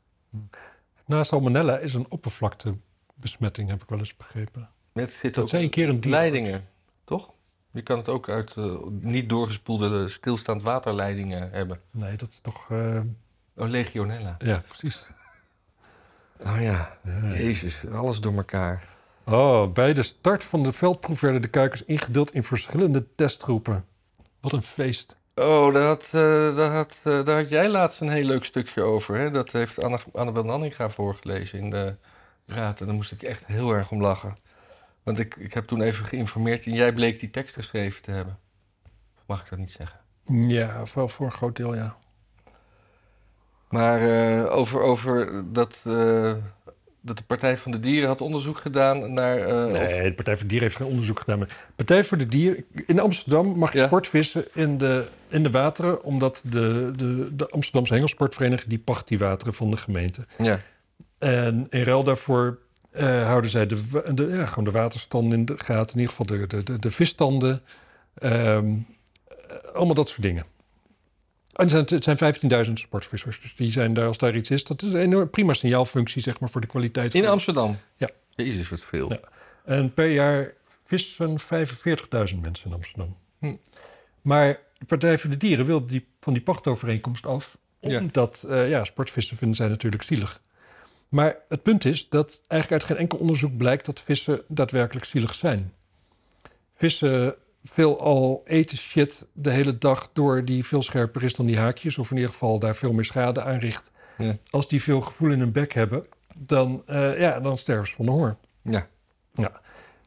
Na 1.06 1.22
salmonella 1.22 1.78
is 1.78 1.94
een 1.94 2.06
oppervlaktebesmetting, 2.08 3.68
heb 3.68 3.82
ik 3.82 3.88
wel 3.88 3.98
eens 3.98 4.16
begrepen. 4.16 4.68
Met 4.92 5.10
zit 5.12 5.34
Dat 5.34 5.42
ook 5.44 5.50
zei 5.50 5.64
een 5.64 5.70
keer 5.70 5.88
een 5.88 6.00
leidingen, 6.02 6.68
toch? 7.04 7.30
Je 7.70 7.82
kan 7.82 7.98
het 7.98 8.08
ook 8.08 8.28
uit 8.28 8.56
eh, 8.56 8.76
niet 9.00 9.28
doorgespoelde 9.28 10.08
stilstaand 10.08 10.62
waterleidingen 10.62 11.50
hebben. 11.50 11.80
Nee, 11.90 12.16
dat 12.16 12.28
is 12.28 12.38
toch... 12.42 12.70
eh, 12.70 13.00
Oh, 13.56 13.68
legionella. 13.68 14.36
ja, 14.38 14.62
precies. 14.68 15.08
Oh 16.40 16.56
ja, 16.60 16.98
Ja. 17.04 17.28
jezus, 17.34 17.86
alles 17.88 18.20
door 18.20 18.32
elkaar. 18.34 18.88
Oh, 19.24 19.72
bij 19.72 19.94
de 19.94 20.02
start 20.02 20.44
van 20.44 20.62
de 20.62 20.72
veldproef 20.72 21.20
werden 21.20 21.42
de 21.42 21.48
kuikens 21.48 21.84
ingedeeld 21.84 22.34
in 22.34 22.42
verschillende 22.44 23.06
testgroepen. 23.14 23.84
Wat 24.40 24.52
een 24.52 24.62
feest. 24.62 25.16
Oh, 25.40 25.74
daar 25.74 25.82
had, 25.82 26.08
daar, 26.56 26.70
had, 26.70 27.00
daar 27.02 27.36
had 27.36 27.48
jij 27.48 27.68
laatst 27.68 28.00
een 28.00 28.08
heel 28.08 28.24
leuk 28.24 28.44
stukje 28.44 28.82
over. 28.82 29.16
Hè? 29.16 29.30
Dat 29.30 29.52
heeft 29.52 29.82
Anne, 29.82 29.98
Annabel 30.12 30.44
Nanninga 30.44 30.90
voorgelezen 30.90 31.58
in 31.58 31.70
de 31.70 31.96
raad. 32.46 32.80
En 32.80 32.86
daar 32.86 32.94
moest 32.94 33.12
ik 33.12 33.22
echt 33.22 33.46
heel 33.46 33.72
erg 33.72 33.90
om 33.90 34.00
lachen. 34.00 34.36
Want 35.02 35.18
ik, 35.18 35.36
ik 35.36 35.54
heb 35.54 35.66
toen 35.66 35.80
even 35.80 36.04
geïnformeerd 36.04 36.66
en 36.66 36.72
jij 36.72 36.92
bleek 36.92 37.20
die 37.20 37.30
tekst 37.30 37.54
geschreven 37.54 38.02
te 38.02 38.10
hebben. 38.10 38.38
Of 39.16 39.22
Mag 39.26 39.42
ik 39.42 39.50
dat 39.50 39.58
niet 39.58 39.70
zeggen? 39.70 40.00
Ja, 40.24 40.82
wel 40.94 41.08
voor 41.08 41.26
een 41.26 41.32
groot 41.32 41.56
deel, 41.56 41.74
ja. 41.74 41.96
Maar 43.68 44.00
eh, 44.00 44.56
over, 44.56 44.80
over 44.80 45.42
dat, 45.52 45.82
dat 47.00 47.16
de 47.16 47.22
Partij 47.26 47.56
van 47.56 47.70
de 47.72 47.80
Dieren 47.80 48.08
had 48.08 48.20
onderzoek 48.20 48.58
gedaan 48.58 49.12
naar... 49.12 49.38
eh, 49.38 49.64
of- 49.64 49.72
Nee, 49.72 50.02
de 50.02 50.12
Partij 50.14 50.34
voor 50.34 50.42
de 50.42 50.48
Dieren 50.48 50.68
heeft 50.68 50.80
geen 50.80 50.90
onderzoek 50.90 51.18
gedaan. 51.20 51.38
Maar 51.38 51.66
Partij 51.76 52.04
voor 52.04 52.18
de 52.18 52.26
Dieren... 52.26 52.64
In 52.86 53.00
Amsterdam 53.00 53.58
mag 53.58 53.72
je 53.72 53.78
Ja. 53.78 53.86
sportvissen 53.86 54.44
in 54.54 54.78
de, 54.78 55.06
in 55.28 55.42
de 55.42 55.50
wateren... 55.50 56.02
omdat 56.04 56.42
de, 56.44 56.90
de, 56.96 57.28
de 57.36 57.48
Amsterdamse 57.48 57.92
Hengelsportvereniging... 57.92 58.68
die 58.68 58.78
pacht 58.78 59.08
die 59.08 59.18
wateren 59.18 59.54
van 59.54 59.70
de 59.70 59.76
gemeente. 59.76 60.24
ja. 60.38 60.60
En 61.18 61.66
in 61.70 61.82
ruil 61.82 62.02
daarvoor 62.04 62.58
eh, 62.90 63.26
houden 63.26 63.50
zij 63.50 63.66
de, 63.66 63.80
de, 64.14 64.26
ja, 64.26 64.46
gewoon 64.46 64.64
de 64.64 64.70
waterstanden 64.70 65.38
in 65.38 65.44
de 65.44 65.54
gaten. 65.56 65.94
In 65.94 66.00
ieder 66.00 66.16
geval 66.16 66.38
de, 66.38 66.46
de, 66.46 66.62
de, 66.62 66.78
de 66.78 66.90
visstanden. 66.90 67.62
ehm, 68.14 68.32
eh, 69.28 69.56
allemaal 69.74 69.94
dat 69.94 70.08
soort 70.08 70.22
dingen. 70.22 70.44
En 71.60 71.76
het 71.76 72.02
zijn, 72.02 72.18
zijn 72.18 72.66
15.000 72.66 72.72
sportvissers. 72.72 73.40
Dus 73.40 73.54
die 73.54 73.70
zijn 73.70 73.94
daar, 73.94 74.06
als 74.06 74.18
daar 74.18 74.36
iets 74.36 74.50
is... 74.50 74.64
dat 74.64 74.82
is 74.82 74.92
een 74.92 75.00
enorm 75.00 75.30
prima 75.30 75.52
signaalfunctie 75.52 76.22
zeg 76.22 76.40
maar, 76.40 76.50
voor 76.50 76.60
de 76.60 76.66
kwaliteit 76.66 77.14
In 77.14 77.22
van... 77.22 77.30
Amsterdam? 77.30 77.76
Ja. 77.96 78.08
Jezus, 78.36 78.68
wat 78.68 78.84
veel. 78.84 79.12
Ja. 79.12 79.20
En 79.64 79.94
per 79.94 80.10
jaar 80.10 80.52
vissen 80.84 81.40
45.000 81.40 81.46
mensen 82.40 82.64
in 82.64 82.72
Amsterdam. 82.72 83.16
Hm. 83.38 83.54
Maar 84.22 84.58
de 84.78 84.84
Partij 84.84 85.18
voor 85.18 85.30
de 85.30 85.36
Dieren 85.36 85.66
wil 85.66 85.86
die, 85.86 86.06
van 86.20 86.32
die 86.32 86.42
pachtovereenkomst 86.42 87.26
af. 87.26 87.58
Ja. 87.80 88.00
Omdat, 88.00 88.44
eh, 88.48 88.68
ja, 88.68 88.84
sportvissen 88.84 89.36
vinden 89.36 89.56
zij 89.56 89.68
natuurlijk 89.68 90.02
zielig. 90.02 90.40
Maar 91.08 91.36
het 91.48 91.62
punt 91.62 91.84
is 91.84 92.08
dat 92.08 92.40
eigenlijk 92.46 92.82
uit 92.82 92.90
geen 92.90 93.02
enkel 93.02 93.18
onderzoek 93.18 93.56
blijkt 93.56 93.86
dat 93.86 94.00
vissen 94.00 94.42
daadwerkelijk 94.48 95.06
zielig 95.06 95.34
zijn. 95.34 95.72
Vissen 96.74 97.34
veelal 97.64 98.42
eten 98.46 98.78
shit 98.78 99.26
de 99.32 99.50
hele 99.50 99.78
dag 99.78 100.10
door 100.12 100.44
die 100.44 100.64
veel 100.64 100.82
scherper 100.82 101.22
is 101.22 101.34
dan 101.34 101.46
die 101.46 101.58
haakjes. 101.58 101.98
Of 101.98 102.10
in 102.10 102.16
ieder 102.16 102.32
geval 102.32 102.58
daar 102.58 102.76
veel 102.76 102.92
meer 102.92 103.04
schade 103.04 103.42
aanricht. 103.42 103.90
Ja. 104.18 104.36
Als 104.50 104.68
die 104.68 104.82
veel 104.82 105.00
gevoel 105.00 105.30
in 105.30 105.38
hun 105.38 105.52
bek 105.52 105.72
hebben, 105.72 106.06
dan, 106.36 106.82
eh, 106.86 107.20
ja, 107.20 107.40
dan 107.40 107.58
sterven 107.58 107.86
ze 107.86 107.94
van 107.94 108.04
de 108.04 108.10
honger. 108.10 108.36
Ja. 108.62 108.88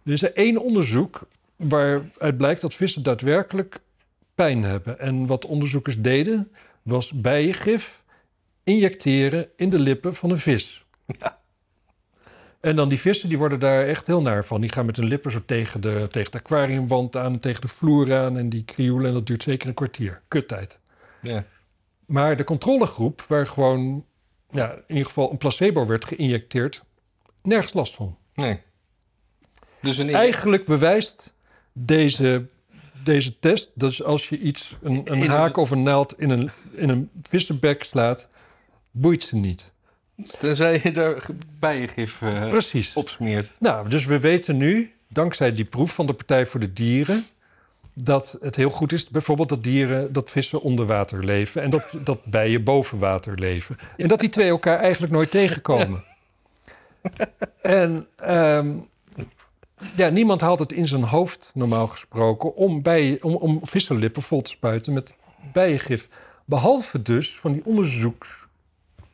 Er 0.03 0.11
is 0.11 0.23
er 0.23 0.33
één 0.33 0.57
onderzoek 0.57 1.27
waaruit 1.55 2.37
blijkt 2.37 2.61
dat 2.61 2.73
vissen 2.73 3.03
daadwerkelijk 3.03 3.79
pijn 4.35 4.63
hebben. 4.63 4.99
En 4.99 5.25
wat 5.25 5.45
onderzoekers 5.45 6.01
deden, 6.01 6.51
was 6.81 7.11
bijengif 7.11 8.03
injecteren 8.63 9.49
in 9.55 9.69
de 9.69 9.79
lippen 9.79 10.15
van 10.15 10.29
een 10.29 10.37
vis. 10.37 10.85
Ja. 11.19 11.41
En 12.63 12.75
dan 12.75 12.89
die 12.89 12.99
vissen, 12.99 13.29
die 13.29 13.37
worden 13.37 13.59
daar 13.59 13.87
echt 13.87 14.07
heel 14.07 14.21
naar 14.21 14.45
van. 14.45 14.61
Die 14.61 14.71
gaan 14.71 14.85
met 14.85 14.95
hun 14.95 15.07
lippen 15.07 15.31
zo 15.31 15.41
tegen 15.45 15.81
de, 15.81 16.07
tegen 16.11 16.31
de 16.31 16.37
aquariumwand 16.37 17.17
aan, 17.17 17.39
tegen 17.39 17.61
de 17.61 17.67
vloer 17.67 18.15
aan 18.15 18.37
en 18.37 18.49
die 18.49 18.63
krioelen. 18.63 19.07
En 19.07 19.13
dat 19.13 19.27
duurt 19.27 19.43
zeker 19.43 19.67
een 19.67 19.73
kwartier. 19.73 20.21
Kuttijd. 20.27 20.79
ja. 21.21 21.45
Maar 22.05 22.37
de 22.37 22.43
controlegroep, 22.43 23.21
waar 23.21 23.47
gewoon 23.47 24.05
ja, 24.51 24.71
in 24.71 24.83
ieder 24.87 25.05
geval 25.05 25.31
een 25.31 25.37
placebo 25.37 25.85
werd 25.85 26.05
geïnjecteerd, 26.05 26.83
nergens 27.41 27.73
last 27.73 27.95
van. 27.95 28.17
Nee. 28.33 28.59
Dus 29.81 29.97
een... 29.97 30.09
Eigenlijk 30.09 30.65
bewijst 30.65 31.35
deze, 31.73 32.45
deze 33.03 33.39
test 33.39 33.71
dat 33.73 34.03
als 34.03 34.29
je 34.29 34.39
iets, 34.39 34.77
een, 34.81 35.11
een 35.11 35.29
haak 35.29 35.57
of 35.57 35.71
een 35.71 35.83
naald 35.83 36.19
in 36.19 36.29
een, 36.29 36.51
in 36.71 36.89
een 36.89 37.09
vissenbek 37.23 37.83
slaat, 37.83 38.29
boeit 38.91 39.23
ze 39.23 39.35
niet. 39.35 39.73
Tenzij 40.39 40.79
je 40.83 40.91
daar 40.91 41.25
bijengif 41.59 42.21
eh 42.21 42.49
Precies. 42.49 42.93
opsmeert. 42.93 43.51
Nou, 43.59 43.89
dus 43.89 44.05
we 44.05 44.19
weten 44.19 44.57
nu, 44.57 44.93
dankzij 45.07 45.51
die 45.51 45.65
proef 45.65 45.93
van 45.93 46.05
de 46.05 46.13
Partij 46.13 46.45
voor 46.45 46.59
de 46.59 46.73
Dieren, 46.73 47.25
dat 47.93 48.37
het 48.41 48.55
heel 48.55 48.69
goed 48.69 48.91
is, 48.91 49.09
bijvoorbeeld 49.09 49.49
dat 49.49 49.63
dieren, 49.63 50.13
dat 50.13 50.31
vissen 50.31 50.61
onder 50.61 50.85
water 50.85 51.25
leven 51.25 51.61
en 51.61 51.69
dat, 51.69 51.97
dat 52.03 52.25
bijen 52.25 52.63
boven 52.63 52.99
water 52.99 53.39
leven. 53.39 53.77
En 53.97 54.07
dat 54.07 54.19
die 54.19 54.29
twee 54.29 54.49
elkaar 54.49 54.79
eigenlijk 54.79 55.13
nooit 55.13 55.31
tegenkomen. 55.31 56.03
En 57.61 58.07
ehm, 58.15 58.75
ja, 59.95 60.09
niemand 60.09 60.41
haalt 60.41 60.59
het 60.59 60.71
in 60.71 60.87
zijn 60.87 61.03
hoofd, 61.03 61.51
normaal 61.53 61.87
gesproken, 61.87 62.55
om, 62.55 62.81
bijen, 62.81 63.23
om, 63.23 63.35
om 63.35 63.59
vissenlippen 63.63 64.21
vol 64.21 64.41
te 64.41 64.49
spuiten 64.49 64.93
met 64.93 65.15
bijengif. 65.53 66.09
Behalve 66.45 67.01
dus 67.01 67.39
van 67.39 67.53
die 67.53 67.65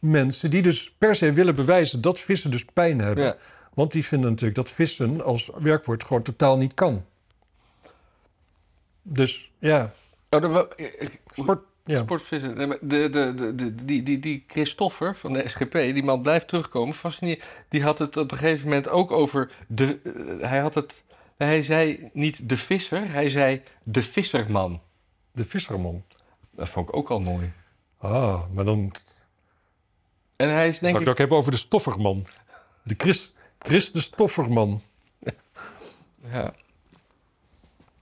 onderzoeksmensen 0.01 0.51
die 0.51 0.61
dus 0.61 0.91
per 0.97 1.15
se 1.15 1.31
willen 1.33 1.55
bewijzen 1.55 2.01
dat 2.01 2.19
vissen 2.19 2.51
dus 2.51 2.65
pijn 2.65 2.99
hebben. 2.99 3.23
Ja. 3.23 3.35
Want 3.73 3.91
die 3.91 4.05
vinden 4.05 4.29
natuurlijk 4.29 4.55
dat 4.55 4.71
vissen 4.71 5.23
als 5.23 5.49
werkwoord 5.57 6.03
gewoon 6.03 6.21
totaal 6.23 6.57
niet 6.57 6.73
kan. 6.73 7.05
Dus 9.01 9.51
ja, 9.59 9.93
Oh, 10.29 10.63
ik- 10.75 11.21
sport. 11.33 11.67
Ja. 11.85 12.01
Sportvissen. 12.01 12.55
De, 12.55 12.77
de, 12.81 13.09
de, 13.09 13.55
de, 13.55 13.85
die, 13.85 14.03
die, 14.03 14.19
die 14.19 14.43
Christoffer 14.47 15.15
van 15.15 15.33
de 15.33 15.47
SGP, 15.49 15.71
die 15.71 16.03
man 16.03 16.21
blijft 16.21 16.47
terugkomen. 16.47 16.95
Fascinerend. 16.95 17.43
Die 17.69 17.83
had 17.83 17.99
het 17.99 18.17
op 18.17 18.31
een 18.31 18.37
gegeven 18.37 18.67
moment 18.67 18.89
ook 18.89 19.11
over 19.11 19.51
de. 19.67 19.99
eh, 20.03 20.49
hij 20.49 20.59
had 20.59 20.75
het. 20.75 21.03
Hij 21.37 21.61
zei 21.61 22.09
niet 22.13 22.49
de 22.49 22.57
visser, 22.57 23.11
hij 23.11 23.29
zei 23.29 23.61
de 23.83 24.03
visserman. 24.03 24.81
De 25.31 25.45
visserman. 25.45 26.03
Dat 26.51 26.69
vond 26.69 26.87
ik 26.89 26.95
ook 26.95 27.09
al 27.09 27.19
mooi. 27.19 27.51
Ah, 27.97 28.41
maar 28.53 28.65
dan 28.65 28.91
En 30.39 30.49
hij 30.49 30.67
is 30.67 30.79
denk 30.79 30.93
ik 30.95 30.99
ik. 31.01 31.05
het 31.05 31.09
ook 31.09 31.17
hebben 31.17 31.37
over 31.37 31.51
de 31.51 31.57
stofferman. 31.57 32.27
De 32.83 32.95
Chris, 32.97 33.33
Chris 33.59 33.91
de 33.91 34.01
stofferman. 34.01 34.81
Ja. 36.31 36.53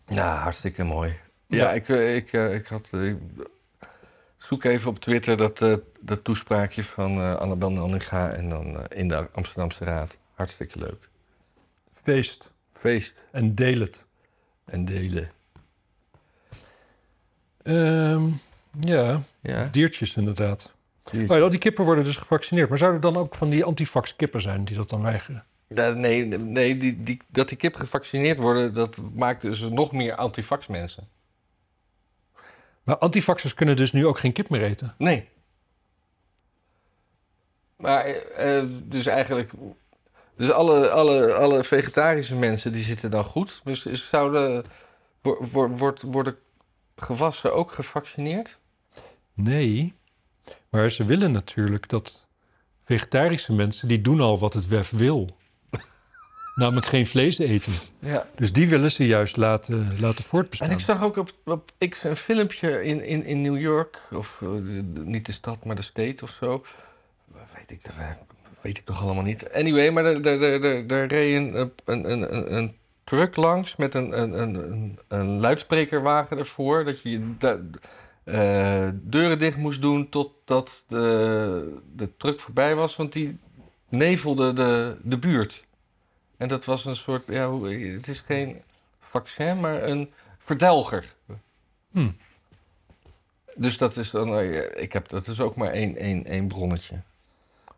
ja, 0.07 0.35
hartstikke 0.35 0.83
mooi. 0.83 1.17
Ja, 1.47 1.57
Ja. 1.57 1.73
ik, 1.73 1.89
eh, 1.89 2.15
ik, 2.15 2.33
eh, 2.33 2.53
ik 2.55 2.67
had. 2.67 2.87
eh, 2.91 3.13
zoek 4.37 4.63
even 4.63 4.89
op 4.89 4.99
Twitter 4.99 5.37
dat, 5.37 5.61
eh, 5.61 5.75
dat 5.99 6.23
toespraakje 6.23 6.83
van 6.83 7.21
eh 7.21 7.35
Annabel 7.35 7.71
Nanninga 7.71 8.29
en 8.31 8.49
dan 8.49 8.87
in 8.87 9.07
de 9.07 9.27
Amsterdamse 9.31 9.83
Raad. 9.83 10.17
Hartstikke 10.33 10.79
leuk. 10.79 11.09
Feest. 12.03 12.51
Feest. 12.73 13.23
En 13.31 13.55
deel 13.55 13.79
het. 13.79 14.05
En 14.65 14.85
delen. 14.85 15.31
Ehm, 17.63 18.29
ja, 18.79 19.21
Ja. 19.41 19.65
diertjes 19.71 20.15
inderdaad. 20.15 20.73
Precies. 21.09 21.29
Oh 21.29 21.41
al 21.41 21.49
die 21.49 21.59
kippen 21.59 21.85
worden 21.85 22.03
dus 22.03 22.17
gevaccineerd. 22.17 22.69
Maar 22.69 22.77
zouden 22.77 23.01
er 23.01 23.11
dan 23.13 23.21
ook 23.21 23.35
van 23.35 23.49
die 23.49 23.63
antivax 23.63 24.15
kippen 24.15 24.41
zijn 24.41 24.65
die 24.65 24.75
dat 24.75 24.89
dan 24.89 25.01
weigeren? 25.01 25.45
Nee, 25.67 26.25
nee 26.25 26.77
die, 26.77 27.03
die, 27.03 27.21
dat 27.27 27.49
die 27.49 27.57
kippen 27.57 27.79
gevaccineerd 27.79 28.37
worden, 28.37 28.73
dat 28.73 28.97
maakt 29.13 29.41
dus 29.41 29.59
nog 29.59 29.91
meer 29.91 30.15
antivax 30.15 30.67
mensen. 30.67 31.07
Maar 32.83 32.97
antivaxers 32.97 33.53
kunnen 33.53 33.75
dus 33.75 33.91
nu 33.91 34.05
ook 34.05 34.19
geen 34.19 34.33
kip 34.33 34.49
meer 34.49 34.63
eten. 34.63 34.95
Nee. 34.97 35.29
Maar, 37.75 38.05
eh, 38.05 38.63
dus 38.69 39.05
eigenlijk... 39.05 39.51
Dus 40.35 40.51
alle, 40.51 40.89
alle, 40.89 41.33
alle 41.33 41.63
vegetarische 41.63 42.35
mensen, 42.35 42.71
die 42.73 42.83
zitten 42.83 43.11
dan 43.11 43.23
goed. 43.23 43.61
Dus 43.63 43.85
is- 43.85 44.09
zouden... 44.09 44.65
wo- 45.21 45.45
wo- 45.51 45.67
wordt, 45.67 46.01
worden 46.01 46.37
gewassen 46.95 47.53
ook 47.53 47.71
gevaccineerd? 47.71 48.57
Nee, 49.33 49.93
maar 50.69 50.91
ze 50.91 51.05
willen 51.05 51.31
natuurlijk 51.31 51.89
dat 51.89 52.27
vegetarische 52.83 53.53
mensen, 53.53 53.87
die 53.87 54.01
doen 54.01 54.21
al 54.21 54.39
wat 54.39 54.53
het 54.53 54.67
WEF 54.67 54.89
wil. 54.89 55.37
Namelijk 56.55 56.85
geen 56.85 57.07
vlees 57.07 57.37
eten. 57.37 57.73
Ja. 57.99 58.27
Dus 58.35 58.53
die 58.53 58.69
willen 58.69 58.91
ze 58.91 59.07
juist 59.07 59.37
laten, 59.37 59.99
laten 59.99 60.23
voortbestaan. 60.23 60.67
En 60.67 60.73
ik 60.73 60.79
zag 60.79 61.03
ook 61.03 61.17
op, 61.17 61.31
op 61.45 61.71
X 61.89 62.03
een 62.03 62.15
filmpje 62.15 62.83
in, 62.83 63.03
in, 63.03 63.25
in 63.25 63.41
New 63.41 63.59
York, 63.59 64.01
of 64.11 64.41
eh, 64.41 64.49
niet 65.03 65.25
de 65.25 65.31
stad, 65.31 65.65
maar 65.65 65.75
de 65.75 65.81
state 65.81 66.23
of 66.23 66.29
zo. 66.29 66.65
Weet 67.55 67.71
ik, 67.71 67.83
dat 67.83 67.93
eh, 67.97 68.09
weet 68.61 68.77
ik 68.77 68.85
toch 68.85 69.01
allemaal 69.01 69.23
niet. 69.23 69.51
Anyway, 69.53 69.91
maar 69.91 70.03
daar, 70.03 70.21
daar, 70.21 70.87
daar, 70.87 71.07
reed 71.07 71.35
een, 71.35 71.71
een, 71.85 72.11
een, 72.11 72.35
een, 72.35 72.53
een 72.55 72.75
truck 73.03 73.35
langs 73.35 73.75
met 73.75 73.93
een, 73.93 74.21
een, 74.21 74.41
een, 74.41 74.55
een, 74.55 74.99
een 75.07 75.39
luidsprekerwagen 75.39 76.37
ervoor. 76.37 76.85
Dat 76.85 77.01
je 77.01 77.35
eh, 78.27 78.87
deuren 78.93 79.39
dicht 79.39 79.57
moest 79.57 79.81
doen 79.81 80.09
totdat 80.09 80.83
de, 80.87 81.77
de 81.95 82.17
truck 82.17 82.39
voorbij 82.39 82.75
was, 82.75 82.95
want 82.95 83.13
die 83.13 83.37
nevelde 83.89 84.53
de, 84.53 84.97
de 85.03 85.17
buurt. 85.17 85.65
En 86.37 86.47
dat 86.47 86.65
was 86.65 86.85
een 86.85 86.95
soort, 86.95 87.23
ja, 87.27 87.59
het 87.61 88.07
is 88.07 88.19
geen 88.19 88.61
vaccin, 88.99 89.59
maar 89.59 89.83
een 89.83 90.11
verdelger. 90.37 91.15
Hm. 91.91 92.09
Dus 93.55 93.77
dat 93.77 93.97
is 93.97 94.09
dan, 94.09 94.37
eh, 94.37 94.81
ik 94.81 94.93
heb, 94.93 95.09
dat 95.09 95.27
is 95.27 95.39
ook 95.39 95.55
maar 95.55 95.71
één, 95.71 95.97
één, 95.97 96.25
één 96.25 96.47
bronnetje. 96.47 96.95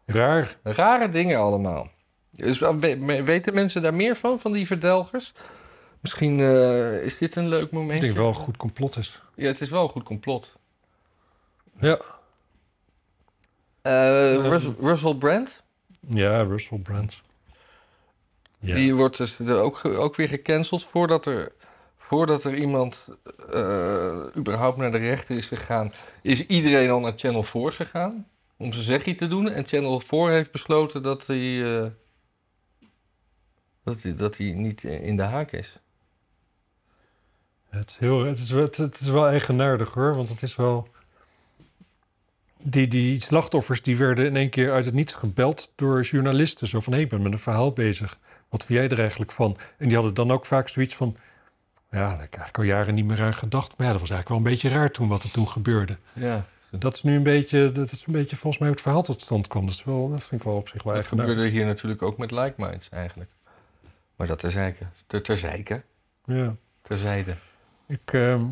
Raar. 0.06 0.58
Rare 0.64 1.10
dingen 1.10 1.40
allemaal. 1.40 1.90
Dus 2.30 2.60
we- 2.60 3.24
weten 3.24 3.54
mensen 3.54 3.82
daar 3.82 3.94
meer 3.94 4.16
van, 4.16 4.40
van 4.40 4.52
die 4.52 4.68
verdelgers? 4.68 5.34
Misschien 6.00 6.40
eh, 6.40 7.04
is 7.04 7.18
dit 7.18 7.36
een 7.36 7.48
leuk 7.48 7.66
Ik 7.66 7.72
momentje. 7.72 8.06
denk 8.06 8.18
wel 8.18 8.28
een 8.28 8.34
goed 8.34 8.58
complot 8.58 8.98
is. 8.98 9.22
Ja, 9.36 9.46
het 9.48 9.62
is 9.62 9.70
wel 9.70 9.84
een 9.84 9.90
goed 9.90 10.04
complot. 10.04 10.48
Ja. 11.80 12.00
Eh. 13.82 14.36
Russell, 14.36 14.76
Russell 14.80 15.16
Brand, 15.16 15.62
Ja, 16.08 16.42
Russell 16.42 16.78
Brand. 16.78 17.22
Ja. 18.60 18.76
die 18.76 18.96
wordt 18.96 19.18
dus 19.18 19.42
ook, 19.50 19.86
ook 19.86 20.16
weer 20.16 20.28
gecanceld 20.28 20.84
voordat 20.84 21.26
er, 21.26 21.52
voordat 21.98 22.44
er 22.44 22.56
iemand 22.56 23.10
eh, 23.52 24.24
überhaupt 24.36 24.78
naar 24.78 24.92
de 24.92 24.98
rechter 24.98 25.38
is 25.38 25.46
gegaan. 25.46 25.94
Is 26.22 26.46
iedereen 26.46 26.90
al 26.90 27.00
naar 27.00 27.14
Channel 27.16 27.44
4 27.44 27.72
gegaan 27.72 28.28
om 28.58 28.72
zijn 28.74 28.84
zegje 28.86 29.16
te 29.16 29.28
doen. 29.28 29.50
En 29.50 29.66
Channel 29.66 30.00
4 30.00 30.30
heeft 30.30 30.52
besloten 30.52 31.04
dat 31.04 31.26
hij, 31.28 31.62
dat 33.84 34.02
hij, 34.02 34.16
dat 34.16 34.38
hij 34.38 34.52
niet 34.52 34.84
in 34.84 35.16
de 35.16 35.24
haak 35.24 35.52
is. 35.52 35.78
Het, 37.70 37.90
is 37.90 37.98
heel, 37.98 38.26
het, 38.26 38.38
is, 38.38 38.50
wel- 38.50 38.64
het, 38.64 39.00
is 39.00 39.08
wel 39.08 39.28
eigenaardig 39.28 39.94
hoor, 39.94 40.16
want 40.16 40.30
het 40.30 40.42
is 40.42 40.56
wel... 40.56 40.88
Die, 42.62 42.88
die 42.88 43.22
slachtoffers 43.22 43.82
die 43.82 43.98
werden 43.98 44.26
in 44.26 44.36
één 44.36 44.50
keer 44.50 44.72
uit 44.72 44.86
het 44.86 44.94
niets 44.94 45.14
gebeld 45.14 45.72
door 45.76 46.02
journalisten. 46.02 46.68
Zo 46.68 46.80
van, 46.80 46.94
hé, 46.94 47.00
ik 47.00 47.10
ben 47.10 47.22
met 47.22 47.32
een 47.32 47.40
verhaal 47.40 47.72
bezig. 47.72 48.18
Wat 48.50 48.66
vind 48.66 48.80
jij 48.80 48.90
er 48.90 49.00
eigenlijk 49.00 49.32
van? 49.32 49.58
En 49.78 49.86
die 49.88 49.96
hadden 49.96 50.14
dan 50.14 50.32
ook 50.32 50.46
vaak 50.46 50.68
zoiets 50.68 50.96
van... 50.96 51.16
Ja, 51.92 52.00
daar 52.00 52.10
heb 52.10 52.28
ik 52.28 52.36
eigenlijk 52.36 52.58
al 52.58 52.64
jaren 52.64 52.94
niet 52.94 53.06
meer 53.06 53.22
aan 53.22 53.34
gedacht. 53.34 53.78
Maar 53.78 53.88
ja, 53.88 53.92
dat 53.92 54.02
was 54.02 54.10
eigenlijk 54.10 54.30
wel 54.30 54.38
een 54.38 54.60
beetje 54.60 54.78
raar 54.78 54.92
toen 54.92 55.08
wat 55.08 55.24
er 55.24 55.32
toen 55.32 55.48
gebeurde. 55.48 55.98
Ja, 56.14 56.46
Dat 56.72 56.94
is 56.94 57.04
nu 57.04 57.16
een 57.16 57.24
beetje, 57.24 57.72
dat 57.72 57.92
is 57.92 58.06
een 58.06 58.14
beetje 58.14 58.36
volgens 58.36 58.58
mij 58.58 58.68
hoe 58.68 58.78
het 58.78 58.82
verhaal 58.86 59.02
tot 59.04 59.22
stand 59.22 59.48
kwam. 59.48 59.66
Dat, 59.66 59.76
is 59.76 59.84
wel, 59.84 60.10
dat 60.10 60.24
vind 60.24 60.42
ik 60.42 60.48
wel 60.48 60.58
op 60.58 60.68
zich 60.68 60.84
wel 60.84 60.94
dat 60.94 61.06
gebeurde 61.06 61.48
hier 61.48 61.66
natuurlijk 61.66 62.02
ook 62.02 62.18
met 62.18 62.32
Like 62.32 62.54
Minds 62.58 62.90
eigenlijk. 62.90 63.30
Maar 64.16 64.28
dat 64.28 64.40
terzijde. 64.40 64.86
Ter, 65.08 65.22
terzijde. 65.22 65.82
Ja. 66.26 66.56
Terzijde. 66.82 67.36
Ik, 67.90 68.14
ehm, 68.14 68.46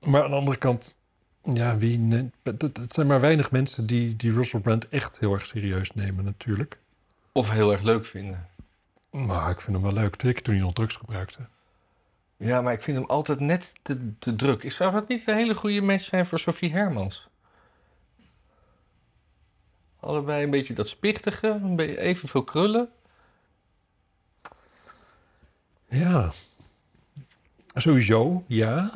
maar 0.00 0.22
aan 0.22 0.30
de 0.30 0.36
andere 0.36 0.56
kant, 0.56 0.94
ja, 1.42 1.76
wie 1.76 2.20
het 2.42 2.92
zijn 2.92 3.06
maar 3.06 3.20
weinig 3.20 3.50
mensen 3.50 3.86
die, 3.86 4.16
die 4.16 4.32
Russell 4.32 4.60
Brand 4.60 4.88
echt 4.88 5.18
heel 5.18 5.32
erg 5.32 5.46
serieus 5.46 5.92
nemen 5.92 6.24
natuurlijk. 6.24 6.78
Of 7.32 7.50
heel 7.50 7.72
erg 7.72 7.82
leuk 7.82 8.06
vinden. 8.06 8.48
Maar 9.10 9.50
ik 9.50 9.60
vind 9.60 9.76
hem 9.76 9.84
wel 9.84 10.02
leuk. 10.02 10.14
Zeker 10.20 10.42
toen 10.42 10.54
hij 10.54 10.62
nog 10.62 10.72
drugs 10.72 10.96
gebruikte. 10.96 11.46
Ja, 12.36 12.60
maar 12.60 12.72
ik 12.72 12.82
vind 12.82 12.96
hem 12.96 13.06
altijd 13.06 13.40
net 13.40 13.72
te, 13.82 14.18
te 14.18 14.36
druk. 14.36 14.62
Ik 14.62 14.72
Zou 14.72 14.92
dat 14.92 15.08
niet 15.08 15.28
een 15.28 15.36
hele 15.36 15.54
goede 15.54 15.80
match 15.80 16.04
zijn 16.04 16.26
voor 16.26 16.38
Sophie 16.38 16.72
Hermans? 16.72 17.28
Allebei 20.00 20.44
een 20.44 20.50
beetje 20.50 20.74
dat 20.74 20.88
spichtige, 20.88 21.48
een 21.48 21.76
beetje 21.76 22.00
evenveel 22.00 22.44
krullen. 22.44 22.88
Ja. 25.88 26.32
Sowieso, 27.74 28.44
ja. 28.46 28.90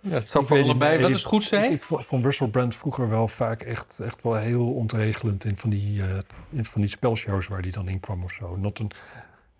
Ja, 0.00 0.14
het 0.14 0.28
zou 0.28 0.44
Ik 0.44 0.48
voor 0.48 0.62
allebei 0.62 0.98
wel 0.98 1.10
eens 1.10 1.24
goed 1.24 1.44
zijn. 1.44 1.72
Ik 1.72 1.82
vond 1.82 2.04
vond 2.04 2.24
Russell 2.24 2.48
Brand 2.48 2.76
vroeger 2.76 3.08
wel 3.08 3.28
vaak 3.28 3.62
echt, 3.62 4.00
echt 4.00 4.22
wel 4.22 4.34
heel 4.34 4.72
ontregelend 4.72 5.44
in 5.44 5.56
van 5.56 5.70
die, 5.70 6.02
eh, 6.02 6.18
in 6.50 6.64
van 6.64 6.80
die 6.80 6.90
spelshows 6.90 7.46
waar 7.46 7.60
hij 7.60 7.70
dan 7.70 7.88
in 7.88 8.00
kwam 8.00 8.24
of 8.24 8.32
zo. 8.32 8.56
Not 8.56 8.78
een, 8.78 8.90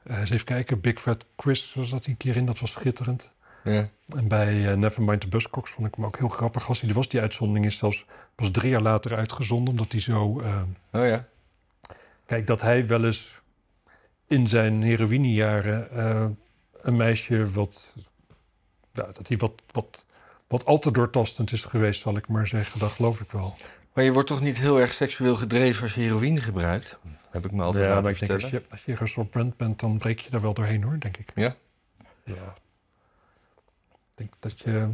eh, 0.02 0.18
eens 0.18 0.30
even 0.30 0.46
kijken, 0.46 0.80
Big 0.80 1.00
Fat 1.00 1.24
Quiz 1.36 1.74
was 1.74 1.90
dat 1.90 2.06
een 2.06 2.16
keer 2.16 2.36
in, 2.36 2.46
dat 2.46 2.60
was 2.60 2.72
schitterend. 2.72 3.34
Ja. 3.64 3.88
En 4.16 4.28
bij 4.28 4.70
eh, 4.70 4.76
Nevermind 4.76 5.20
the 5.20 5.28
Buzzcocks 5.28 5.70
vond 5.70 5.86
ik 5.86 5.94
hem 5.94 6.04
ook 6.04 6.18
heel 6.18 6.28
grappig. 6.28 6.68
Als 6.68 6.80
hij 6.80 6.88
er 6.88 6.94
was, 6.94 7.08
die 7.08 7.20
uitzondering 7.20 7.66
is 7.66 7.76
zelfs 7.76 8.04
pas 8.34 8.50
drie 8.50 8.70
jaar 8.70 8.82
later 8.82 9.16
uitgezonden. 9.16 9.68
Omdat 9.68 9.92
hij 9.92 10.00
zo... 10.00 10.42
Oh 10.92 11.06
ja. 11.06 11.26
kijk, 12.26 12.46
dat 12.46 12.60
hij 12.60 12.86
wel 12.86 13.04
eens 13.04 13.40
in 14.26 14.48
zijn 14.48 14.82
heroïnejaren 14.82 16.36
een 16.80 16.96
meisje 16.96 17.46
wat... 17.46 17.94
Ja, 18.92 19.04
dat 19.12 19.28
hij 19.28 19.36
wat, 19.36 19.62
wat, 19.72 20.06
wat 20.46 20.64
al 20.64 20.78
te 20.78 20.90
doortastend 20.90 21.52
is 21.52 21.64
geweest, 21.64 22.00
zal 22.00 22.16
ik 22.16 22.28
maar 22.28 22.46
zeggen. 22.46 22.80
Dat 22.80 22.90
geloof 22.90 23.20
ik 23.20 23.30
wel. 23.30 23.56
Maar 23.92 24.04
je 24.04 24.12
wordt 24.12 24.28
toch 24.28 24.40
niet 24.40 24.58
heel 24.58 24.80
erg 24.80 24.92
seksueel 24.92 25.36
gedreven 25.36 25.82
als 25.82 25.94
je 25.94 26.00
heroïne 26.00 26.40
gebruikt? 26.40 26.98
Heb 27.30 27.44
ik 27.44 27.52
me 27.52 27.62
altijd 27.62 27.84
ja, 27.84 28.00
maar 28.00 28.10
ik 28.10 28.18
denk 28.18 28.32
als 28.32 28.50
je, 28.50 28.62
als 28.70 28.84
je 28.84 28.94
Russell 28.94 29.24
Brand 29.24 29.56
bent, 29.56 29.80
dan 29.80 29.98
breek 29.98 30.18
je 30.18 30.30
daar 30.30 30.40
wel 30.40 30.54
doorheen 30.54 30.82
hoor, 30.82 30.98
denk 30.98 31.16
ik. 31.16 31.30
Ja? 31.34 31.56
Ja. 32.24 32.54
Ik 33.94 34.14
denk 34.14 34.32
dat 34.38 34.60
je... 34.60 34.88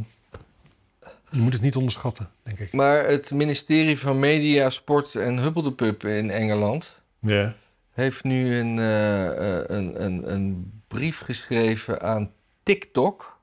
Je 1.31 1.41
moet 1.41 1.53
het 1.53 1.61
niet 1.61 1.75
onderschatten, 1.75 2.29
denk 2.43 2.59
ik. 2.59 2.73
Maar 2.73 3.05
het 3.05 3.31
ministerie 3.31 3.99
van 3.99 4.19
Media, 4.19 4.69
Sport 4.69 5.15
en 5.15 5.37
Huppeldepup 5.37 6.03
in 6.03 6.29
Engeland... 6.29 6.99
Ja. 7.19 7.55
heeft 7.93 8.23
nu 8.23 8.55
een, 8.55 8.79
eh, 8.79 9.57
eh, 9.57 9.63
een, 9.67 10.03
een, 10.03 10.31
een 10.31 10.81
brief 10.95 11.19
geschreven 11.19 12.01
aan 12.01 12.31
TikTok... 12.63 13.37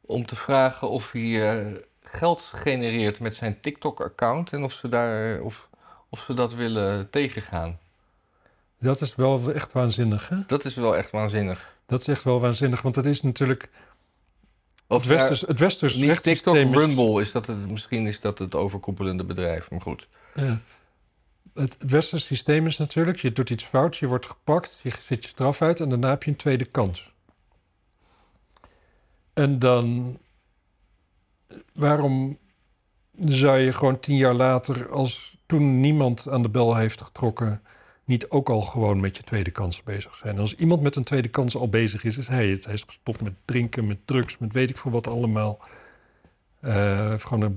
om 0.00 0.26
te 0.26 0.36
vragen 0.36 0.88
of 0.88 1.12
hij 1.12 1.50
eh, 1.50 1.76
geld 2.02 2.40
genereert 2.40 3.20
met 3.20 3.34
zijn 3.36 3.60
TikTok-account... 3.60 4.52
en 4.52 4.62
of 4.62 4.72
ze, 4.72 4.88
daar, 4.88 5.40
of, 5.40 5.68
of 6.08 6.20
ze 6.20 6.34
dat 6.34 6.54
willen 6.54 7.10
tegengaan. 7.10 7.78
Dat 8.78 9.00
is 9.00 9.14
wel 9.14 9.52
echt 9.52 9.72
waanzinnig, 9.72 10.28
hè? 10.28 10.36
Dat 10.46 10.64
is 10.64 10.74
wel 10.74 10.96
echt 10.96 11.10
waanzinnig. 11.10 11.76
Dat 11.86 12.00
is 12.00 12.08
echt 12.08 12.22
wel 12.22 12.40
waanzinnig, 12.40 12.82
want 12.82 12.94
het 12.96 13.06
is 13.06 13.22
natuurlijk... 13.22 13.68
Of 14.86 14.98
het 15.02 15.10
westers, 15.10 15.40
het 15.40 15.58
westers 15.58 15.94
niet 15.94 16.22
TikTok, 16.22 16.54
is- 16.54 16.74
Rumble, 16.74 17.20
is 17.20 17.32
dat 17.32 17.46
het, 17.46 17.70
misschien 17.70 18.06
is 18.06 18.20
dat 18.20 18.38
het 18.38 18.54
overkoepelende 18.54 19.24
bedrijf, 19.24 19.70
maar 19.70 19.80
goed. 19.80 20.08
Ja. 20.34 20.60
Het, 21.54 21.76
het 21.78 21.90
westerse 21.90 22.26
systeem 22.26 22.66
is 22.66 22.76
natuurlijk, 22.76 23.18
je 23.18 23.32
doet 23.32 23.50
iets 23.50 23.64
fouts, 23.64 23.98
je 23.98 24.06
wordt 24.06 24.26
gepakt, 24.26 24.80
je 24.82 24.92
zit 25.00 25.22
je 25.22 25.28
straf 25.28 25.62
uit 25.62 25.80
en 25.80 25.88
daarna 25.88 26.08
heb 26.08 26.22
je 26.22 26.30
een 26.30 26.36
tweede 26.36 26.64
kans. 26.64 27.12
En 29.32 29.58
dan, 29.58 30.18
waarom 31.72 32.38
zou 33.18 33.58
je 33.58 33.72
gewoon 33.72 34.00
tien 34.00 34.16
jaar 34.16 34.34
later, 34.34 34.88
als 34.90 35.36
toen 35.46 35.80
niemand 35.80 36.28
aan 36.28 36.42
de 36.42 36.48
bel 36.48 36.76
heeft 36.76 37.00
getrokken, 37.00 37.62
niet 38.04 38.30
ook 38.30 38.48
al 38.48 38.60
gewoon 38.60 39.00
met 39.00 39.16
je 39.16 39.22
tweede 39.22 39.50
kans 39.50 39.82
bezig 39.82 40.14
zijn? 40.14 40.38
Als 40.38 40.54
iemand 40.54 40.82
met 40.82 40.96
een 40.96 41.04
tweede 41.04 41.28
kans 41.28 41.56
al 41.56 41.68
bezig 41.68 42.04
is, 42.04 42.18
is 42.18 42.28
hij 42.28 42.48
het. 42.48 42.64
Hij 42.64 42.74
is 42.74 42.82
gestopt 42.82 43.20
met 43.20 43.34
drinken, 43.44 43.86
met 43.86 44.06
drugs, 44.06 44.38
met 44.38 44.52
weet 44.52 44.70
ik 44.70 44.76
veel 44.76 44.90
wat 44.90 45.06
allemaal. 45.06 45.60
Heeft 46.60 47.24
gewoon 47.24 47.42
een 47.42 47.56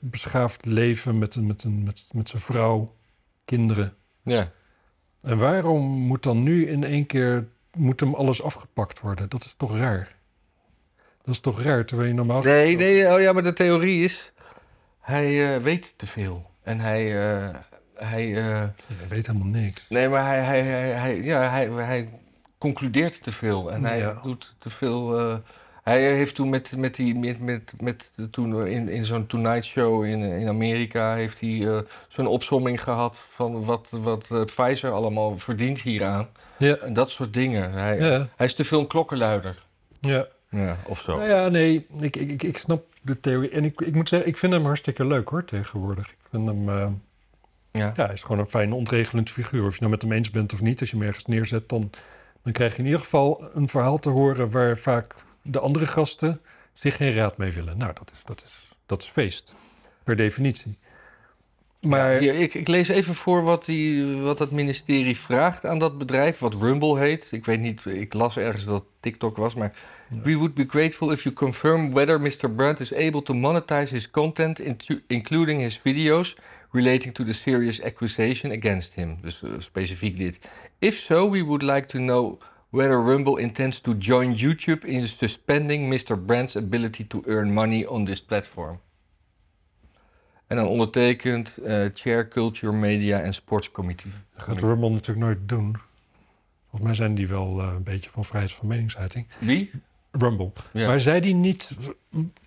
beschaafd 0.00 0.64
leven 0.64 1.18
met, 1.18 1.36
met, 1.36 1.64
een, 1.64 1.82
met, 1.82 2.08
met 2.12 2.28
zijn 2.28 2.42
vrouw, 2.42 2.96
kinderen. 3.54 3.94
Ja. 4.22 4.50
En 5.22 5.38
waarom 5.38 5.82
moet 5.84 6.22
dan 6.22 6.42
nu 6.42 6.66
in 6.68 6.84
één 6.84 7.06
keer 7.06 7.48
moet 7.76 8.00
hem 8.00 8.14
alles 8.14 8.42
afgepakt 8.42 9.00
worden? 9.00 9.28
Dat 9.28 9.44
is 9.44 9.54
toch 9.56 9.76
raar? 9.76 10.16
Dat 11.22 11.34
is 11.34 11.40
toch 11.40 11.62
raar, 11.62 11.84
terwijl 11.84 12.08
je 12.08 12.14
normaal... 12.14 12.42
Nee, 12.42 12.76
nee, 12.76 13.12
oh 13.14 13.20
ja, 13.20 13.32
maar 13.32 13.42
de 13.42 13.52
theorie 13.52 14.04
is... 14.04 14.32
Hij 15.00 15.54
eh, 15.54 15.62
weet 15.62 15.94
te 15.96 16.06
veel. 16.06 16.50
En 16.62 16.80
hij... 16.80 17.30
eh, 17.46 17.54
hij 17.94 18.22
eh, 18.24 18.68
Je 18.86 19.06
weet 19.08 19.26
helemaal 19.26 19.48
niks. 19.48 19.88
nee, 19.88 20.08
maar 20.08 20.24
hij, 20.26 20.40
hij, 20.42 20.62
hij, 20.62 20.88
hij, 20.90 21.16
ja, 21.22 21.50
hij, 21.50 21.68
hij 21.70 22.08
concludeert 22.58 23.22
te 23.22 23.32
veel. 23.32 23.72
En 23.72 23.84
hij 23.84 23.98
Ja. 23.98 24.20
doet 24.22 24.54
te 24.58 24.70
veel... 24.70 25.40
hij 25.88 26.14
heeft 26.16 26.34
toen 26.34 26.48
met, 26.48 26.76
met 26.76 26.94
die... 26.94 27.14
Met, 27.18 27.40
met, 27.40 27.72
met, 27.80 28.12
toen 28.30 28.66
in, 28.66 28.88
in 28.88 29.04
zo'n 29.04 29.26
Tonight 29.26 29.64
Show 29.64 30.04
in, 30.04 30.22
in 30.22 30.48
Amerika... 30.48 31.14
heeft 31.14 31.40
hij 31.40 31.68
eh, 31.68 31.78
zo'n 32.08 32.26
opsomming 32.26 32.82
gehad... 32.82 33.22
van 33.30 33.64
wat, 33.64 33.88
wat 33.90 34.26
eh, 34.30 34.44
Pfizer 34.44 34.90
allemaal 34.90 35.38
verdient 35.38 35.80
hieraan. 35.80 36.28
Ja, 36.56 36.76
En 36.76 36.92
dat 36.92 37.10
soort 37.10 37.32
dingen. 37.32 37.72
Hij, 37.72 37.98
ja, 37.98 38.28
hij 38.36 38.46
is 38.46 38.54
te 38.54 38.64
veel 38.64 38.80
een 38.80 38.86
klokkenluider. 38.86 39.62
ja. 40.00 40.26
Ja, 40.50 40.76
of 40.86 41.00
zo. 41.00 41.16
Nou 41.16 41.28
ja, 41.28 41.48
nee, 41.48 41.86
ik, 42.00 42.16
ik, 42.16 42.30
ik, 42.30 42.42
ik 42.42 42.58
snap 42.58 42.84
de 43.02 43.20
theorie. 43.20 43.50
En 43.50 43.64
ik, 43.64 43.80
ik 43.80 43.94
moet 43.94 44.08
zeggen, 44.08 44.28
ik 44.28 44.36
vind 44.36 44.52
hem 44.52 44.64
hartstikke 44.64 45.04
leuk 45.04 45.28
hoor, 45.28 45.44
tegenwoordig. 45.44 46.06
Ik 46.08 46.16
vind 46.30 46.46
hem, 46.46 46.68
eh, 46.68 46.86
Ja. 47.72 47.92
ja, 47.96 48.04
hij 48.04 48.14
is 48.14 48.22
gewoon 48.22 48.38
een 48.38 48.46
fijn 48.46 48.72
ontregelend 48.72 49.30
figuur. 49.30 49.64
Of 49.66 49.72
je 49.72 49.78
nou 49.80 49.90
met 49.90 50.02
hem 50.02 50.12
eens 50.12 50.30
bent 50.30 50.52
of 50.52 50.60
niet, 50.60 50.80
als 50.80 50.90
je 50.90 50.96
hem 50.96 51.06
ergens 51.06 51.26
neerzet, 51.26 51.68
dan, 51.68 51.90
dan 52.42 52.52
krijg 52.52 52.72
je 52.72 52.78
in 52.78 52.84
ieder 52.84 53.00
geval 53.00 53.44
een 53.54 53.68
verhaal 53.68 53.98
te 53.98 54.10
horen 54.10 54.50
waar 54.50 54.78
vaak 54.78 55.14
de 55.48 55.58
andere 55.58 55.86
gasten 55.86 56.40
zich 56.72 56.96
geen 56.96 57.14
raad 57.14 57.36
mee 57.36 57.52
willen. 57.52 57.78
Nou, 57.78 57.92
dat 57.94 58.10
is, 58.14 58.22
dat 58.24 58.42
is, 58.46 58.70
dat 58.86 59.02
is 59.02 59.08
feest, 59.08 59.54
per 60.04 60.16
definitie. 60.16 60.78
Maar, 61.80 62.22
Ja, 62.22 62.32
ik, 62.32 62.54
ik 62.54 62.68
lees 62.68 62.88
even 62.88 63.14
voor 63.14 63.42
wat, 63.42 63.64
die, 63.64 64.16
wat 64.16 64.38
het 64.38 64.50
ministerie 64.50 65.16
vraagt 65.16 65.66
aan 65.66 65.78
dat 65.78 65.98
bedrijf, 65.98 66.38
wat 66.38 66.54
Rumble 66.54 66.98
heet. 66.98 67.28
Ik 67.32 67.44
weet 67.44 67.60
niet, 67.60 67.84
ik 67.84 68.14
las 68.14 68.36
ergens 68.36 68.64
dat 68.64 68.84
TikTok 69.00 69.36
was, 69.36 69.54
maar... 69.54 69.72
Ja. 70.10 70.20
We 70.22 70.36
would 70.36 70.54
be 70.54 70.64
grateful 70.68 71.12
if 71.12 71.22
you 71.22 71.34
confirm 71.34 71.92
whether 71.92 72.20
Mr. 72.20 72.50
Brandt 72.50 72.80
is 72.80 72.94
able 72.94 73.22
to 73.22 73.34
monetize 73.34 73.92
his 73.92 74.10
content, 74.10 74.60
including 75.06 75.60
his 75.60 75.78
videos, 75.78 76.36
relating 76.70 77.14
to 77.14 77.24
the 77.24 77.32
serious 77.32 77.82
accusation 77.82 78.52
against 78.52 78.94
him. 78.94 79.18
Dus 79.22 79.42
eh, 79.42 79.50
specifiek 79.58 80.16
dit. 80.16 80.38
If 80.78 80.96
so, 80.96 81.30
we 81.30 81.44
would 81.44 81.62
like 81.62 81.86
to 81.86 81.98
know 81.98 82.40
whether 82.70 83.00
Rumble 83.02 83.36
intends 83.36 83.80
to 83.80 83.94
join 83.98 84.34
YouTube 84.34 84.84
in 84.84 85.08
suspending 85.08 85.88
Mr. 85.92 86.16
Brandt's 86.26 86.56
ability 86.56 87.04
to 87.04 87.22
earn 87.26 87.52
money 87.52 87.86
on 87.86 88.04
this 88.04 88.24
platform. 88.24 88.80
En 90.46 90.56
dan 90.56 90.66
ondertekend 90.66 91.56
eh, 91.56 91.84
Chair 91.94 92.28
Culture, 92.28 92.72
Media 92.72 93.20
en 93.20 93.34
Sports 93.34 93.70
Committee. 93.70 94.10
dat 94.34 94.44
gaat 94.44 94.60
Rumble 94.60 94.90
natuurlijk 94.90 95.26
nooit 95.26 95.48
doen. 95.48 95.76
Volgens 96.60 96.82
mij 96.82 96.94
zijn 96.94 97.14
die 97.14 97.28
wel 97.28 97.60
eh, 97.60 97.72
een 97.76 97.82
beetje 97.82 98.10
van 98.10 98.24
vrijheid 98.24 98.52
van 98.52 98.66
meningsuiting. 98.66 99.26
Wie? 99.38 99.70
Rumble. 100.10 100.52
Ja. 100.72 100.86
Maar 100.86 101.00
zei 101.00 101.20
die 101.20 101.34
niet, 101.34 101.76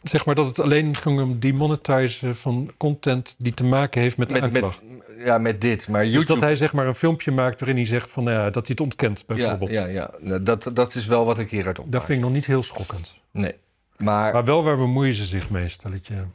zeg 0.01 0.25
maar, 0.25 0.35
dat 0.35 0.47
het 0.47 0.59
alleen 0.59 0.95
ging 0.95 1.19
om 1.21 1.39
demonetizen 1.39 2.35
van 2.35 2.71
content 2.77 3.35
die 3.37 3.53
te 3.53 3.63
maken 3.63 4.01
heeft 4.01 4.17
met 4.17 4.27
de 4.29 4.33
met, 4.33 4.43
aanklacht? 4.43 4.81
met, 4.81 5.25
ja, 5.25 5.37
met 5.37 5.61
dit. 5.61 5.87
Maar 5.87 6.03
Dus 6.03 6.11
YouTube... 6.13 6.33
dat 6.33 6.41
hij 6.43 6.55
zeg 6.55 6.73
maar 6.73 6.87
een 6.87 6.95
filmpje 6.95 7.31
maakt 7.31 7.59
waarin 7.59 7.77
hij 7.77 7.85
zegt 7.85 8.11
van, 8.11 8.23
nou 8.23 8.37
ja, 8.37 8.43
dat 8.43 8.53
hij 8.53 8.65
het 8.67 8.79
ontkent 8.79 9.23
bijvoorbeeld. 9.25 9.69
ja, 9.71 9.85
ja. 9.85 10.11
Nou, 10.19 10.43
Dat, 10.43 10.71
dat 10.73 10.95
is 10.95 11.05
wel 11.05 11.25
wat 11.25 11.39
ik 11.39 11.49
hieruit 11.49 11.77
opmaak. 11.79 11.93
Dat 11.93 12.03
vind 12.03 12.17
ik 12.17 12.23
nog 12.23 12.33
niet 12.33 12.45
heel 12.45 12.63
schokkend. 12.63 13.15
Nee. 13.31 13.55
Maar, 13.97 14.33
Maar 14.33 14.45
wel 14.45 14.63
waar 14.63 14.77
bemoeien 14.77 15.13
ze 15.13 15.25
zich 15.25 15.49
mee, 15.49 15.67
stelletje. 15.67 16.25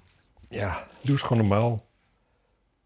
ja, 0.49 0.87
Doe 1.01 1.11
eens 1.13 1.23
gewoon 1.23 1.39
normaal. 1.49 1.85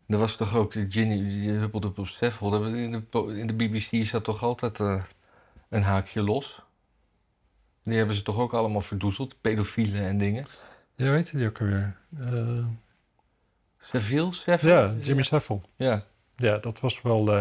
er 0.08 0.18
was 0.18 0.36
toch 0.36 0.56
ook 0.56 0.74
eh, 0.74 0.84
Ginny 0.88 1.18
die 1.28 1.50
huppelde 1.50 1.92
op 1.96 2.06
Seffel. 2.08 2.64
In 2.64 2.92
de, 3.10 3.34
in 3.38 3.46
de 3.46 3.52
BBC 3.54 4.04
zat 4.06 4.24
toch 4.24 4.42
altijd 4.42 4.80
eh, 4.80 5.02
een 5.68 5.82
haakje 5.82 6.22
los. 6.22 6.62
Die 7.82 7.96
hebben 7.98 8.16
ze 8.16 8.22
toch 8.22 8.38
ook 8.38 8.52
allemaal 8.52 8.80
verdoezeld, 8.80 9.40
pedofielen 9.40 10.02
en 10.02 10.18
dingen. 10.18 10.46
Ja, 10.94 11.10
weet 11.10 11.28
je 11.28 11.36
die 11.36 11.46
ook 11.46 11.60
alweer? 11.60 11.96
Eh, 12.20 12.64
Seville? 13.78 14.32
Seffel? 14.32 14.68
ja, 14.68 14.94
Jimmy 15.02 15.22
Savile. 15.22 15.60
Ja. 15.76 16.04
Ja, 16.36 16.58
dat 16.58 16.80
was 16.80 17.02
wel, 17.02 17.32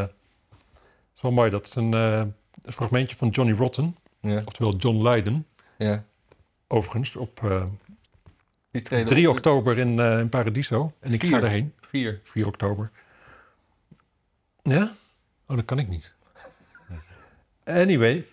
is 1.16 1.22
wel 1.22 1.32
mooi. 1.32 1.50
Dat 1.50 1.68
is 1.68 1.76
een, 1.76 1.94
eh, 1.94 2.24
een 2.64 2.74
fragmentje 2.74 3.16
van 3.18 3.30
Johnny 3.30 3.54
Rotten, 3.56 3.96
Ja. 4.22 4.42
oftewel 4.46 4.76
John 4.76 5.08
Lydon. 5.08 5.46
ja. 5.78 6.04
Overigens, 6.68 7.16
op 7.16 7.40
Die 8.72 8.82
treden 8.82 9.08
3 9.08 9.30
op- 9.30 9.36
oktober 9.36 9.78
in, 9.78 10.00
in 10.00 10.30
Paradiso. 10.30 10.94
En 11.00 11.14
ik 11.14 11.24
ga 11.24 11.42
erheen. 11.42 11.74
Vier. 11.82 12.20
4 12.24 12.48
oktober. 12.48 12.92
Ja? 14.64 14.96
Oh, 15.48 15.56
dat 15.56 15.66
kan 15.66 15.80
ik 15.80 15.88
niet. 15.88 16.14
Anyway, 17.66 18.26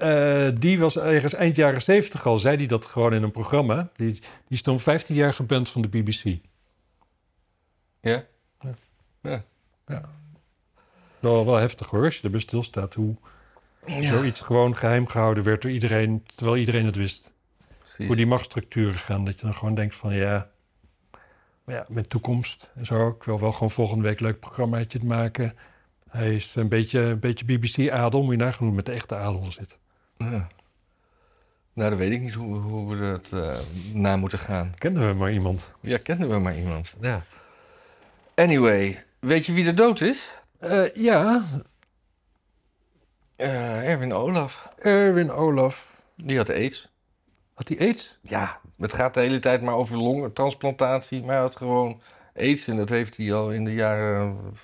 eh, 0.00 0.48
die 0.58 0.78
was 0.78 0.96
ergens 0.96 1.34
eind 1.34 1.56
jaren 1.56 1.82
70 1.82 2.26
al, 2.26 2.38
zei 2.38 2.56
hij 2.56 2.66
dat 2.66 2.86
gewoon 2.86 3.14
in 3.14 3.22
een 3.22 3.30
programma. 3.30 3.90
Die, 3.96 4.12
die 4.12 4.22
is 4.48 4.62
toen 4.62 4.80
15 4.80 5.14
jaar 5.14 5.34
geband 5.34 5.68
van 5.68 5.82
de 5.82 5.88
BBC. 5.88 6.38
Ja? 8.00 8.24
Wel, 11.20 11.44
wel 11.44 11.56
heftig 11.56 11.90
hoor, 11.90 12.04
als 12.04 12.16
je 12.16 12.22
erbij 12.22 12.40
stilstaat 12.40 12.94
hoe 12.94 13.16
zoiets 13.86 14.40
gewoon 14.40 14.76
geheim 14.76 15.06
gehouden 15.06 15.44
werd 15.44 15.62
door 15.62 15.70
iedereen, 15.70 16.24
terwijl 16.34 16.56
iedereen 16.56 16.86
het 16.86 16.96
wist. 16.96 17.32
Precies. 17.78 18.06
Hoe 18.06 18.16
die 18.16 18.26
machtsstructuren 18.26 18.98
gaan, 18.98 19.24
dat 19.24 19.40
je 19.40 19.46
dan 19.46 19.54
gewoon 19.54 19.74
denkt 19.74 19.94
van 19.94 20.14
ja, 20.14 20.50
maar 21.64 21.74
ja, 21.74 21.84
met 21.88 22.10
toekomst 22.10 22.70
en 22.74 22.86
zo. 22.86 23.08
Ik 23.08 23.22
wil 23.22 23.40
wel 23.40 23.52
gewoon 23.52 23.70
volgende 23.70 24.04
week 24.04 24.20
een 24.20 24.26
leuk 24.26 24.40
programmaatje 24.40 24.98
te 24.98 25.06
maken. 25.06 25.56
Hij 26.08 26.34
is 26.34 26.54
een 26.54 26.68
beetje, 26.68 27.00
een 27.00 27.18
beetje 27.18 27.44
BBC-adel, 27.44 28.22
moet 28.22 28.38
je 28.38 28.44
het 28.44 28.60
met 28.60 28.86
de 28.86 28.92
echte 28.92 29.16
adel 29.16 29.52
zit. 29.52 29.78
Ja. 30.20 30.48
Nou, 31.72 31.90
dan 31.90 31.98
weet 31.98 32.12
ik 32.12 32.20
niet 32.20 32.34
hoe, 32.34 32.56
hoe 32.56 32.96
we 32.96 33.10
dat 33.10 33.42
eh, 33.42 33.58
na 33.92 34.16
moeten 34.16 34.38
gaan. 34.38 34.74
Kennen 34.78 35.08
we 35.08 35.14
maar 35.14 35.32
iemand. 35.32 35.74
Ja, 35.80 35.98
kenden 35.98 36.28
we 36.28 36.38
maar 36.38 36.56
iemand. 36.58 36.94
Ja. 37.00 37.22
Anyway, 38.34 39.04
weet 39.18 39.46
je 39.46 39.52
wie 39.52 39.66
er 39.66 39.74
dood 39.74 40.00
is? 40.00 40.30
Eh, 40.58 40.94
ja, 40.94 41.42
Eh, 43.36 43.88
Erwin 43.90 44.12
Olaf. 44.12 44.68
Erwin 44.78 45.30
Olaf. 45.30 46.02
Die 46.16 46.36
had 46.36 46.50
aids. 46.50 46.88
Had 47.54 47.68
hij 47.68 47.78
aids? 47.78 48.18
Ja, 48.22 48.60
het 48.78 48.92
gaat 48.92 49.14
de 49.14 49.20
hele 49.20 49.38
tijd 49.38 49.62
maar 49.62 49.74
over 49.74 49.96
longtransplantatie. 49.96 51.20
Maar 51.20 51.30
hij 51.30 51.40
had 51.40 51.56
gewoon 51.56 52.00
aids. 52.36 52.68
En 52.68 52.76
dat 52.76 52.88
heeft 52.88 53.16
hij 53.16 53.32
al 53.32 53.52
in 53.52 53.64
de 53.64 53.74
jaren... 53.74 54.56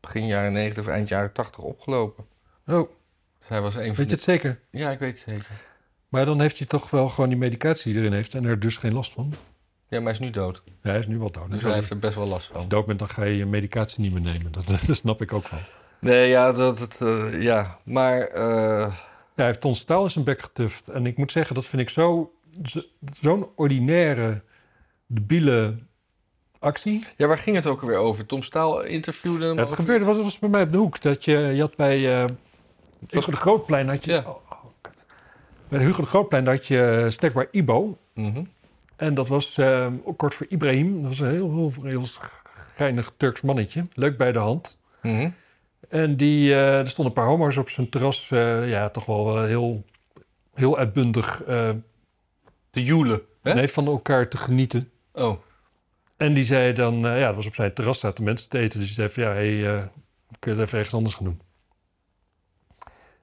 begin 0.00 0.26
jaren 0.26 0.52
90 0.52 0.82
of 0.82 0.88
eind 0.88 1.08
jaren 1.08 1.32
80 1.32 1.64
opgelopen. 1.64 2.24
Oh, 2.66 2.90
Hij 3.48 3.60
was 3.60 3.74
een 3.74 3.84
van 3.86 3.94
weet 3.94 4.06
je 4.08 4.14
het 4.14 4.22
zeker? 4.24 4.58
Ja, 4.70 4.90
ik 4.90 4.98
weet 4.98 5.10
het 5.24 5.24
zeker. 5.34 5.60
Maar 6.08 6.24
dan 6.24 6.40
heeft 6.40 6.58
hij 6.58 6.66
toch 6.66 6.90
wel 6.90 7.08
gewoon 7.08 7.28
die 7.28 7.38
medicatie 7.38 7.92
die 7.92 8.00
erin 8.02 8.12
heeft 8.12 8.34
en 8.34 8.44
er 8.44 8.58
dus 8.60 8.76
geen 8.76 8.94
last 8.94 9.12
van. 9.12 9.34
Ja, 9.88 9.96
maar 9.96 10.02
hij 10.02 10.12
is 10.12 10.18
nu 10.18 10.30
dood. 10.30 10.62
Ja, 10.82 10.90
hij 10.90 10.98
is 10.98 11.06
nu 11.06 11.18
wel 11.18 11.30
dood. 11.30 11.44
Dus 11.44 11.52
Dus 11.52 11.62
hij 11.62 11.70
als 11.70 11.78
heeft 11.80 11.90
er 11.92 11.98
best 11.98 12.14
wel 12.14 12.26
last 12.26 12.46
je 12.48 12.54
van. 12.54 12.68
dood 12.68 12.86
bent, 12.86 12.98
dan 12.98 13.08
ga 13.08 13.24
je 13.24 13.36
je 13.36 13.46
medicatie 13.46 14.00
niet 14.00 14.12
meer 14.12 14.20
nemen. 14.22 14.52
Dat, 14.52 14.66
dat 14.86 14.96
snap 14.96 15.22
ik 15.22 15.32
ook 15.32 15.48
wel. 15.48 15.60
Nee, 16.00 16.28
ja, 16.28 16.52
dat... 16.52 16.78
dat 16.78 16.96
eh, 17.00 17.42
ja, 17.42 17.78
maar... 17.84 18.20
eh, 18.20 18.42
Ja, 18.44 18.92
hij 19.34 19.46
heeft 19.46 19.60
Ton 19.60 19.74
Staal 19.74 20.02
in 20.04 20.10
zijn 20.10 20.24
bek 20.24 20.42
getuft. 20.42 20.88
En 20.88 21.06
ik 21.06 21.16
moet 21.16 21.32
zeggen, 21.32 21.54
dat 21.54 21.66
vind 21.66 21.82
ik 21.82 21.88
zo, 21.88 22.32
zo- 22.64 22.82
zo'n 23.20 23.46
ordinaire, 23.54 24.40
debiele 25.06 25.76
actie. 26.58 27.04
ja, 27.16 27.26
waar 27.26 27.38
ging 27.38 27.56
het 27.56 27.66
ook 27.66 27.80
alweer 27.80 27.96
over? 27.96 28.26
Tom 28.26 28.42
Staal 28.42 28.82
interviewde 28.82 29.46
hem 29.46 29.56
Ja, 29.56 29.64
het 29.64 29.74
gebeurde, 29.74 30.04
was, 30.04 30.16
was 30.16 30.38
bij 30.38 30.48
mij 30.48 30.62
op 30.62 30.72
de 30.72 30.78
hoek. 30.78 31.00
Dat 31.02 31.24
je, 31.24 31.38
je 31.38 31.60
had 31.60 31.76
bij 31.76 32.20
eh 32.20 32.24
Hugo 33.08 33.30
de 33.30 33.36
Grootplein, 33.36 33.88
had 33.88 34.04
je... 34.04 34.12
Ja. 34.12 34.18
Oh, 34.18 34.26
oh, 34.50 34.64
bij 35.68 35.80
Hugo 35.80 36.00
de 36.00 36.06
Grootplein 36.08 36.46
had 36.46 36.66
je 36.66 37.06
snackbar 37.08 37.48
Ibo. 37.50 37.98
Mhm. 38.14 38.42
En 38.96 39.14
dat 39.14 39.28
was 39.28 39.58
eh, 39.58 39.86
ook 40.04 40.18
kort 40.18 40.34
voor 40.34 40.46
Ibrahim. 40.48 40.94
Dat 41.00 41.08
was 41.10 41.18
een 41.20 41.30
heel, 41.30 41.50
heel, 41.50 41.72
heel 41.82 42.04
geinig 42.76 43.12
Turks 43.16 43.40
mannetje. 43.40 43.84
Leuk 43.94 44.16
bij 44.16 44.32
de 44.32 44.38
hand. 44.38 44.78
Mhm. 45.02 45.30
En 45.88 46.16
die, 46.16 46.52
eh, 46.54 46.78
er 46.78 46.88
stonden 46.88 47.14
een 47.14 47.22
paar 47.22 47.30
homo's 47.30 47.56
op 47.56 47.68
zijn 47.68 47.88
terras. 47.88 48.30
eh, 48.30 48.68
ja, 48.68 48.88
toch 48.88 49.04
wel 49.04 49.38
eh, 49.38 49.44
heel, 49.44 49.84
heel 50.54 50.78
uitbundig 50.78 51.42
eh, 51.42 51.70
De 52.70 52.84
joelen. 52.84 53.20
Hè? 53.42 53.54
nee, 53.54 53.68
van 53.68 53.86
elkaar 53.86 54.28
te 54.28 54.36
genieten. 54.36 54.90
Oh. 55.12 55.38
En 56.16 56.34
die 56.34 56.44
zei 56.44 56.72
dan, 56.72 57.06
eh, 57.06 57.18
ja, 57.18 57.26
dat 57.26 57.34
was 57.34 57.46
op 57.46 57.54
zijn 57.54 57.72
terras, 57.74 57.98
zaten 57.98 58.24
mensen 58.24 58.48
te 58.48 58.58
eten. 58.58 58.78
Dus 58.78 58.94
die 58.94 58.96
zei 58.96 59.08
van, 59.08 59.22
ja, 59.22 59.30
hey, 59.30 59.76
eh, 59.76 59.84
kun 60.38 60.52
je 60.52 60.58
het 60.58 60.66
even 60.66 60.78
ergens 60.78 60.94
anders 60.96 61.14
gaan 61.14 61.24
doen? 61.24 61.40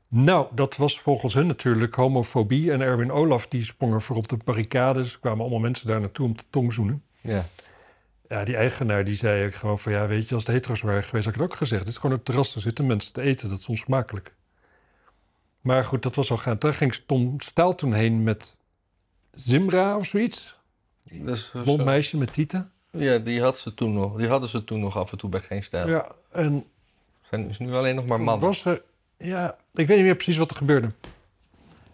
Nou, 0.07 0.47
dat 0.51 0.75
was 0.75 0.99
volgens 0.99 1.33
hun 1.33 1.47
natuurlijk 1.47 1.95
homofobie. 1.95 2.71
En 2.71 2.81
Erwin 2.81 3.11
Olaf, 3.11 3.45
die 3.47 3.63
sprong 3.63 3.93
er 3.93 4.01
voor 4.01 4.15
op 4.15 4.27
de 4.27 4.37
barricades. 4.43 5.13
Er 5.13 5.19
kwamen 5.19 5.39
allemaal 5.41 5.59
mensen 5.59 5.87
daar 5.87 5.99
naartoe 5.99 6.25
om 6.25 6.35
te 6.35 6.43
tongzoenen. 6.49 7.03
Ja. 7.21 7.43
Ja, 8.29 8.43
die 8.43 8.55
eigenaar 8.55 9.03
die 9.05 9.15
zei 9.15 9.45
ook 9.45 9.55
gewoon 9.55 9.79
van, 9.79 9.91
ja, 9.91 10.07
weet 10.07 10.29
je, 10.29 10.35
als 10.35 10.43
het 10.45 10.53
hetero's 10.55 10.81
waren 10.81 11.03
geweest, 11.03 11.25
had 11.25 11.33
ik 11.35 11.41
het 11.41 11.49
ook 11.51 11.57
gezegd. 11.57 11.81
Dit 11.85 11.91
is 11.93 11.99
gewoon 11.99 12.15
een 12.15 12.23
terras, 12.23 12.53
daar 12.53 12.61
zitten 12.63 12.85
mensen 12.85 13.13
te 13.13 13.21
eten, 13.21 13.49
dat 13.49 13.59
is 13.59 13.67
onsmakelijk. 13.67 14.33
Maar 15.61 15.85
goed, 15.85 16.03
dat 16.03 16.15
was 16.15 16.31
al 16.31 16.37
gaan. 16.37 16.55
Daar 16.59 16.73
ging 16.73 16.95
Tom 17.05 17.39
Staal 17.41 17.75
toen 17.75 17.93
heen 17.93 18.23
met 18.23 18.59
Zimra 19.31 19.97
of 19.97 20.05
zoiets. 20.05 20.55
Eh, 21.09 21.17
Blond 21.51 21.79
zo- 21.79 21.85
meisje 21.85 22.17
met 22.17 22.33
tieten. 22.33 22.71
Ja, 22.91 23.17
die, 23.17 23.41
had 23.41 23.57
ze 23.57 23.73
toen 23.73 23.93
nog, 23.93 24.17
die 24.17 24.27
hadden 24.27 24.49
ze 24.49 24.63
toen 24.63 24.79
nog 24.79 24.97
af 24.97 25.11
en 25.11 25.17
toe 25.17 25.29
bij 25.29 25.39
Geen 25.41 25.63
Stijl. 25.63 25.87
Ja, 25.87 26.11
en 26.31 26.65
Zijn 27.29 27.49
is 27.49 27.59
nu 27.59 27.73
alleen 27.73 27.95
nog 27.95 28.05
maar 28.05 28.21
mannen. 28.21 28.45
Was 28.45 28.65
er, 28.65 28.81
ja, 29.17 29.55
ik 29.73 29.87
weet 29.87 29.97
niet 29.97 30.05
meer 30.05 30.15
precies 30.15 30.37
wat 30.37 30.49
er 30.49 30.55
gebeurde. 30.55 30.89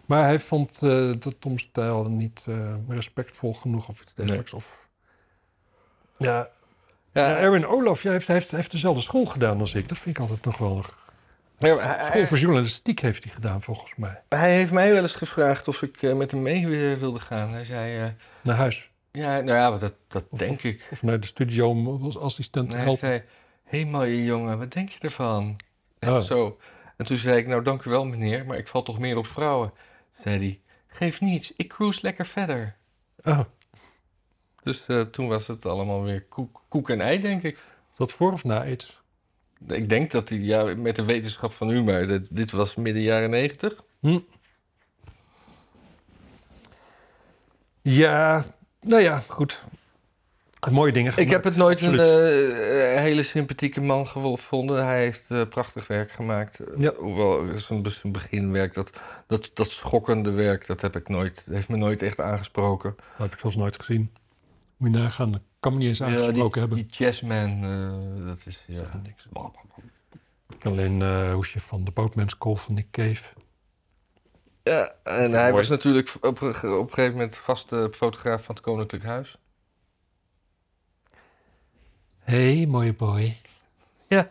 Maar 0.05 0.23
hij 0.23 0.39
vond 0.39 0.71
eh, 0.75 0.79
de 1.19 1.35
Tom 1.39 1.57
Stijl 1.59 2.03
niet 2.09 2.45
eh, 2.49 2.73
respectvol 2.87 3.53
genoeg 3.53 3.87
of 3.89 4.01
iets 4.01 4.13
dergelijks. 4.13 4.53
Of, 4.53 4.87
ja, 6.17 6.49
ja, 7.13 7.37
Erwin 7.37 7.65
Olaf 7.67 8.03
ja, 8.03 8.11
heeft, 8.11 8.27
hij 8.27 8.35
heeft, 8.35 8.49
hij 8.51 8.59
heeft 8.59 8.71
dezelfde 8.71 9.01
school 9.01 9.25
gedaan 9.25 9.59
als 9.59 9.73
ik. 9.73 9.87
Dat 9.89 9.97
vind 9.97 10.15
ik 10.15 10.21
altijd 10.21 10.45
nog 10.45 10.57
wel... 10.57 10.83
ja, 11.57 11.77
hij- 11.77 12.05
School 12.05 12.25
voor 12.25 12.37
journalistiek 12.37 12.99
heeft 12.99 13.23
hij 13.23 13.33
gedaan, 13.33 13.61
volgens 13.61 13.95
mij. 13.95 14.21
Hij 14.29 14.53
heeft 14.55 14.71
mij 14.71 14.91
wel 14.93 15.01
eens 15.01 15.13
gevraagd 15.13 15.67
of 15.67 15.81
ik 15.81 16.01
eh, 16.01 16.13
met 16.15 16.31
hem 16.31 16.41
mee 16.41 16.67
wilde 16.97 17.19
gaan. 17.19 17.51
Hij 17.53 17.65
zei, 17.65 18.13
Naar 18.41 18.55
huis. 18.55 18.89
ja, 19.11 19.39
nou 19.39 19.57
ja, 19.57 19.77
dat, 19.77 19.93
dat 20.07 20.23
Of- 20.29 20.39
denk 20.39 20.63
ik. 20.63 20.87
Of 20.91 21.01
naar 21.03 21.19
de 21.19 21.27
studio 21.27 21.69
om 21.69 21.87
als 21.87 22.17
assistent 22.17 22.69
te 22.69 22.75
hij 22.75 22.85
helpen. 22.85 23.07
zei, 23.07 23.21
hé 23.63 23.81
hey, 23.81 23.85
mooie 23.91 24.23
jongen, 24.23 24.57
wat 24.57 24.71
denk 24.71 24.89
je 24.89 24.99
ervan? 24.99 25.55
Echt 25.99 26.11
Oh. 26.11 26.19
zo. 26.19 26.57
En 27.01 27.07
toen 27.07 27.17
zei 27.17 27.37
ik, 27.37 27.47
nou 27.47 27.63
dank 27.63 27.83
u 27.83 27.89
wel 27.89 28.05
meneer, 28.05 28.45
maar 28.45 28.57
ik 28.57 28.67
val 28.67 28.83
toch 28.83 28.99
meer 28.99 29.17
op 29.17 29.27
vrouwen. 29.27 29.73
Zei 30.23 30.37
hij, 30.37 30.59
geef 30.87 31.21
niets, 31.21 31.53
ik 31.55 31.69
cruise 31.69 31.99
lekker 32.01 32.25
verder. 32.25 32.75
Oh, 33.23 33.39
Dus 34.63 34.87
eh, 34.87 35.01
toen 35.01 35.27
was 35.27 35.47
het 35.47 35.65
allemaal 35.65 36.03
weer 36.03 36.23
koek, 36.23 36.61
koek 36.67 36.89
en 36.89 37.01
ei, 37.01 37.21
denk 37.21 37.43
ik. 37.43 37.57
is 37.91 37.97
dat 37.97 38.11
voor 38.11 38.31
of 38.31 38.43
na 38.43 38.59
aids? 38.59 39.01
Ik 39.67 39.89
denk 39.89 40.11
dat 40.11 40.29
hij, 40.29 40.37
ja, 40.37 40.75
met 40.75 40.95
de 40.95 41.03
wetenschap 41.05 41.53
van 41.53 41.69
u, 41.69 41.83
maar 41.83 42.07
dit, 42.07 42.35
dit 42.35 42.51
was 42.51 42.75
midden 42.75 43.01
jaren 43.01 43.29
negentig. 43.29 43.83
Hm. 43.99 44.19
Ja, 47.81 48.45
nou 48.81 49.01
ja, 49.01 49.19
goed. 49.19 49.65
Mooie 50.69 50.91
dingen 50.91 51.13
Ik 51.17 51.29
heb 51.29 51.43
het 51.43 51.55
nooit 51.55 51.81
een 51.81 51.89
absoluut. 51.89 52.53
eh, 52.53 52.99
hele 53.01 53.23
sympathieke 53.23 53.81
man 53.81 54.07
gevonden. 54.07 54.85
Hij 54.85 54.99
heeft 54.99 55.25
eh, 55.29 55.41
prachtig 55.49 55.87
werk 55.87 56.11
gemaakt. 56.11 56.59
Ja. 56.77 56.93
Hoewel 56.97 57.57
zijn, 57.57 57.91
zijn 57.91 58.13
beginwerk, 58.13 58.73
dat, 58.73 58.89
dat, 59.27 59.51
dat 59.53 59.69
schokkende 59.69 60.31
werk, 60.31 60.67
dat 60.67 60.81
heb 60.81 60.95
ik 60.95 61.07
nooit, 61.07 61.45
heeft 61.51 61.67
me 61.69 61.77
nooit 61.77 62.01
echt 62.01 62.19
aangesproken. 62.19 62.93
Dat 62.97 63.05
heb 63.17 63.33
ik 63.33 63.39
zelfs 63.39 63.55
nooit 63.55 63.75
gezien. 63.79 64.11
Moet 64.77 64.91
je 64.93 64.97
nagaan, 64.97 65.31
dat 65.31 65.41
kan 65.59 65.71
me 65.73 65.77
niet 65.77 65.87
eens 65.87 65.97
Ja, 65.97 66.05
aangesproken 66.05 66.51
die, 66.51 66.59
hebben. 66.59 66.77
die 66.77 66.87
Jazzman, 66.89 67.63
eh, 67.63 68.25
dat 68.27 68.39
is 68.45 68.63
ja. 68.67 69.01
Niks. 69.03 69.27
Alleen 70.61 71.01
eh 71.01 71.33
hoesje 71.33 71.59
van 71.59 71.83
de 71.83 71.91
Boatman's 71.91 72.37
Call 72.37 72.55
van 72.55 72.73
Nick 72.73 72.87
Cave. 72.91 73.23
Ja, 74.63 74.93
en 75.03 75.19
Mooi. 75.19 75.33
hij 75.35 75.51
was 75.51 75.67
natuurlijk 75.69 76.13
op, 76.15 76.23
op 76.23 76.41
een 76.41 76.53
gegeven 76.53 77.11
moment 77.11 77.37
vaste 77.37 77.89
fotograaf 77.91 78.43
van 78.43 78.55
het 78.55 78.63
Koninklijk 78.63 79.03
Huis. 79.03 79.37
Hey, 82.31 82.65
mooie 82.65 82.93
boy. 82.93 83.37
Ja. 84.07 84.29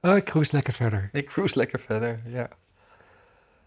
Oh, 0.00 0.16
ik 0.16 0.24
cruise 0.24 0.52
lekker 0.52 0.72
verder. 0.72 1.08
Ik 1.12 1.26
cruise 1.26 1.56
lekker 1.56 1.80
verder, 1.80 2.20
ja. 2.26 2.48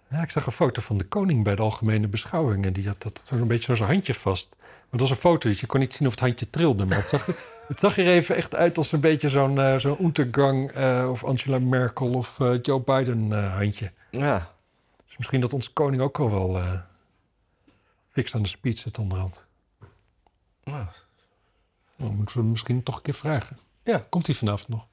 Ja, 0.08 0.22
ik 0.22 0.30
zag 0.32 0.46
een 0.46 0.52
foto 0.52 0.82
van 0.82 0.98
de 0.98 1.04
koning 1.04 1.44
bij 1.44 1.56
de 1.56 1.62
algemene 1.62 2.08
beschouwingen. 2.08 2.74
Die 2.74 2.88
had 2.88 3.02
dat 3.02 3.24
zo'n 3.26 3.48
beetje 3.48 3.64
zo 3.64 3.76
zijn 3.76 3.90
handje 3.90 4.14
vast. 4.14 4.56
Maar 4.60 4.88
het 4.90 5.00
was 5.00 5.10
een 5.10 5.16
foto, 5.16 5.50
dus 5.50 5.60
je 5.60 5.68
kon 5.68 5.80
niet 5.80 5.94
zien 5.94 6.08
of 6.08 6.14
het 6.14 6.22
handje 6.22 6.50
trilde. 6.50 6.86
Maar 6.86 6.98
het 6.98 7.10
zag, 7.10 7.26
het 7.68 7.80
zag 7.80 7.98
er 7.98 8.08
even 8.08 8.36
echt 8.36 8.56
uit 8.56 8.78
als 8.78 8.92
een 8.92 9.00
beetje 9.00 9.30
zo'n 9.30 9.60
eh 9.60 9.78
zo'n 9.78 10.04
Untergang 10.04 10.72
eh, 10.72 11.08
of 11.10 11.24
Angela 11.24 11.60
Merkel 11.60 12.14
of 12.14 12.40
eh, 12.40 12.62
Joe 12.62 12.80
Biden 12.82 13.52
handje. 13.52 13.92
Ja, 14.12 14.52
Dus 15.08 15.18
misschien 15.18 15.42
dat 15.42 15.54
onze 15.54 15.74
koning 15.74 16.02
ook 16.02 16.20
al 16.20 16.32
wel 16.32 16.58
eh 16.58 16.80
fix 18.12 18.36
aan 18.36 18.42
de 18.42 18.48
speed 18.48 18.78
zit 18.78 18.98
onderhand. 18.98 19.46
nou, 20.64 20.86
Dan 22.00 22.16
moeten 22.16 22.36
we 22.36 22.42
hem 22.42 22.50
misschien 22.52 22.84
toch 22.84 22.96
een 22.96 23.02
keer 23.02 23.14
vragen. 23.14 23.58
Ja. 23.84 24.06
Komt 24.10 24.26
hij 24.26 24.36
vanavond 24.36 24.68
nog? 24.70 24.88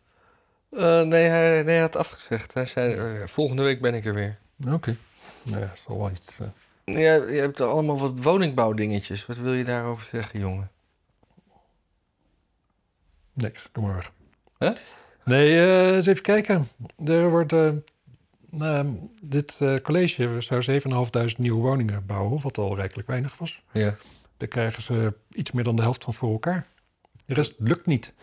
Eh, 0.71 1.01
nee, 1.03 1.25
hij, 1.25 1.51
nee, 1.63 1.65
hij 1.75 1.81
had 1.81 1.97
afgezegd. 1.97 2.55
Hij 2.55 2.67
zei, 2.67 2.95
eh, 2.95 3.27
volgende 3.27 3.63
week 3.63 3.81
ben 3.81 3.95
ik 3.95 4.05
er 4.05 4.15
weer. 4.15 4.39
Oké. 4.73 4.97
Nou 5.43 5.61
ja, 5.61 5.73
zal 5.87 5.99
wel 5.99 6.11
iets... 6.11 6.29
eh, 6.39 6.47
Ja, 6.95 7.15
je 7.15 7.41
hebt 7.41 7.61
allemaal 7.61 7.99
wat 7.99 8.13
woningbouwdingetjes. 8.23 9.27
Wat 9.27 9.37
wil 9.37 9.53
je 9.53 9.65
daarover 9.65 10.09
zeggen, 10.13 10.41
jongen? 10.41 10.71
Niks, 13.33 13.69
doe 13.73 13.85
maar 13.85 13.95
weg. 13.95 14.13
Hè? 14.59 14.73
Nee, 15.25 15.93
eens 15.95 16.07
even 16.07 16.23
kijken. 16.23 16.69
Er 17.05 17.31
wordt, 17.31 17.53
nou, 18.51 19.09
dit 19.23 19.59
college 19.83 20.41
zou 20.41 20.81
7.500 21.31 21.37
nieuwe 21.37 21.61
woningen 21.63 22.07
bouwen, 22.07 22.43
wat 22.43 22.59
al 22.59 22.77
rijkelijk 22.77 23.09
weinig 23.09 23.39
was. 23.39 23.63
Ja. 23.73 23.95
Daar 24.37 24.49
krijgen 24.49 24.83
ze 24.83 25.15
iets 25.31 25.53
meer 25.53 25.65
dan 25.65 25.77
de 25.77 25.83
helft 25.83 26.05
van 26.05 26.15
voor 26.15 26.33
elkaar. 26.33 26.67
De 27.27 27.35
rest 27.35 27.55
lukt 27.59 27.87
niet. 27.87 28.15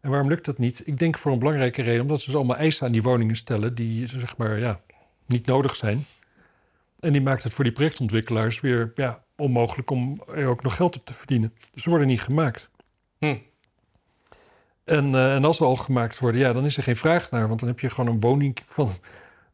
En 0.00 0.10
waarom 0.10 0.28
lukt 0.28 0.44
dat 0.44 0.58
niet? 0.58 0.82
Ik 0.84 0.98
denk 0.98 1.18
voor 1.18 1.32
een 1.32 1.38
belangrijke 1.38 1.82
reden, 1.82 2.02
omdat 2.02 2.20
ze 2.20 2.26
dus 2.26 2.34
allemaal 2.34 2.56
eisen 2.56 2.86
aan 2.86 2.92
die 2.92 3.02
woningen 3.02 3.36
stellen 3.36 3.74
die 3.74 4.06
zeg 4.06 4.36
maar 4.36 4.58
ja, 4.58 4.80
niet 5.26 5.46
nodig 5.46 5.76
zijn. 5.76 6.06
En 7.00 7.12
die 7.12 7.20
maakt 7.20 7.42
het 7.42 7.52
voor 7.52 7.64
die 7.64 7.72
projectontwikkelaars 7.72 8.60
weer 8.60 8.92
ja, 8.94 9.24
onmogelijk 9.36 9.90
om 9.90 10.22
er 10.34 10.46
ook 10.46 10.62
nog 10.62 10.76
geld 10.76 10.96
op 10.96 11.04
te 11.04 11.14
verdienen. 11.14 11.52
Dus 11.72 11.82
ze 11.82 11.88
worden 11.88 12.06
niet 12.06 12.20
gemaakt. 12.20 12.70
Hm. 13.18 13.36
En, 14.84 15.14
eh, 15.14 15.34
en 15.34 15.44
als 15.44 15.56
ze 15.56 15.64
al 15.64 15.76
gemaakt 15.76 16.18
worden, 16.18 16.40
ja, 16.40 16.52
dan 16.52 16.64
is 16.64 16.76
er 16.76 16.82
geen 16.82 16.96
vraag 16.96 17.30
naar. 17.30 17.48
Want 17.48 17.60
dan 17.60 17.68
heb 17.68 17.80
je 17.80 17.90
gewoon 17.90 18.14
een 18.14 18.20
woning 18.20 18.58
van. 18.66 18.90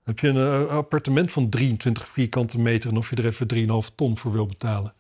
heb 0.04 0.18
je 0.18 0.28
een 0.28 0.66
eh, 0.68 0.76
appartement 0.76 1.32
van 1.32 1.48
23 1.48 2.08
vierkante 2.08 2.60
meter. 2.60 2.90
En 2.90 2.96
of 2.96 3.10
je 3.10 3.16
er 3.16 3.26
even 3.26 3.46
3,5 3.46 3.94
ton 3.94 4.16
voor 4.16 4.32
wil 4.32 4.46
betalen. 4.46 4.94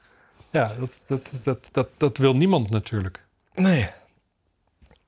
Ja, 0.50 0.74
dat, 0.78 1.02
dat, 1.06 1.30
dat, 1.42 1.68
dat, 1.72 1.88
dat 1.96 2.18
wil 2.18 2.36
niemand 2.36 2.70
natuurlijk. 2.70 3.26
Nee. 3.58 3.90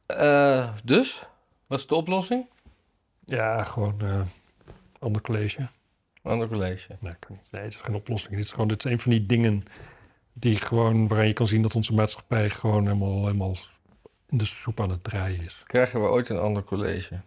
Eh, 0.07 0.75
dus? 0.85 1.23
Wat 1.67 1.79
is 1.79 1.87
de 1.87 1.95
oplossing? 1.95 2.47
Ja, 3.25 3.65
gewoon 3.65 4.01
eh 4.01 4.21
ander 4.99 5.23
college. 5.23 5.69
Ander 6.23 6.49
college. 6.49 6.97
Nee, 7.01 7.15
kan 7.19 7.37
niet. 7.37 7.51
nee, 7.51 7.63
het 7.63 7.75
is 7.75 7.81
geen 7.81 7.95
oplossing. 7.95 8.35
Dit 8.35 8.45
is 8.45 8.51
gewoon 8.51 8.69
dit 8.69 8.85
is 8.85 8.91
een 8.91 9.01
van 9.01 9.11
die 9.11 9.27
dingen 9.27 9.65
die 10.33 10.57
gewoon, 10.57 11.09
waaraan 11.09 11.27
je 11.27 11.33
kan 11.33 11.47
zien 11.47 11.63
dat 11.63 11.75
onze 11.75 11.95
maatschappij 11.95 12.51
gewoon 12.51 12.83
helemaal, 12.83 13.25
helemaal 13.25 13.55
in 14.29 14.39
de 14.39 14.45
soep 14.45 14.81
aan 14.81 14.91
het 14.91 15.05
draaien 15.05 15.45
is. 15.45 15.63
Krijgen 15.67 16.01
we 16.03 16.09
ooit 16.09 16.29
een 16.29 16.39
ander 16.39 16.65
college? 16.65 17.21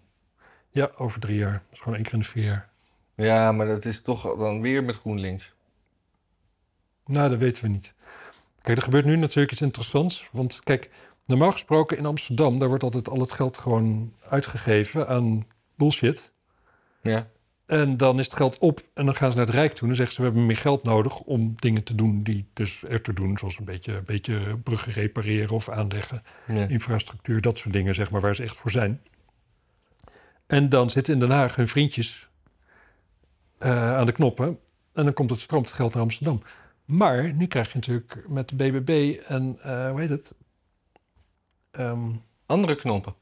Ja, 0.69 0.91
over 0.97 1.19
drie 1.19 1.37
jaar. 1.37 1.51
Dat 1.51 1.61
is 1.71 1.79
gewoon 1.79 1.95
één 1.95 2.03
keer 2.03 2.13
in 2.13 2.19
de 2.19 2.25
vier 2.25 2.43
jaar. 2.43 2.69
Ja, 3.15 3.51
maar 3.51 3.65
dat 3.67 3.85
is 3.85 4.01
toch 4.01 4.37
dan 4.37 4.61
weer 4.61 4.83
met 4.83 4.95
GroenLinks. 4.95 5.53
Nou, 7.05 7.29
dat 7.29 7.39
weten 7.39 7.63
we 7.63 7.69
niet. 7.69 7.93
Kijk, 8.61 8.77
er 8.77 8.83
gebeurt 8.83 9.05
nu 9.05 9.15
natuurlijk 9.15 9.51
iets 9.51 9.61
interessants. 9.61 10.29
Want 10.31 10.63
kijk, 10.63 10.89
normaal 11.25 11.51
gesproken 11.51 11.97
in 11.97 12.05
Amsterdam, 12.05 12.59
daar 12.59 12.67
wordt 12.67 12.83
altijd 12.83 13.09
al 13.09 13.19
het 13.19 13.31
geld 13.31 13.57
gewoon 13.57 14.13
uitgegeven 14.29 15.07
aan 15.07 15.47
bullshit. 15.75 16.33
Ja. 17.01 17.27
En 17.65 17.97
dan 17.97 18.19
is 18.19 18.25
het 18.25 18.35
geld 18.35 18.57
op 18.57 18.81
en 18.93 19.05
dan 19.05 19.15
gaan 19.15 19.31
ze 19.31 19.37
naar 19.37 19.45
het 19.45 19.55
Rijk 19.55 19.71
toe. 19.71 19.81
En 19.81 19.87
dan 19.87 19.95
zeggen 19.95 20.15
ze, 20.15 20.21
we 20.21 20.27
hebben 20.27 20.45
meer 20.45 20.57
geld 20.57 20.83
nodig 20.83 21.19
om 21.19 21.53
dingen 21.55 21.83
te 21.83 21.95
doen 21.95 22.23
die 22.23 22.45
dus 22.53 22.83
er 22.83 23.01
te 23.01 23.13
doen. 23.13 23.37
Zoals 23.37 23.59
een 23.59 23.65
beetje, 23.65 23.93
een 23.93 24.05
beetje 24.05 24.57
bruggen 24.63 24.93
repareren 24.93 25.55
of 25.55 25.69
aanleggen. 25.69 26.23
ja. 26.47 26.67
Infrastructuur, 26.67 27.41
dat 27.41 27.57
soort 27.57 27.73
dingen, 27.73 27.95
zeg 27.95 28.09
maar, 28.09 28.21
waar 28.21 28.35
ze 28.35 28.43
echt 28.43 28.57
voor 28.57 28.71
zijn. 28.71 29.01
En 30.45 30.69
dan 30.69 30.89
zitten 30.89 31.13
in 31.13 31.19
Den 31.19 31.29
Haag 31.29 31.55
hun 31.55 31.67
vriendjes 31.67 32.29
eh, 33.57 33.95
aan 33.95 34.05
de 34.05 34.11
knoppen. 34.11 34.59
En 34.93 35.03
dan 35.03 35.13
komt 35.13 35.29
het 35.29 35.39
stroomt 35.39 35.65
het 35.65 35.75
geld 35.75 35.93
naar 35.93 36.03
Amsterdam. 36.03 36.41
Maar 36.85 37.33
nu 37.33 37.47
krijg 37.47 37.67
je 37.67 37.75
natuurlijk 37.75 38.23
met 38.27 38.49
de 38.49 38.55
BBB 38.55 39.19
en 39.27 39.57
eh, 39.61 39.89
hoe 39.89 39.99
heet 39.99 40.09
het? 40.09 40.35
Ehm, 41.73 42.11
Andere 42.45 42.75
knoppen. 42.75 43.13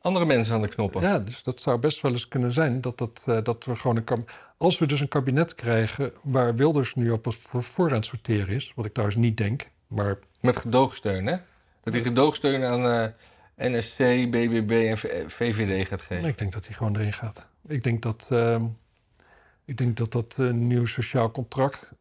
Andere 0.00 0.24
mensen 0.24 0.54
aan 0.54 0.62
de 0.62 0.68
knoppen. 0.68 1.02
ja, 1.02 1.18
dus 1.18 1.42
dat 1.42 1.60
zou 1.60 1.78
best 1.78 2.00
wel 2.00 2.12
eens 2.12 2.28
kunnen 2.28 2.52
zijn 2.52 2.80
dat, 2.80 2.98
dat, 2.98 3.24
eh, 3.26 3.42
dat 3.42 3.64
we 3.64 3.76
gewoon 3.76 4.02
een 4.06 4.26
Als 4.56 4.78
we 4.78 4.86
dus 4.86 5.00
een 5.00 5.08
kabinet 5.08 5.54
krijgen 5.54 6.12
waar 6.22 6.54
Wilders 6.56 6.94
nu 6.94 7.10
op 7.10 7.24
het 7.24 7.34
voor, 7.34 7.62
voor 7.62 7.88
aan 7.88 7.94
het 7.94 8.04
sorteren 8.06 8.54
is, 8.54 8.72
wat 8.74 8.86
ik 8.86 8.92
trouwens 8.92 9.20
niet 9.20 9.36
denk, 9.36 9.70
maar 9.86 10.18
Met 10.40 10.56
gedoogsteun, 10.56 11.26
hè? 11.26 11.36
Dat 11.82 11.94
hij 11.94 12.02
gedoogsteun 12.02 12.64
aan 12.64 13.12
eh, 13.54 13.72
NSC, 13.72 13.98
BBB 14.30 14.70
en 14.70 14.98
VVD 15.30 15.88
gaat 15.88 16.00
geven. 16.00 16.28
ik 16.28 16.38
denk 16.38 16.52
dat 16.52 16.66
hij 16.66 16.74
gewoon 16.74 16.96
erin 16.96 17.12
gaat. 17.12 17.48
Ik 17.66 17.82
denk 17.82 18.02
dat 18.02 18.28
ehm, 18.32 18.64
ik 19.64 19.76
denk 19.76 19.96
dat 19.96 20.12
dat 20.12 20.36
eh, 20.40 20.50
nieuw 20.50 20.84
sociaal 20.84 21.30
contract. 21.30 21.92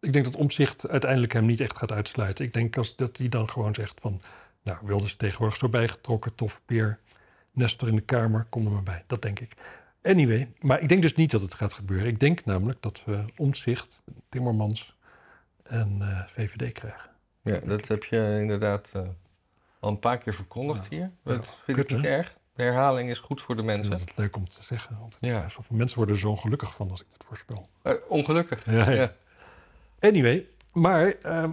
Ik 0.00 0.12
denk 0.12 0.24
dat 0.24 0.36
omzicht 0.36 0.88
uiteindelijk 0.88 1.32
hem 1.32 1.46
niet 1.46 1.60
echt 1.60 1.76
gaat 1.76 1.92
uitsluiten. 1.92 2.44
Ik 2.44 2.52
denk 2.52 2.76
als 2.76 2.96
dat 2.96 3.16
hij 3.16 3.28
dan 3.28 3.50
gewoon 3.50 3.74
zegt 3.74 4.00
van, 4.00 4.20
nou 4.62 4.78
Wilders 4.82 5.16
tegenwoordig 5.16 5.56
zo 5.58 5.68
bijgetrokken, 5.68 6.34
tof 6.34 6.60
peer, 6.66 6.98
Nestor 7.52 7.88
in 7.88 7.94
de 7.94 8.00
kamer, 8.02 8.46
kom 8.48 8.66
er 8.66 8.72
maar 8.72 8.82
bij. 8.82 9.04
Dat 9.06 9.22
denk 9.22 9.40
ik. 9.40 9.52
Anyway, 10.02 10.52
maar 10.60 10.80
ik 10.80 10.88
denk 10.88 11.02
dus 11.02 11.14
niet 11.14 11.30
dat 11.30 11.40
het 11.40 11.54
gaat 11.54 11.72
gebeuren. 11.72 12.06
Ik 12.06 12.20
denk 12.20 12.44
namelijk 12.44 12.82
dat 12.82 13.02
we 13.04 13.24
omzicht, 13.36 14.02
Timmermans 14.28 14.96
en 15.62 15.96
eh, 16.00 16.20
VVD 16.26 16.72
krijgen. 16.72 17.10
Ja, 17.42 17.58
dat 17.58 17.88
heb 17.88 18.04
je 18.04 18.38
inderdaad 18.40 18.90
eh, 18.92 19.02
al 19.80 19.90
een 19.90 19.98
paar 19.98 20.18
keer 20.18 20.34
verkondigd 20.34 20.82
Ja. 20.82 20.88
hier. 20.96 21.10
Dat 21.24 21.44
Ja, 21.44 21.52
vind 21.64 21.76
kut, 21.78 21.90
ik 21.90 21.96
niet 21.96 22.04
hè? 22.06 22.08
erg. 22.10 22.36
De 22.54 22.62
herhaling 22.62 23.10
is 23.10 23.18
goed 23.18 23.42
voor 23.42 23.54
de 23.54 23.60
En 23.60 23.66
mensen. 23.66 23.90
dat 23.90 24.00
is 24.00 24.16
leuk 24.16 24.36
om 24.36 24.48
te 24.48 24.62
zeggen. 24.62 24.98
Want 24.98 25.16
Ja. 25.20 25.46
mensen 25.68 25.96
worden 25.96 26.14
er 26.14 26.20
zo 26.20 26.36
gelukkig 26.36 26.74
van 26.74 26.90
als 26.90 27.00
ik 27.00 27.06
het 27.12 27.24
voorspel. 27.26 27.68
Eh, 27.82 27.94
ongelukkig. 28.08 28.64
Ja, 28.64 28.90
Ja. 28.90 29.12
Anyway, 30.00 30.46
maar, 30.72 31.14
ehm, 31.22 31.52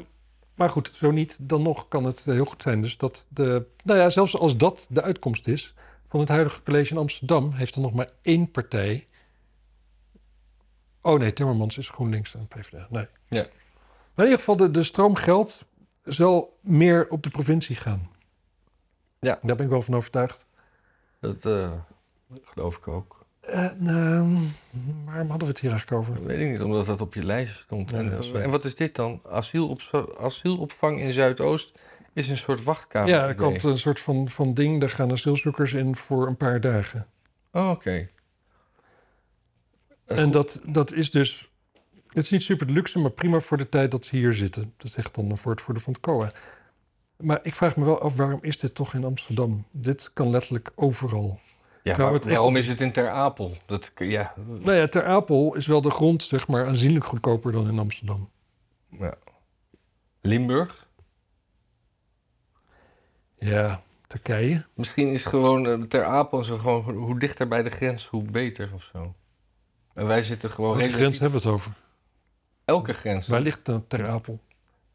maar 0.57 0.69
goed, 0.69 0.91
zo 0.93 1.11
niet, 1.11 1.37
dan 1.41 1.61
nog 1.61 1.87
kan 1.87 2.03
het 2.03 2.19
eh, 2.27 2.33
heel 2.33 2.45
goed 2.45 2.61
zijn. 2.61 2.81
Dus 2.81 2.97
dat 2.97 3.25
de, 3.29 3.65
nou 3.83 3.99
ja, 3.99 4.09
zelfs 4.09 4.37
als 4.37 4.57
dat 4.57 4.87
de 4.89 5.01
uitkomst 5.01 5.47
is, 5.47 5.73
van 6.07 6.19
het 6.19 6.29
huidige 6.29 6.63
college 6.63 6.91
in 6.91 6.99
Amsterdam 6.99 7.51
heeft 7.51 7.75
er 7.75 7.81
nog 7.81 7.93
maar 7.93 8.09
één 8.21 8.51
partij. 8.51 9.07
Oh 11.01 11.19
nee, 11.19 11.33
Timmermans 11.33 11.77
is 11.77 11.89
GroenLinks 11.89 12.35
en 12.35 12.47
PvdA. 12.47 12.87
Nee. 12.89 13.07
Ja. 13.27 13.47
Maar 14.13 14.25
in 14.25 14.31
ieder 14.31 14.37
geval, 14.37 14.55
de, 14.55 14.71
de 14.71 14.83
stroomgeld 14.83 15.65
zal 16.03 16.57
meer 16.61 17.09
op 17.09 17.23
de 17.23 17.29
provincie 17.29 17.75
gaan. 17.75 18.09
Ja. 19.19 19.37
Daar 19.41 19.55
ben 19.55 19.65
ik 19.65 19.71
wel 19.71 19.81
van 19.81 19.95
overtuigd. 19.95 20.45
Dat 21.19 21.45
eh, 21.45 21.71
geloof 22.43 22.77
ik 22.77 22.87
ook. 22.87 23.16
Eh, 23.47 23.69
nou, 23.77 24.37
waarom 25.05 25.29
hadden 25.29 25.47
we 25.47 25.53
het 25.53 25.59
hier 25.59 25.71
eigenlijk 25.71 26.01
over? 26.01 26.13
Dat 26.15 26.23
weet 26.23 26.39
ik 26.39 26.51
niet, 26.51 26.61
omdat 26.61 26.85
dat 26.85 27.01
op 27.01 27.13
je 27.13 27.23
lijst 27.23 27.59
stond. 27.59 27.91
Ja, 27.91 27.97
en, 27.97 28.11
eh, 28.11 28.43
en 28.43 28.49
wat 28.49 28.65
is 28.65 28.75
dit 28.75 28.95
dan? 28.95 29.21
Asielop 29.29 30.15
asielopvang 30.19 30.99
in 30.99 31.11
Zuidoost 31.11 31.79
is 32.13 32.27
een 32.29 32.37
soort 32.37 32.63
wachtkamer. 32.63 33.09
ja, 33.09 33.27
er 33.27 33.35
komt 33.35 33.63
een 33.63 33.77
soort 33.77 33.99
van, 33.99 34.29
van 34.29 34.53
ding, 34.53 34.79
daar 34.79 34.89
gaan 34.89 35.11
asielzoekers 35.11 35.73
in 35.73 35.95
voor 35.95 36.27
een 36.27 36.37
paar 36.37 36.61
dagen. 36.61 37.07
Oh, 37.51 37.69
oké. 37.69 38.09
Eh, 40.05 40.17
En 40.17 40.23
goed. 40.23 40.33
dat, 40.33 40.61
dat 40.65 40.93
is 40.93 41.11
dus, 41.11 41.51
het 42.07 42.23
is 42.23 42.29
niet 42.29 42.43
super 42.43 42.69
luxe, 42.71 42.99
maar 42.99 43.11
prima 43.11 43.39
voor 43.39 43.57
de 43.57 43.69
tijd 43.69 43.91
dat 43.91 44.05
ze 44.05 44.15
hier 44.15 44.33
zitten. 44.33 44.73
Dat 44.77 44.85
is 44.87 44.95
echt 44.95 45.15
dan 45.15 45.29
een 45.29 45.37
woordvoerder 45.43 45.83
van 45.83 45.93
het 45.93 46.01
COA. 46.01 46.31
Maar 47.17 47.39
ik 47.43 47.55
vraag 47.55 47.75
me 47.75 47.85
wel 47.85 48.01
af, 48.01 48.15
waarom 48.15 48.39
is 48.41 48.59
dit 48.59 48.75
toch 48.75 48.93
in 48.93 49.03
Amsterdam? 49.03 49.65
Dit 49.71 50.11
kan 50.13 50.29
letterlijk 50.29 50.71
overal. 50.75 51.39
Ja, 51.87 51.97
Nou, 51.97 52.19
waarom 52.23 52.55
is 52.55 52.67
het 52.67 52.81
in 52.81 52.91
Ter 52.91 53.09
Apel? 53.09 53.57
Dat, 53.65 53.91
ja, 53.95 54.33
Nou 54.47 54.73
ja, 54.73 54.87
Ter 54.87 55.05
Apel 55.05 55.55
is 55.55 55.67
wel 55.67 55.81
de 55.81 55.91
grond, 55.91 56.23
zeg 56.23 56.47
maar, 56.47 56.65
aanzienlijk 56.67 57.05
goedkoper 57.05 57.51
dan 57.51 57.67
in 57.67 57.79
Amsterdam. 57.79 58.29
ja. 58.99 59.13
Limburg? 60.21 60.87
Ja, 63.39 63.81
Turkije. 64.07 64.65
Misschien 64.73 65.07
is 65.07 65.23
gewoon 65.23 65.67
eh, 65.67 65.81
Ter 65.81 66.03
Apel 66.03 66.43
zo 66.43 66.57
gewoon 66.57 66.95
hoe 66.95 67.19
dichter 67.19 67.47
bij 67.47 67.63
de 67.63 67.69
grens, 67.69 68.05
hoe 68.07 68.23
beter 68.23 68.69
of 68.73 68.83
zo. 68.93 69.13
En 69.93 70.07
wij 70.07 70.23
zitten 70.23 70.49
gewoon 70.49 70.65
Welke 70.77 70.81
relatief- 70.83 71.01
grens 71.01 71.19
hebben 71.19 71.41
we 71.41 71.45
het 71.47 71.55
over? 71.55 71.71
Elke 72.65 72.93
grens 72.93 73.27
Waar 73.27 73.39
ligt 73.41 73.65
dan 73.65 73.87
Ter 73.87 74.07
Apel? 74.07 74.39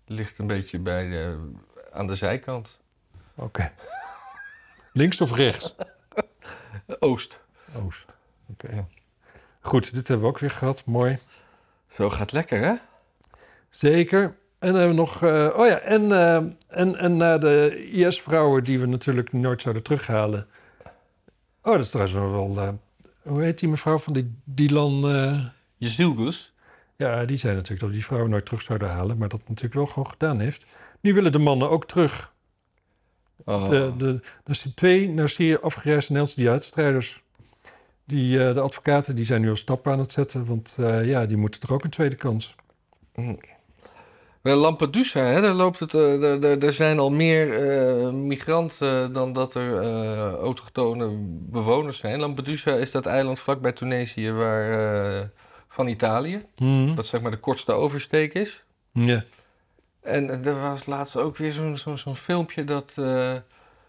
ligt 0.04 0.38
een 0.38 0.46
beetje 0.46 0.78
bij 0.78 1.08
de, 1.08 1.50
aan 1.92 2.06
de 2.06 2.14
zijkant. 2.16 2.78
Oké. 3.34 3.72
Links 4.92 5.20
of 5.20 5.34
rechts? 5.34 5.74
Oost. 6.98 7.40
Oost. 7.86 8.06
Oké. 8.50 8.86
Goed, 9.60 9.94
dit 9.94 10.08
hebben 10.08 10.26
we 10.26 10.32
ook 10.32 10.38
weer 10.38 10.50
gehad. 10.50 10.82
Mooi. 10.86 11.18
Zo 11.88 12.10
gaat 12.10 12.32
lekker, 12.32 12.64
hè? 12.64 12.74
Zeker. 13.70 14.22
En 14.58 14.68
dan 14.72 14.74
hebben 14.74 14.88
we 14.88 14.94
nog. 15.02 15.22
eh, 15.22 15.48
oh 15.56 15.66
ja, 15.66 15.78
en, 15.78 16.12
eh, 16.12 16.36
en, 16.68 16.96
en 16.96 17.16
naar 17.16 17.40
de 17.40 17.84
IS-vrouwen 17.92 18.64
die 18.64 18.80
we 18.80 18.86
natuurlijk 18.86 19.32
nooit 19.32 19.62
zouden 19.62 19.82
terughalen. 19.82 20.46
Oh, 21.62 21.72
dat 21.72 21.80
is 21.80 21.90
trouwens 21.90 22.16
wel. 22.16 22.58
eh, 22.66 22.68
hoe 23.22 23.42
heet 23.42 23.58
die 23.58 23.68
mevrouw 23.68 23.98
van 23.98 24.12
die 24.12 24.34
Dylan? 24.44 25.08
eh, 25.14 25.44
Jezielgus. 25.76 26.52
ja, 26.96 27.24
die 27.24 27.36
zei 27.36 27.52
natuurlijk 27.54 27.80
dat 27.80 27.88
we 27.88 27.94
die 27.94 28.04
vrouwen 28.04 28.30
nooit 28.30 28.44
terug 28.44 28.62
zouden 28.62 28.88
halen, 28.88 29.18
maar 29.18 29.28
dat 29.28 29.40
natuurlijk 29.46 29.74
wel 29.74 29.86
gewoon 29.86 30.10
gedaan 30.10 30.40
heeft. 30.40 30.66
Nu 31.00 31.14
willen 31.14 31.32
de 31.32 31.38
mannen 31.38 31.70
ook 31.70 31.86
terug. 31.86 32.31
Oh. 33.44 33.68
De, 33.70 33.92
de, 33.96 34.20
er 34.44 34.54
zijn 34.54 34.74
twee 34.74 35.08
naar 35.08 35.28
Syrië 35.28 35.56
afgereisde 35.56 36.12
Nederlandse 36.12 36.40
jihadstrijders. 36.42 37.22
Die, 38.04 38.46
eh, 38.46 38.54
de 38.54 38.60
advocaten 38.60 39.16
die 39.16 39.24
zijn 39.24 39.40
nu 39.40 39.48
al 39.48 39.56
stappen 39.56 39.92
aan 39.92 39.98
het 39.98 40.12
zetten, 40.12 40.46
want 40.46 40.74
eh, 40.78 41.06
ja, 41.06 41.26
die 41.26 41.36
moeten 41.36 41.60
er 41.62 41.74
ook 41.74 41.84
een 41.84 41.90
tweede 41.90 42.16
kans. 42.16 42.54
Bij 44.42 44.54
Lampedusa, 44.54 45.20
hè, 45.20 45.40
daar, 45.40 45.52
loopt 45.54 45.80
het, 45.80 45.94
eh, 45.94 46.20
daar, 46.20 46.40
daar, 46.40 46.58
daar 46.58 46.72
zijn 46.72 46.98
al 46.98 47.10
meer 47.10 47.70
eh, 47.70 48.10
migranten 48.10 49.12
dan 49.12 49.32
dat 49.32 49.54
er 49.54 49.80
eh, 49.82 50.32
autochtone 50.32 51.08
bewoners 51.50 51.98
zijn. 51.98 52.20
Lampedusa 52.20 52.72
is 52.74 52.90
dat 52.90 53.06
eiland 53.06 53.38
vlakbij 53.38 53.72
Tunesië 53.72 54.30
waar, 54.32 54.70
eh, 55.20 55.26
van 55.68 55.88
Italië, 55.88 56.44
Mhm. 56.56 56.94
wat 56.94 57.06
zeg 57.06 57.20
maar 57.20 57.30
de 57.30 57.36
kortste 57.36 57.72
oversteek 57.72 58.34
is. 58.34 58.62
Ja. 58.92 59.24
En 60.02 60.44
er 60.44 60.60
was 60.60 60.86
laatst 60.86 61.16
ook 61.16 61.36
weer 61.36 61.52
zo'n 61.52 61.76
zo'n 61.76 61.98
zo'n 61.98 62.16
filmpje 62.16 62.64
dat 62.64 62.92
eh, 62.96 63.36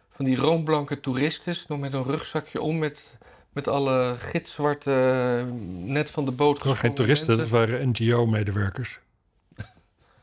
van 0.09 0.25
die 0.25 0.35
roomblanke 0.35 0.99
toeristen, 0.99 1.55
nog 1.67 1.79
met 1.79 1.93
een 1.93 2.03
rugzakje 2.03 2.61
om 2.61 2.77
met, 2.77 3.17
met 3.51 3.67
alle 3.67 4.15
gitzwarte, 4.19 4.91
eh, 4.91 5.53
net 5.91 6.11
van 6.11 6.25
de 6.25 6.31
boot 6.31 6.61
Gewoon 6.61 6.77
geen 6.77 6.95
gesprongen 6.95 6.95
toeristen, 6.95 7.37
dat 7.37 7.49
waren 7.49 7.89
NGO-medewerkers. 7.89 8.99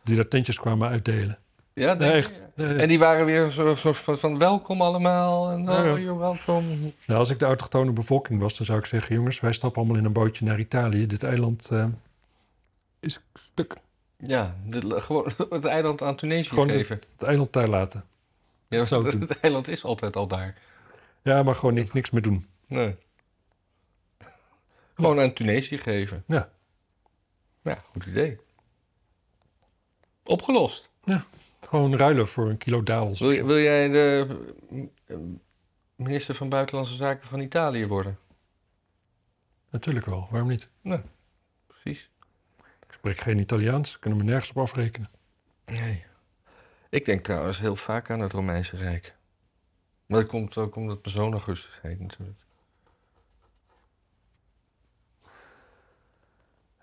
Die 0.03 0.16
daar 0.16 0.28
tentjes 0.28 0.59
kwamen 0.59 0.88
uitdelen. 0.88 1.38
Ja, 1.72 1.95
Nee, 1.95 2.11
echt. 2.11 2.43
Nee. 2.55 2.76
En 2.76 2.88
die 2.88 2.99
waren 2.99 3.26
weer 3.26 3.51
zo, 3.51 3.74
zo 3.74 3.93
van, 3.93 4.18
van 4.18 4.38
welkom 4.38 4.82
allemaal. 4.82 5.51
En 5.51 5.64
ja. 5.64 5.93
oh, 5.93 6.18
welkom. 6.18 6.64
Nou, 7.07 7.18
als 7.18 7.30
ik 7.30 7.38
de 7.38 7.45
autochtone 7.45 7.91
bevolking 7.91 8.41
was, 8.41 8.57
dan 8.57 8.66
zou 8.66 8.78
ik 8.78 8.84
zeggen... 8.84 9.14
jongens, 9.14 9.41
wij 9.41 9.53
stappen 9.53 9.80
allemaal 9.80 9.99
in 9.99 10.05
een 10.05 10.12
bootje 10.12 10.45
naar 10.45 10.59
Italië. 10.59 11.07
Dit 11.07 11.22
eiland 11.22 11.68
eh, 11.70 11.86
is 13.01 13.20
stuk. 13.34 13.76
Ja, 14.21 14.57
de- 14.66 15.01
gewoon 15.01 15.33
het 15.51 15.64
eiland 15.64 16.03
aan 16.03 16.16
Tunesië 16.16 16.49
Gewoon 16.49 16.71
geven. 16.71 16.97
het 16.97 17.23
eiland 17.23 17.53
daar 17.53 17.68
laten. 17.68 18.05
Ja, 18.68 18.85
zou 18.85 19.05
ik 19.07 19.07
het, 19.11 19.21
doen. 19.21 19.29
het 19.29 19.41
eiland 19.41 19.68
is 19.68 19.85
altijd 19.85 20.16
al 20.16 20.27
daar. 20.27 20.59
Ja, 21.23 21.43
maar 21.43 21.55
gewoon 21.55 21.75
niks, 21.75 21.93
niks 21.93 22.11
meer 22.11 22.23
doen. 22.23 22.47
Nee. 22.66 22.97
Gewoon 24.95 25.21
aan 25.21 25.33
Tunesië 25.33 25.79
geven. 25.79 26.25
Ja. 26.27 26.51
Ja, 27.62 27.79
goed 27.93 28.07
idee. 28.07 28.39
Opgelost. 30.23 30.89
Gewoon 31.61 31.97
ruilen 31.97 32.29
voor 32.29 32.49
een 32.49 32.57
kilo 32.59 32.83
dadels. 32.83 33.21
Wil, 33.21 33.45
wil 33.47 33.59
jij 33.59 33.89
de 33.89 34.27
eh, 35.07 35.16
minister 35.97 36.35
van 36.35 36.49
Buitenlandse 36.49 36.95
Zaken 36.95 37.29
van 37.29 37.41
Italië 37.41 37.87
worden? 37.87 38.18
Natuurlijk 39.71 40.07
wel, 40.07 40.29
waarom 40.31 40.49
niet? 40.49 40.68
Precies. 41.66 42.10
Ik 43.01 43.07
spreek 43.07 43.20
geen 43.20 43.38
Italiaans, 43.38 43.98
kunnen 43.98 44.18
me 44.18 44.24
nergens 44.24 44.51
op 44.51 44.59
afrekenen. 44.59 45.11
Nee. 45.64 46.05
Ik 46.88 47.05
denk 47.05 47.24
trouwens 47.24 47.59
heel 47.59 47.76
vaak 47.76 48.11
aan 48.11 48.20
het 48.20 48.32
Romeinse 48.32 48.76
Rijk. 48.76 49.14
Maar 50.07 50.20
dat 50.20 50.28
komt 50.28 50.57
ook 50.57 50.76
omdat 50.76 51.03
mijn 51.03 51.14
zoon 51.14 51.32
Augustus 51.32 51.78
heet 51.82 52.01
natuurlijk. 52.01 52.38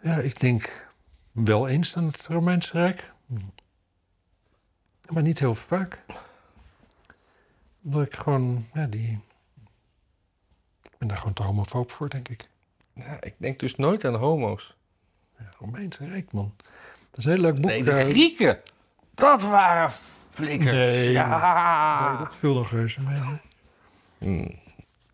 Ja, 0.02 0.16
ik 0.16 0.40
denk 0.40 0.90
wel 1.32 1.68
eens 1.68 1.96
aan 1.96 2.06
het 2.06 2.26
Romeinse 2.26 2.72
Rijk. 2.72 3.12
Maar 5.10 5.24
niet 5.24 5.40
heel 5.40 5.56
vaak. 5.56 6.00
Omdat 7.84 8.06
ik 8.06 8.16
gewoon, 8.16 8.68
ja, 8.74 8.86
die... 8.86 9.20
Ik 10.82 10.98
ben 10.98 11.08
daar 11.08 11.18
gewoon 11.18 11.34
te 11.34 11.44
homofoob 11.44 11.92
voor, 11.92 12.10
denk 12.10 12.30
ik. 12.30 12.50
Ja, 12.94 13.22
ik 13.22 13.36
denk 13.38 13.60
dus 13.60 13.76
nooit 13.76 14.06
aan 14.06 14.16
homo's. 14.16 14.77
Romeinse 15.60 16.06
Rijk, 16.06 16.32
man. 16.32 16.54
Dat 17.10 17.20
is 17.20 17.26
een 17.26 17.32
heel 17.32 17.42
leuk 17.42 17.56
boek. 17.56 17.66
Nee, 17.66 17.84
de 17.84 17.92
eh, 17.92 18.10
Grieken! 18.10 18.60
Dat 19.14 19.42
waren 19.42 19.92
flikkers. 20.32 20.72
Nee. 20.72 21.12
Ja. 21.12 22.10
nee, 22.10 22.18
dat 22.18 22.36
viel 22.36 22.54
nog 22.54 22.72
reuze 22.72 23.02
mee. 23.02 23.20
Hmm. 24.18 24.56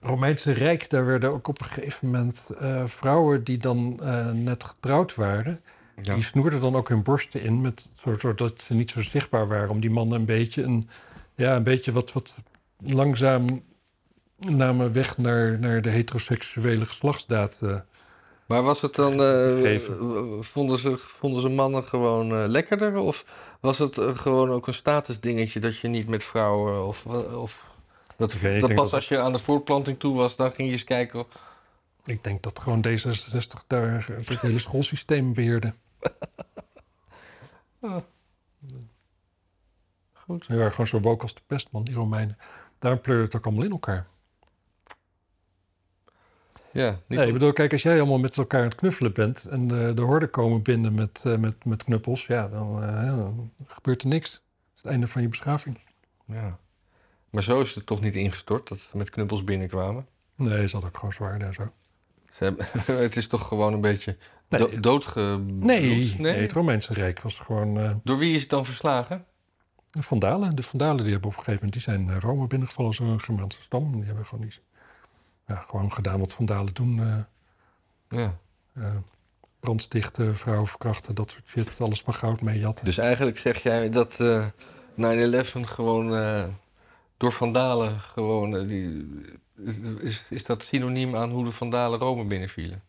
Romeinse 0.02 0.52
Rijk, 0.52 0.90
daar 0.90 1.06
werden 1.06 1.32
ook 1.34 1.48
op 1.48 1.62
een 1.62 1.68
gegeven 1.68 2.10
moment 2.10 2.50
eh, 2.60 2.86
vrouwen 2.86 3.44
die 3.44 3.58
dan 3.58 4.00
eh, 4.04 4.32
net 4.32 4.64
getrouwd 4.64 5.16
waren, 5.16 5.62
Ja. 6.02 6.14
die 6.14 6.24
snoerden 6.24 6.62
dan 6.62 6.76
ook 6.76 6.90
hun 6.90 7.04
borsten 7.04 7.42
in, 7.42 7.62
met, 7.62 7.90
zo- 7.96 8.20
zodat 8.20 8.62
ze 8.62 8.74
niet 8.74 8.90
zo 8.90 9.02
zichtbaar 9.02 9.48
waren, 9.48 9.70
om 9.70 9.80
die 9.80 9.90
mannen 9.90 10.20
een 10.20 10.26
beetje, 10.26 10.64
een, 10.64 10.90
ja, 11.36 11.56
een 11.56 11.64
beetje 11.64 11.92
wat, 11.92 12.14
wat 12.14 12.42
langzaam 12.78 13.64
namen 14.38 14.94
weg 14.94 15.18
naar, 15.18 15.60
naar 15.60 15.82
de 15.82 15.90
heteroseksuele 15.90 16.86
geslachtsdaad. 16.86 17.62
Maar 18.54 18.64
was 18.64 18.82
het 18.82 18.96
dan, 18.96 19.22
eh, 19.24 19.80
vonden, 20.40 20.80
ze, 20.80 20.98
vonden 20.98 21.42
ze 21.42 21.50
mannen 21.50 21.84
gewoon 21.84 22.32
eh, 22.32 22.44
lekkerder? 22.48 22.98
Of 22.98 23.26
was 23.60 23.78
het 23.78 23.98
eh, 23.98 24.18
gewoon 24.18 24.52
ook 24.52 24.68
een 24.68 24.74
statusdingetje 24.74 25.60
dat 25.60 25.78
je 25.78 25.88
niet 25.88 26.08
met 26.08 26.24
vrouwen 26.24 26.88
of... 26.88 27.06
of 27.36 27.72
dat, 28.18 28.34
Ik 28.34 28.40
weet 28.40 28.52
niet, 28.52 28.62
dat 28.62 28.76
pas 28.76 28.84
dat 28.84 28.94
als 28.94 29.08
je 29.08 29.20
aan 29.20 29.34
de 29.34 29.40
voortplanting 29.40 30.00
toe 30.00 30.16
was, 30.16 30.36
dan 30.36 30.52
ging 30.52 30.68
je 30.68 30.74
eens 30.74 30.84
kijken. 30.84 31.26
Ik 32.06 32.24
denk 32.24 32.44
dat 32.44 32.60
gewoon 32.60 32.86
D66 32.88 33.68
daar 33.68 34.08
het 34.12 34.42
hele 34.42 34.60
schoolsysteem 34.60 35.34
beheerde. 35.34 35.74
Goed. 40.14 40.48
Die 40.48 40.58
waren 40.58 40.72
gewoon 40.72 40.88
zo 40.88 41.00
woke 41.00 41.22
als 41.22 41.34
de 41.34 41.42
pest, 41.48 41.72
man, 41.72 41.84
die 41.84 41.96
Romeinen. 41.96 42.38
Daarom 42.80 43.02
pleurde 43.02 43.24
het 43.24 43.36
ook 43.36 43.46
allemaal 43.46 43.66
in 43.66 43.72
elkaar. 43.72 44.08
Ja, 46.74 47.00
niet 47.08 47.20
Nee, 47.20 47.28
ik 47.28 47.34
bedoel, 47.34 47.54
kijk, 47.54 47.72
als 47.72 47.82
jij 47.82 47.98
allemaal 47.98 48.20
met 48.20 48.38
elkaar 48.38 48.60
aan 48.60 48.68
het 48.68 48.76
knuffelen 48.76 49.14
bent 49.14 49.46
en 49.46 49.62
eh, 49.62 49.96
de 49.96 50.02
horden 50.02 50.30
komen 50.30 50.62
binnen 50.62 50.94
met, 50.94 51.22
eh, 51.26 51.38
met, 51.38 51.66
met 51.66 51.84
knuppels, 51.84 52.26
ja, 52.26 52.48
dan, 52.48 52.84
eh, 52.84 53.06
dan 53.06 53.52
gebeurt 53.68 54.02
er 54.02 54.08
niks. 54.08 54.32
Dat 54.32 54.42
is 54.76 54.82
het 54.82 54.92
einde 54.92 55.08
van 55.08 55.22
je 55.22 55.28
beschaving. 55.28 55.80
Ja. 56.26 56.58
Maar 57.30 57.44
zo 57.44 57.62
is 57.62 57.76
het 57.76 57.86
toch 57.86 58.02
niet 58.02 58.16
ingestort 58.16 58.68
dat 58.68 58.80
ze 58.80 58.98
met 58.98 59.10
knuppels 59.10 59.44
binnenkwamen? 59.44 60.08
Nee, 60.36 60.68
ze 60.68 60.72
hadden 60.72 60.90
ook 60.90 60.98
gewoon 60.98 61.14
zwaarden 61.14 61.48
en 61.48 61.54
zo. 61.54 61.72
Ze 62.32 62.44
hebben, 62.44 62.68
het 63.04 63.16
is 63.16 63.28
toch 63.28 63.48
gewoon 63.48 63.74
een 63.74 63.82
beetje 63.82 64.18
Nee. 64.48 64.62
do 64.62 64.80
doodge... 64.80 65.40
Nee, 65.48 66.16
nee, 66.18 66.42
het 66.42 66.52
Romeinse 66.52 66.94
Rijk 66.94 67.22
was 67.22 67.40
gewoon... 67.40 68.02
Door 68.04 68.18
wie 68.18 68.36
is 68.36 68.42
het 68.42 68.50
dan 68.50 68.66
verslagen? 68.66 69.26
de 69.94 70.04
Vandalen, 70.04 70.56
de 70.56 70.64
Vandalen 70.64 71.04
die 71.04 71.14
hebben 71.14 71.30
op 71.30 71.38
een 71.38 71.44
gegeven 71.44 71.66
moment, 71.66 71.74
die 71.74 71.82
zijn 71.82 72.20
Rome 72.20 72.48
binnengevallen, 72.48 72.94
zo'n 72.94 73.22
Germaanse 73.22 73.62
stam. 73.62 73.92
Die 73.96 74.04
hebben 74.04 74.26
gewoon 74.26 74.46
iets 74.46 74.62
ja, 75.48 75.66
gewoon 75.70 75.94
gedaan 75.94 76.20
wat 76.20 76.34
vandalen 76.34 76.74
doen. 76.74 77.00
eh, 77.00 78.18
Ja. 78.20 78.38
eh, 78.74 78.96
brandstichten, 79.60 80.36
vrouwen 80.36 80.68
verkrachten, 80.68 81.16
dat 81.16 81.32
soort 81.32 81.48
shit. 81.48 81.82
Alles 81.82 82.02
van 82.02 82.14
goud 82.14 82.42
mee 82.42 82.60
jatten. 82.60 82.86
Dus 82.86 82.98
eigenlijk 82.98 83.38
zeg 83.38 83.64
jij 83.64 83.90
dat 83.90 84.20
eh 84.20 84.46
9-11 84.96 85.68
gewoon 85.68 86.16
eh, 86.16 86.44
door 87.18 87.32
vandalen 87.32 88.00
gewoon... 88.00 88.68
die, 88.68 89.06
is, 89.66 89.76
is, 90.02 90.24
is 90.30 90.44
dat 90.46 90.64
synoniem 90.64 91.16
aan 91.16 91.32
hoe 91.32 91.44
de 91.44 91.52
vandalen 91.52 92.00
Rome 92.00 92.24
binnenvielen? 92.26 92.82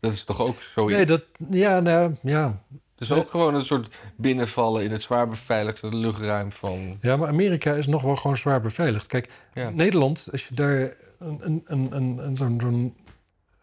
Dat 0.00 0.12
is 0.12 0.24
toch 0.24 0.40
ook 0.40 0.60
zoiets? 0.60 0.94
nee, 0.96 1.06
dat, 1.06 1.24
ja, 1.50 1.80
nou, 1.80 2.16
ja. 2.22 2.62
Het 2.70 3.10
is 3.10 3.12
ook 3.12 3.30
gewoon 3.30 3.54
een 3.54 3.64
soort 3.64 3.94
binnenvallen 4.16 4.84
in 4.84 4.90
het 4.92 5.02
zwaar 5.02 5.28
beveiligde 5.28 5.96
luchtruim 5.96 6.52
van... 6.52 6.98
ja, 7.00 7.16
maar 7.16 7.28
Amerika 7.28 7.72
is 7.74 7.86
nog 7.86 8.02
wel 8.02 8.16
gewoon 8.16 8.36
zwaar 8.36 8.60
beveiligd. 8.60 9.06
Kijk, 9.06 9.32
Ja. 9.54 9.70
Nederland, 9.70 10.28
als 10.32 10.48
je 10.48 10.54
daar 10.54 10.92
een, 11.26 11.62
een, 11.66 11.86
een, 11.96 12.18
een, 12.18 12.36
zo'n 12.36 12.60
zo'n 12.60 12.96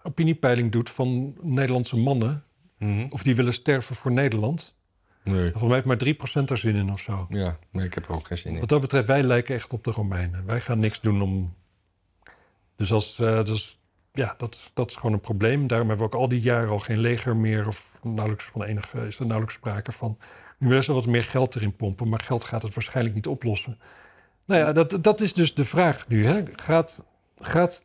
opiniepeiling 0.03 0.71
doet 0.71 0.89
van 0.89 1.35
Nederlandse 1.41 1.97
mannen, 1.97 2.43
Mhm. 2.77 3.05
of 3.09 3.23
die 3.23 3.35
willen 3.35 3.53
sterven 3.53 3.95
voor 3.95 4.11
Nederland, 4.11 4.75
Nee. 5.23 5.41
volgens 5.51 5.63
mij 5.63 5.73
heeft 5.73 5.85
maar 5.85 5.97
3% 5.97 6.49
er 6.49 6.57
zin 6.57 6.75
in 6.75 6.91
of 6.91 6.99
zo. 6.99 7.25
Ja, 7.29 7.57
nee, 7.71 7.85
ik 7.85 7.93
heb 7.93 8.05
er 8.07 8.13
ook 8.13 8.27
geen 8.27 8.37
zin 8.37 8.53
in. 8.53 8.59
Wat 8.59 8.69
dat 8.69 8.81
betreft, 8.81 9.07
wij 9.07 9.23
lijken 9.23 9.55
echt 9.55 9.73
op 9.73 9.83
de 9.83 9.91
Romeinen. 9.91 10.45
Wij 10.45 10.61
gaan 10.61 10.79
niks 10.79 11.01
doen 11.01 11.21
om. 11.21 11.53
Dus, 12.75 12.91
als, 12.91 13.19
eh, 13.19 13.43
dus 13.45 13.79
ja, 14.11 14.33
dat, 14.37 14.71
dat 14.73 14.89
is 14.89 14.95
gewoon 14.95 15.13
een 15.13 15.19
probleem. 15.19 15.67
Daarom 15.67 15.87
hebben 15.87 16.07
we 16.09 16.13
ook 16.15 16.21
al 16.21 16.29
die 16.29 16.39
jaren 16.41 16.69
al 16.69 16.79
geen 16.79 16.99
leger 16.99 17.35
meer, 17.35 17.67
of 17.67 17.97
nauwelijks 18.03 18.43
van 18.43 18.63
enige, 18.63 19.05
is 19.07 19.15
er 19.19 19.25
nauwelijks 19.25 19.53
sprake 19.57 19.91
van. 19.91 20.17
Nu 20.57 20.67
willen 20.67 20.83
ze 20.83 20.93
wat 20.93 21.05
meer 21.05 21.23
geld 21.23 21.55
erin 21.55 21.75
pompen, 21.75 22.09
maar 22.09 22.19
geld 22.19 22.43
gaat 22.43 22.61
het 22.61 22.73
waarschijnlijk 22.73 23.15
niet 23.15 23.27
oplossen. 23.27 23.79
Nou 24.45 24.61
ja, 24.61 24.71
dat, 24.73 24.97
dat 25.03 25.21
is 25.21 25.33
dus 25.33 25.53
de 25.53 25.65
vraag 25.65 26.07
nu. 26.07 26.25
Hè? 26.25 26.43
Gaat, 26.55 27.05
gaat 27.41 27.83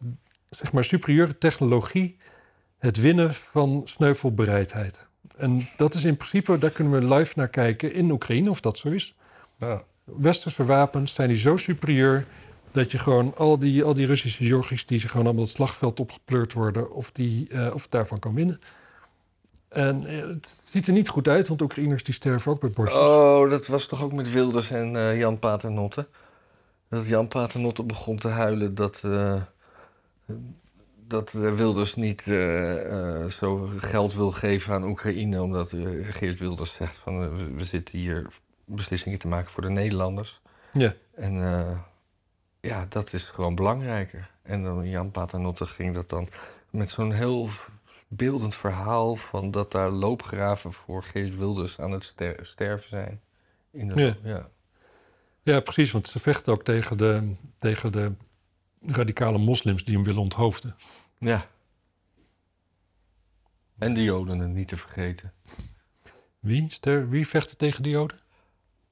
zeg 0.51 0.73
maar 0.73 0.85
superieure 0.85 1.39
technologie 1.39 2.17
het 2.79 3.01
winnen 3.01 3.35
van 3.35 3.83
sneuvelbereidheid? 3.85 5.09
En 5.37 5.69
dat 5.77 5.95
is 5.95 6.05
in 6.05 6.17
principe, 6.17 6.59
daar 6.59 6.71
kunnen 6.71 7.01
we 7.09 7.15
live 7.15 7.33
naar 7.37 7.49
kijken 7.49 7.93
in 7.93 8.11
Oekraïne, 8.11 8.51
of 8.51 8.61
dat 8.61 8.79
zo 8.79 8.89
is 8.89 9.15
Ja. 9.59 9.83
westerse 10.05 10.65
wapens 10.65 11.15
zijn 11.15 11.29
die 11.29 11.39
zo 11.39 11.57
superieur 11.57 12.27
dat 12.73 12.93
je 12.93 12.99
gewoon 12.99 13.35
al 13.37 13.59
die, 13.59 13.85
al 13.85 13.95
die 13.95 14.07
Russische 14.07 14.45
jochies 14.45 14.87
die 14.87 14.99
ze 14.99 15.09
gewoon 15.09 15.27
allemaal 15.27 15.45
het 15.45 15.53
slagveld 15.53 16.01
opgepleurd 16.01 16.53
worden, 16.53 16.93
of, 16.93 17.11
die, 17.13 17.49
eh, 17.49 17.75
of 17.75 17.89
daarvan 17.89 18.19
kan 18.19 18.35
winnen. 18.35 18.61
En 19.69 20.07
eh, 20.07 20.29
het 20.29 20.57
ziet 20.71 20.87
er 20.87 20.93
niet 20.93 21.09
goed 21.09 21.29
uit, 21.29 21.49
want 21.49 21.63
Oekraïners 21.63 22.03
die 22.03 22.15
sterven 22.15 22.53
ook 22.53 22.61
bij 22.61 22.71
borstjes. 22.71 23.03
Oh, 23.03 23.51
dat 23.51 23.67
was 23.67 23.87
toch 23.87 24.03
ook 24.03 24.13
met 24.13 24.31
Wilders 24.31 24.71
en 24.71 24.97
eh, 24.97 25.19
Jan 25.19 25.39
Paternotte? 25.39 26.07
Dat 26.89 27.07
Jan 27.07 27.29
Paternotte 27.29 27.83
begon 27.83 28.17
te 28.19 28.29
huilen 28.29 28.75
dat, 28.75 29.01
eh, 29.05 29.43
dat 31.07 31.35
eh, 31.35 31.55
Wilders 31.55 31.95
niet 31.95 32.27
eh, 32.27 33.25
zo 33.25 33.71
geld 33.77 34.15
wil 34.15 34.31
geven 34.31 34.75
aan 34.75 34.85
Oekraïne. 34.89 35.43
Omdat 35.43 35.75
Geert 36.03 36.39
Wilders 36.39 36.73
zegt 36.73 36.97
van 36.97 37.37
we, 37.57 37.65
zitten 37.65 37.99
hier 37.99 38.27
beslissingen 38.65 39.19
te 39.19 39.29
maken 39.29 39.51
voor 39.51 39.63
de 39.63 39.69
Nederlanders. 39.71 40.41
Ja. 40.73 40.95
En 41.15 41.35
ja, 42.61 42.87
dat 42.89 43.13
is 43.13 43.23
gewoon 43.23 43.55
belangrijker. 43.55 44.31
En 44.43 44.63
dan 44.63 44.89
Jan 44.89 45.11
Paternotte 45.11 45.67
ging 45.67 45.95
dat 45.95 46.09
dan 46.09 46.29
met 46.71 46.91
zo'n 46.91 47.13
heel 47.13 47.49
beeldend 48.09 48.55
verhaal 48.55 49.17
van 49.17 49.51
dat 49.51 49.73
daar 49.73 49.91
loopgraven 49.91 50.73
voor 50.73 51.03
Geert 51.03 51.37
Wilders 51.37 51.81
aan 51.81 51.91
het 51.91 52.05
ster- 52.05 52.47
sterven 52.47 52.89
zijn. 52.89 53.21
In 53.71 53.89
de, 53.89 54.01
Ja. 54.01 54.17
ja. 54.23 54.49
Ja, 55.45 55.61
precies, 55.61 55.91
want 55.91 56.09
ze 56.09 56.19
vechten 56.19 56.53
ook 56.53 56.65
tegen 56.65 56.97
de, 56.97 57.35
tegen 57.59 57.93
de 57.93 58.13
radicale 58.81 59.39
moslims 59.39 59.85
die 59.85 59.95
hem 59.95 60.05
willen 60.05 60.21
onthoofden. 60.21 60.77
Ja. 61.19 61.47
En 63.79 63.95
de 63.95 64.03
Joden 64.03 64.53
niet 64.53 64.69
te 64.69 64.77
vergeten. 64.77 65.33
Wie, 66.41 66.65
ster, 66.69 67.09
wie 67.09 67.29
vechten 67.29 67.57
tegen 67.57 67.83
de 67.83 67.89
Joden? 67.89 68.21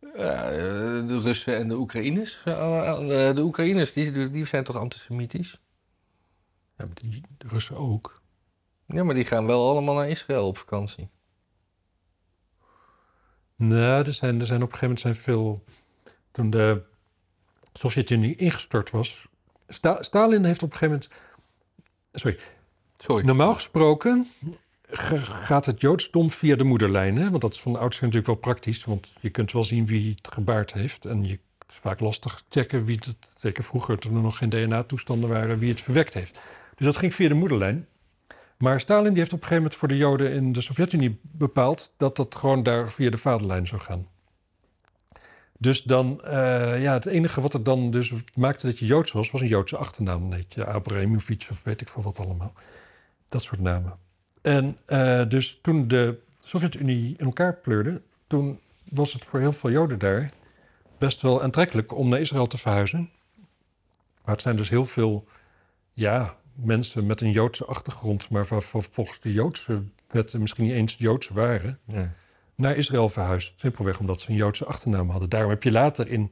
Ja, 0.00 0.50
eh, 0.50 1.07
de 1.07 1.20
Russen 1.22 1.57
en 1.57 1.68
de 1.68 1.74
Oekraïners. 1.74 2.42
Eh, 2.44 2.88
eh, 3.28 3.34
De 3.34 3.42
Oekraïners 3.42 3.92
die, 3.92 4.30
die 4.30 4.46
zijn 4.46 4.64
toch 4.64 4.76
antisemitisch? 4.76 5.61
Ja, 6.76 6.84
maar 6.84 6.94
die 6.94 7.22
de 7.38 7.48
Russen 7.48 7.76
ook. 7.76 8.22
Ja, 8.86 9.05
maar 9.05 9.14
die 9.14 9.24
gaan 9.24 9.46
wel 9.46 9.68
allemaal 9.68 9.94
naar 9.94 10.09
Israël 10.09 10.46
op 10.46 10.59
vakantie. 10.59 11.09
Nou, 13.57 14.05
er 14.05 14.12
zijn, 14.12 14.40
er 14.40 14.46
zijn 14.46 14.62
op 14.62 14.72
een 14.72 14.78
gegeven 14.78 14.96
moment 14.96 15.00
zijn 15.00 15.14
veel. 15.14 15.64
Toen 16.33 16.51
de 16.51 16.83
Sovjet-Unie 17.72 18.37
ingestort 18.37 18.91
was. 18.91 19.26
Sta- 19.68 20.03
Stalin 20.03 20.45
heeft 20.45 20.62
op 20.62 20.72
een 20.72 20.78
gegeven 20.78 21.09
moment. 21.09 21.30
Sorry. 22.12 22.39
Sorry. 22.99 23.24
Normaal 23.24 23.55
gesproken 23.55 24.26
gaat 24.89 25.66
het 25.66 25.80
Joodsdom 25.80 26.30
via 26.30 26.57
de 26.57 26.64
moederlijn. 26.64 27.16
Hè? 27.16 27.30
Want 27.30 27.43
dat 27.43 27.53
is 27.53 27.61
van 27.61 27.76
oudsher 27.76 28.01
natuurlijk 28.03 28.26
wel 28.26 28.37
praktisch. 28.37 28.85
Want 28.85 29.14
je 29.20 29.30
kunt 29.30 29.53
wel 29.53 29.64
zien 29.64 29.87
wie 29.87 30.14
het 30.16 30.33
gebaard 30.33 30.72
heeft. 30.72 31.05
En 31.05 31.24
je, 31.26 31.39
is 31.68 31.74
vaak 31.74 32.01
lastig 32.01 32.43
checken 32.49 32.85
wie 32.85 32.97
het. 33.05 33.33
Zeker 33.37 33.64
vroeger, 33.64 33.99
toen 33.99 34.14
er 34.16 34.22
nog 34.22 34.37
geen 34.37 34.49
DNA-toestanden 34.49 35.28
waren, 35.28 35.59
wie 35.59 35.70
het 35.70 35.80
verwekt 35.80 36.14
heeft. 36.14 36.39
Dus 36.76 36.87
dat 36.87 36.97
ging 36.97 37.14
via 37.14 37.28
de 37.28 37.35
moederlijn. 37.35 37.87
Maar 38.57 38.80
Stalin 38.80 39.11
die 39.11 39.18
heeft 39.18 39.33
op 39.33 39.41
een 39.41 39.47
gegeven 39.47 39.62
moment 39.62 39.74
voor 39.74 39.89
de 39.89 39.97
Joden 39.97 40.33
in 40.33 40.53
de 40.53 40.61
Sovjet-Unie 40.61 41.20
bepaald 41.22 41.95
dat 41.97 42.16
dat 42.16 42.37
gewoon 42.37 42.62
daar 42.62 42.93
via 42.93 43.11
de 43.11 43.18
vaderlijn 43.18 43.66
zou 43.66 43.80
gaan. 43.80 44.07
Dus 45.62 45.82
dan, 45.82 46.24
eh, 46.24 46.82
ja, 46.82 46.92
het 46.92 47.06
enige 47.06 47.40
wat 47.40 47.54
er 47.54 47.62
dan 47.62 47.90
dus 47.90 48.12
maakte 48.34 48.66
dat 48.66 48.78
je 48.78 48.86
Joods 48.86 49.12
was, 49.12 49.30
was 49.30 49.40
een 49.40 49.46
Joodse 49.46 49.76
achternaam. 49.76 50.30
Dan 50.30 50.44
je 50.48 50.68
of 51.50 51.62
weet 51.64 51.80
ik 51.80 51.88
veel 51.88 52.02
wat 52.02 52.18
allemaal. 52.18 52.52
Dat 53.28 53.42
soort 53.42 53.60
namen. 53.60 53.96
En 54.40 54.78
eh, 54.84 55.28
dus 55.28 55.58
toen 55.62 55.88
de 55.88 56.18
Sovjet-Unie 56.42 57.14
in 57.18 57.24
elkaar 57.24 57.54
pleurde, 57.54 58.00
toen 58.26 58.58
was 58.84 59.12
het 59.12 59.24
voor 59.24 59.40
heel 59.40 59.52
veel 59.52 59.70
Joden 59.70 59.98
daar 59.98 60.30
best 60.98 61.22
wel 61.22 61.42
aantrekkelijk 61.42 61.96
om 61.96 62.08
naar 62.08 62.20
Israël 62.20 62.46
te 62.46 62.58
verhuizen. 62.58 63.10
Maar 64.24 64.34
het 64.34 64.42
zijn 64.42 64.56
dus 64.56 64.68
heel 64.68 64.86
veel, 64.86 65.26
ja, 65.92 66.36
mensen 66.54 67.06
met 67.06 67.20
een 67.20 67.30
Joodse 67.30 67.64
achtergrond, 67.64 68.28
maar 68.30 68.46
volgens 68.46 69.20
de 69.20 69.32
Joodse 69.32 69.82
wetten 70.08 70.40
misschien 70.40 70.64
niet 70.64 70.72
eens 70.72 70.94
Joods 70.98 71.28
waren, 71.28 71.78
Ja. 71.86 72.12
Naar 72.55 72.76
Israël 72.76 73.09
verhuisd. 73.09 73.53
Simpelweg 73.57 73.98
omdat 73.98 74.20
ze 74.20 74.30
een 74.30 74.36
Joodse 74.36 74.64
achternaam 74.64 75.11
hadden. 75.11 75.28
Daarom 75.28 75.50
heb 75.50 75.62
je 75.62 75.70
later 75.70 76.09
in, 76.09 76.30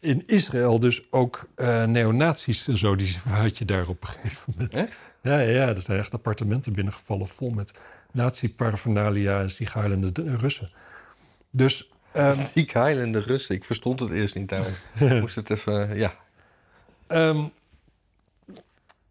in 0.00 0.22
Israël 0.26 0.80
dus 0.80 1.02
ook 1.12 1.48
neonazies 1.86 2.68
en 2.68 2.78
zo, 2.78 2.96
die 2.96 3.16
had 3.28 3.58
je 3.58 3.64
daar 3.64 3.88
op 3.88 4.02
een 4.02 4.08
gegeven 4.08 4.52
moment. 4.56 4.74
Echt? 4.74 4.96
Ja, 5.22 5.38
ja, 5.40 5.50
ja, 5.50 5.68
er 5.68 5.82
zijn 5.82 5.98
echt 5.98 6.14
appartementen 6.14 6.72
binnengevallen 6.72 7.26
vol 7.26 7.50
met 7.50 7.78
nazi-paraphernalia 8.12 9.40
en 9.40 9.50
ziekhuilende 9.50 10.36
Russen. 10.36 10.70
Dus, 11.50 11.90
heilende 12.72 13.18
Russen. 13.18 13.54
Ik 13.54 13.64
verstond 13.64 14.00
het 14.00 14.10
eerst 14.10 14.34
niet. 14.34 14.48
Daarom 14.48 14.72
moest 15.20 15.34
het 15.34 15.50
even... 15.50 15.90
eh, 15.90 15.98
Ja. 15.98 16.14
Ehm, 17.06 17.44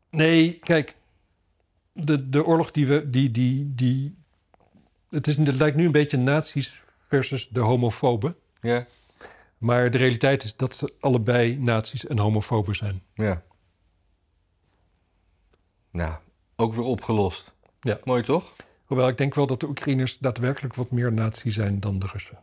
nee, 0.10 0.60
kijk, 0.64 0.96
de, 1.94 2.30
de 2.30 2.46
oorlog 2.46 2.72
die 2.72 2.88
we, 2.88 3.10
die, 3.10 3.32
die, 3.32 3.72
die, 3.76 4.16
het, 5.14 5.28
is, 5.28 5.38
het 5.38 5.56
lijkt 5.56 5.78
nu 5.78 5.86
een 5.86 5.92
beetje 5.92 6.18
nazi's 6.18 6.84
versus 7.00 7.50
de 7.50 7.60
homofoben. 7.60 8.36
Ja. 8.62 8.86
Maar 9.58 9.92
de 9.92 9.98
realiteit 9.98 10.44
is 10.44 10.56
dat 10.56 10.76
ze 10.76 10.94
allebei 11.00 11.58
nazi's 11.58 12.06
en 12.06 12.20
homofoben 12.20 12.76
zijn. 12.76 13.02
Ja. 13.14 13.44
Nou, 15.92 16.14
ook 16.56 16.74
weer 16.74 16.86
opgelost. 16.86 17.54
Ja. 17.80 18.00
Mooi 18.04 18.24
toch? 18.24 18.54
Hoewel 18.86 19.08
ik 19.08 19.18
denk 19.18 19.36
wel 19.36 19.48
dat 19.48 19.60
de 19.60 19.68
Oekraïners 19.68 20.18
daadwerkelijk 20.18 20.76
wat 20.76 20.92
meer 20.92 21.14
nazi 21.14 21.52
zijn 21.52 21.80
dan 21.80 22.00
de 22.00 22.08
Russen. 22.12 22.40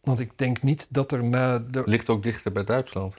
Want 0.00 0.18
ik 0.18 0.38
denk 0.38 0.62
niet 0.62 0.86
dat 0.90 1.12
er 1.12 1.24
na 1.24 1.58
de... 1.58 1.82
Ligt 1.84 2.08
ook 2.08 2.22
dichter 2.22 2.52
bij 2.52 2.64
Duitsland. 2.64 3.14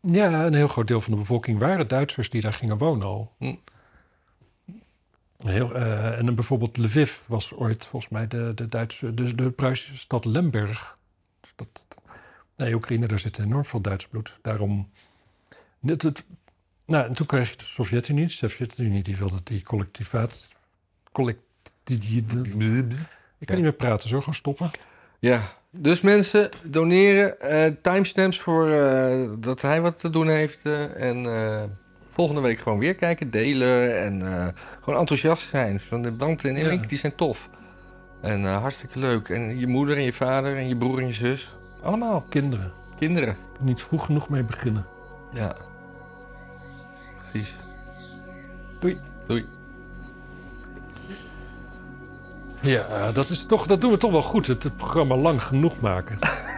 Ja, 0.00 0.46
een 0.46 0.54
heel 0.54 0.68
groot 0.68 0.88
deel 0.88 1.00
van 1.00 1.12
de 1.12 1.18
bevolking 1.18 1.58
waren 1.58 1.88
Duitsers 1.88 2.30
die 2.30 2.40
daar 2.40 2.54
gingen 2.54 2.78
wonen 2.78 3.06
al. 3.06 3.32
Hm. 3.38 3.54
Heel, 5.44 5.74
eh, 5.74 6.18
en 6.18 6.26
dan 6.26 6.34
bijvoorbeeld 6.34 6.76
Lviv 6.76 7.18
was 7.26 7.54
ooit 7.54 7.86
volgens 7.86 8.12
mij 8.12 8.26
de, 8.26 8.52
de 8.54 8.68
Duitse, 8.68 9.14
de, 9.14 9.34
de 9.34 9.50
Pruisische 9.50 9.96
stad 9.96 10.24
Lemberg. 10.24 10.96
Dus 11.40 11.52
dat, 11.56 11.86
nee, 12.56 12.74
Oekraïne, 12.74 13.06
daar 13.06 13.18
zit 13.18 13.38
enorm 13.38 13.64
veel 13.64 13.80
Duits 13.80 14.06
bloed. 14.08 14.38
Daarom, 14.42 14.90
het, 15.86 16.02
het, 16.02 16.24
nou, 16.86 17.06
en 17.06 17.14
toen 17.14 17.26
kreeg 17.26 17.50
je 17.50 17.56
de 17.56 17.64
Sovjet-Unie. 17.64 18.26
De 18.26 18.32
Sovjet-Unie 18.32 19.02
die 19.02 19.16
wilde 19.16 19.40
die 19.44 19.62
collectivaat, 19.62 20.48
collect, 21.12 21.40
die, 21.84 21.98
die, 21.98 22.26
die- 22.26 22.96
ik 23.38 23.46
kan 23.46 23.56
niet 23.56 23.64
meer 23.64 23.72
praten, 23.72 24.08
zo 24.08 24.18
gewoon 24.18 24.34
stoppen. 24.34 24.70
Ja, 25.18 25.52
dus 25.70 26.00
mensen 26.00 26.50
doneren. 26.62 27.40
eh, 27.40 27.72
timestamps 27.82 28.40
voor 28.40 28.70
eh, 28.70 29.30
dat 29.38 29.60
hij 29.62 29.80
wat 29.80 29.98
te 29.98 30.10
doen 30.10 30.28
heeft. 30.28 30.62
en 30.96 31.26
volgende 32.18 32.40
week 32.40 32.58
gewoon 32.58 32.78
weer 32.78 32.94
kijken, 32.94 33.30
delen. 33.30 34.02
En 34.02 34.26
eh, 34.32 34.46
gewoon 34.82 34.98
enthousiast 34.98 35.48
zijn. 35.48 35.80
Van 35.80 36.02
de 36.02 36.16
Dante 36.16 36.48
en 36.48 36.56
Erik, 36.56 36.80
Ja. 36.80 36.86
die 36.86 36.98
zijn 36.98 37.14
tof. 37.14 37.48
En 38.20 38.44
eh, 38.46 38.60
hartstikke 38.60 38.98
leuk. 38.98 39.28
En 39.28 39.58
je 39.58 39.66
moeder 39.66 39.96
en 39.96 40.02
je 40.02 40.12
vader 40.12 40.56
en 40.56 40.68
je 40.68 40.76
broer 40.76 40.98
en 40.98 41.06
je 41.06 41.12
zus. 41.12 41.56
Allemaal 41.82 42.24
Kinderen, 42.28 42.72
kinderen. 42.98 43.36
niet 43.60 43.82
vroeg 43.82 44.04
genoeg 44.04 44.28
mee 44.28 44.42
beginnen. 44.42 44.86
Ja. 45.32 45.56
precies. 47.30 47.54
Doei. 48.80 48.98
Doei. 49.26 49.46
Ja, 52.60 53.12
dat, 53.12 53.30
is 53.30 53.46
toch, 53.46 53.66
dat 53.66 53.80
doen 53.80 53.90
we 53.90 53.96
toch 53.96 54.10
wel 54.12 54.22
goed. 54.22 54.46
Het, 54.46 54.62
het 54.62 54.76
programma 54.76 55.16
lang 55.16 55.42
genoeg 55.42 55.80
maken. 55.80 56.18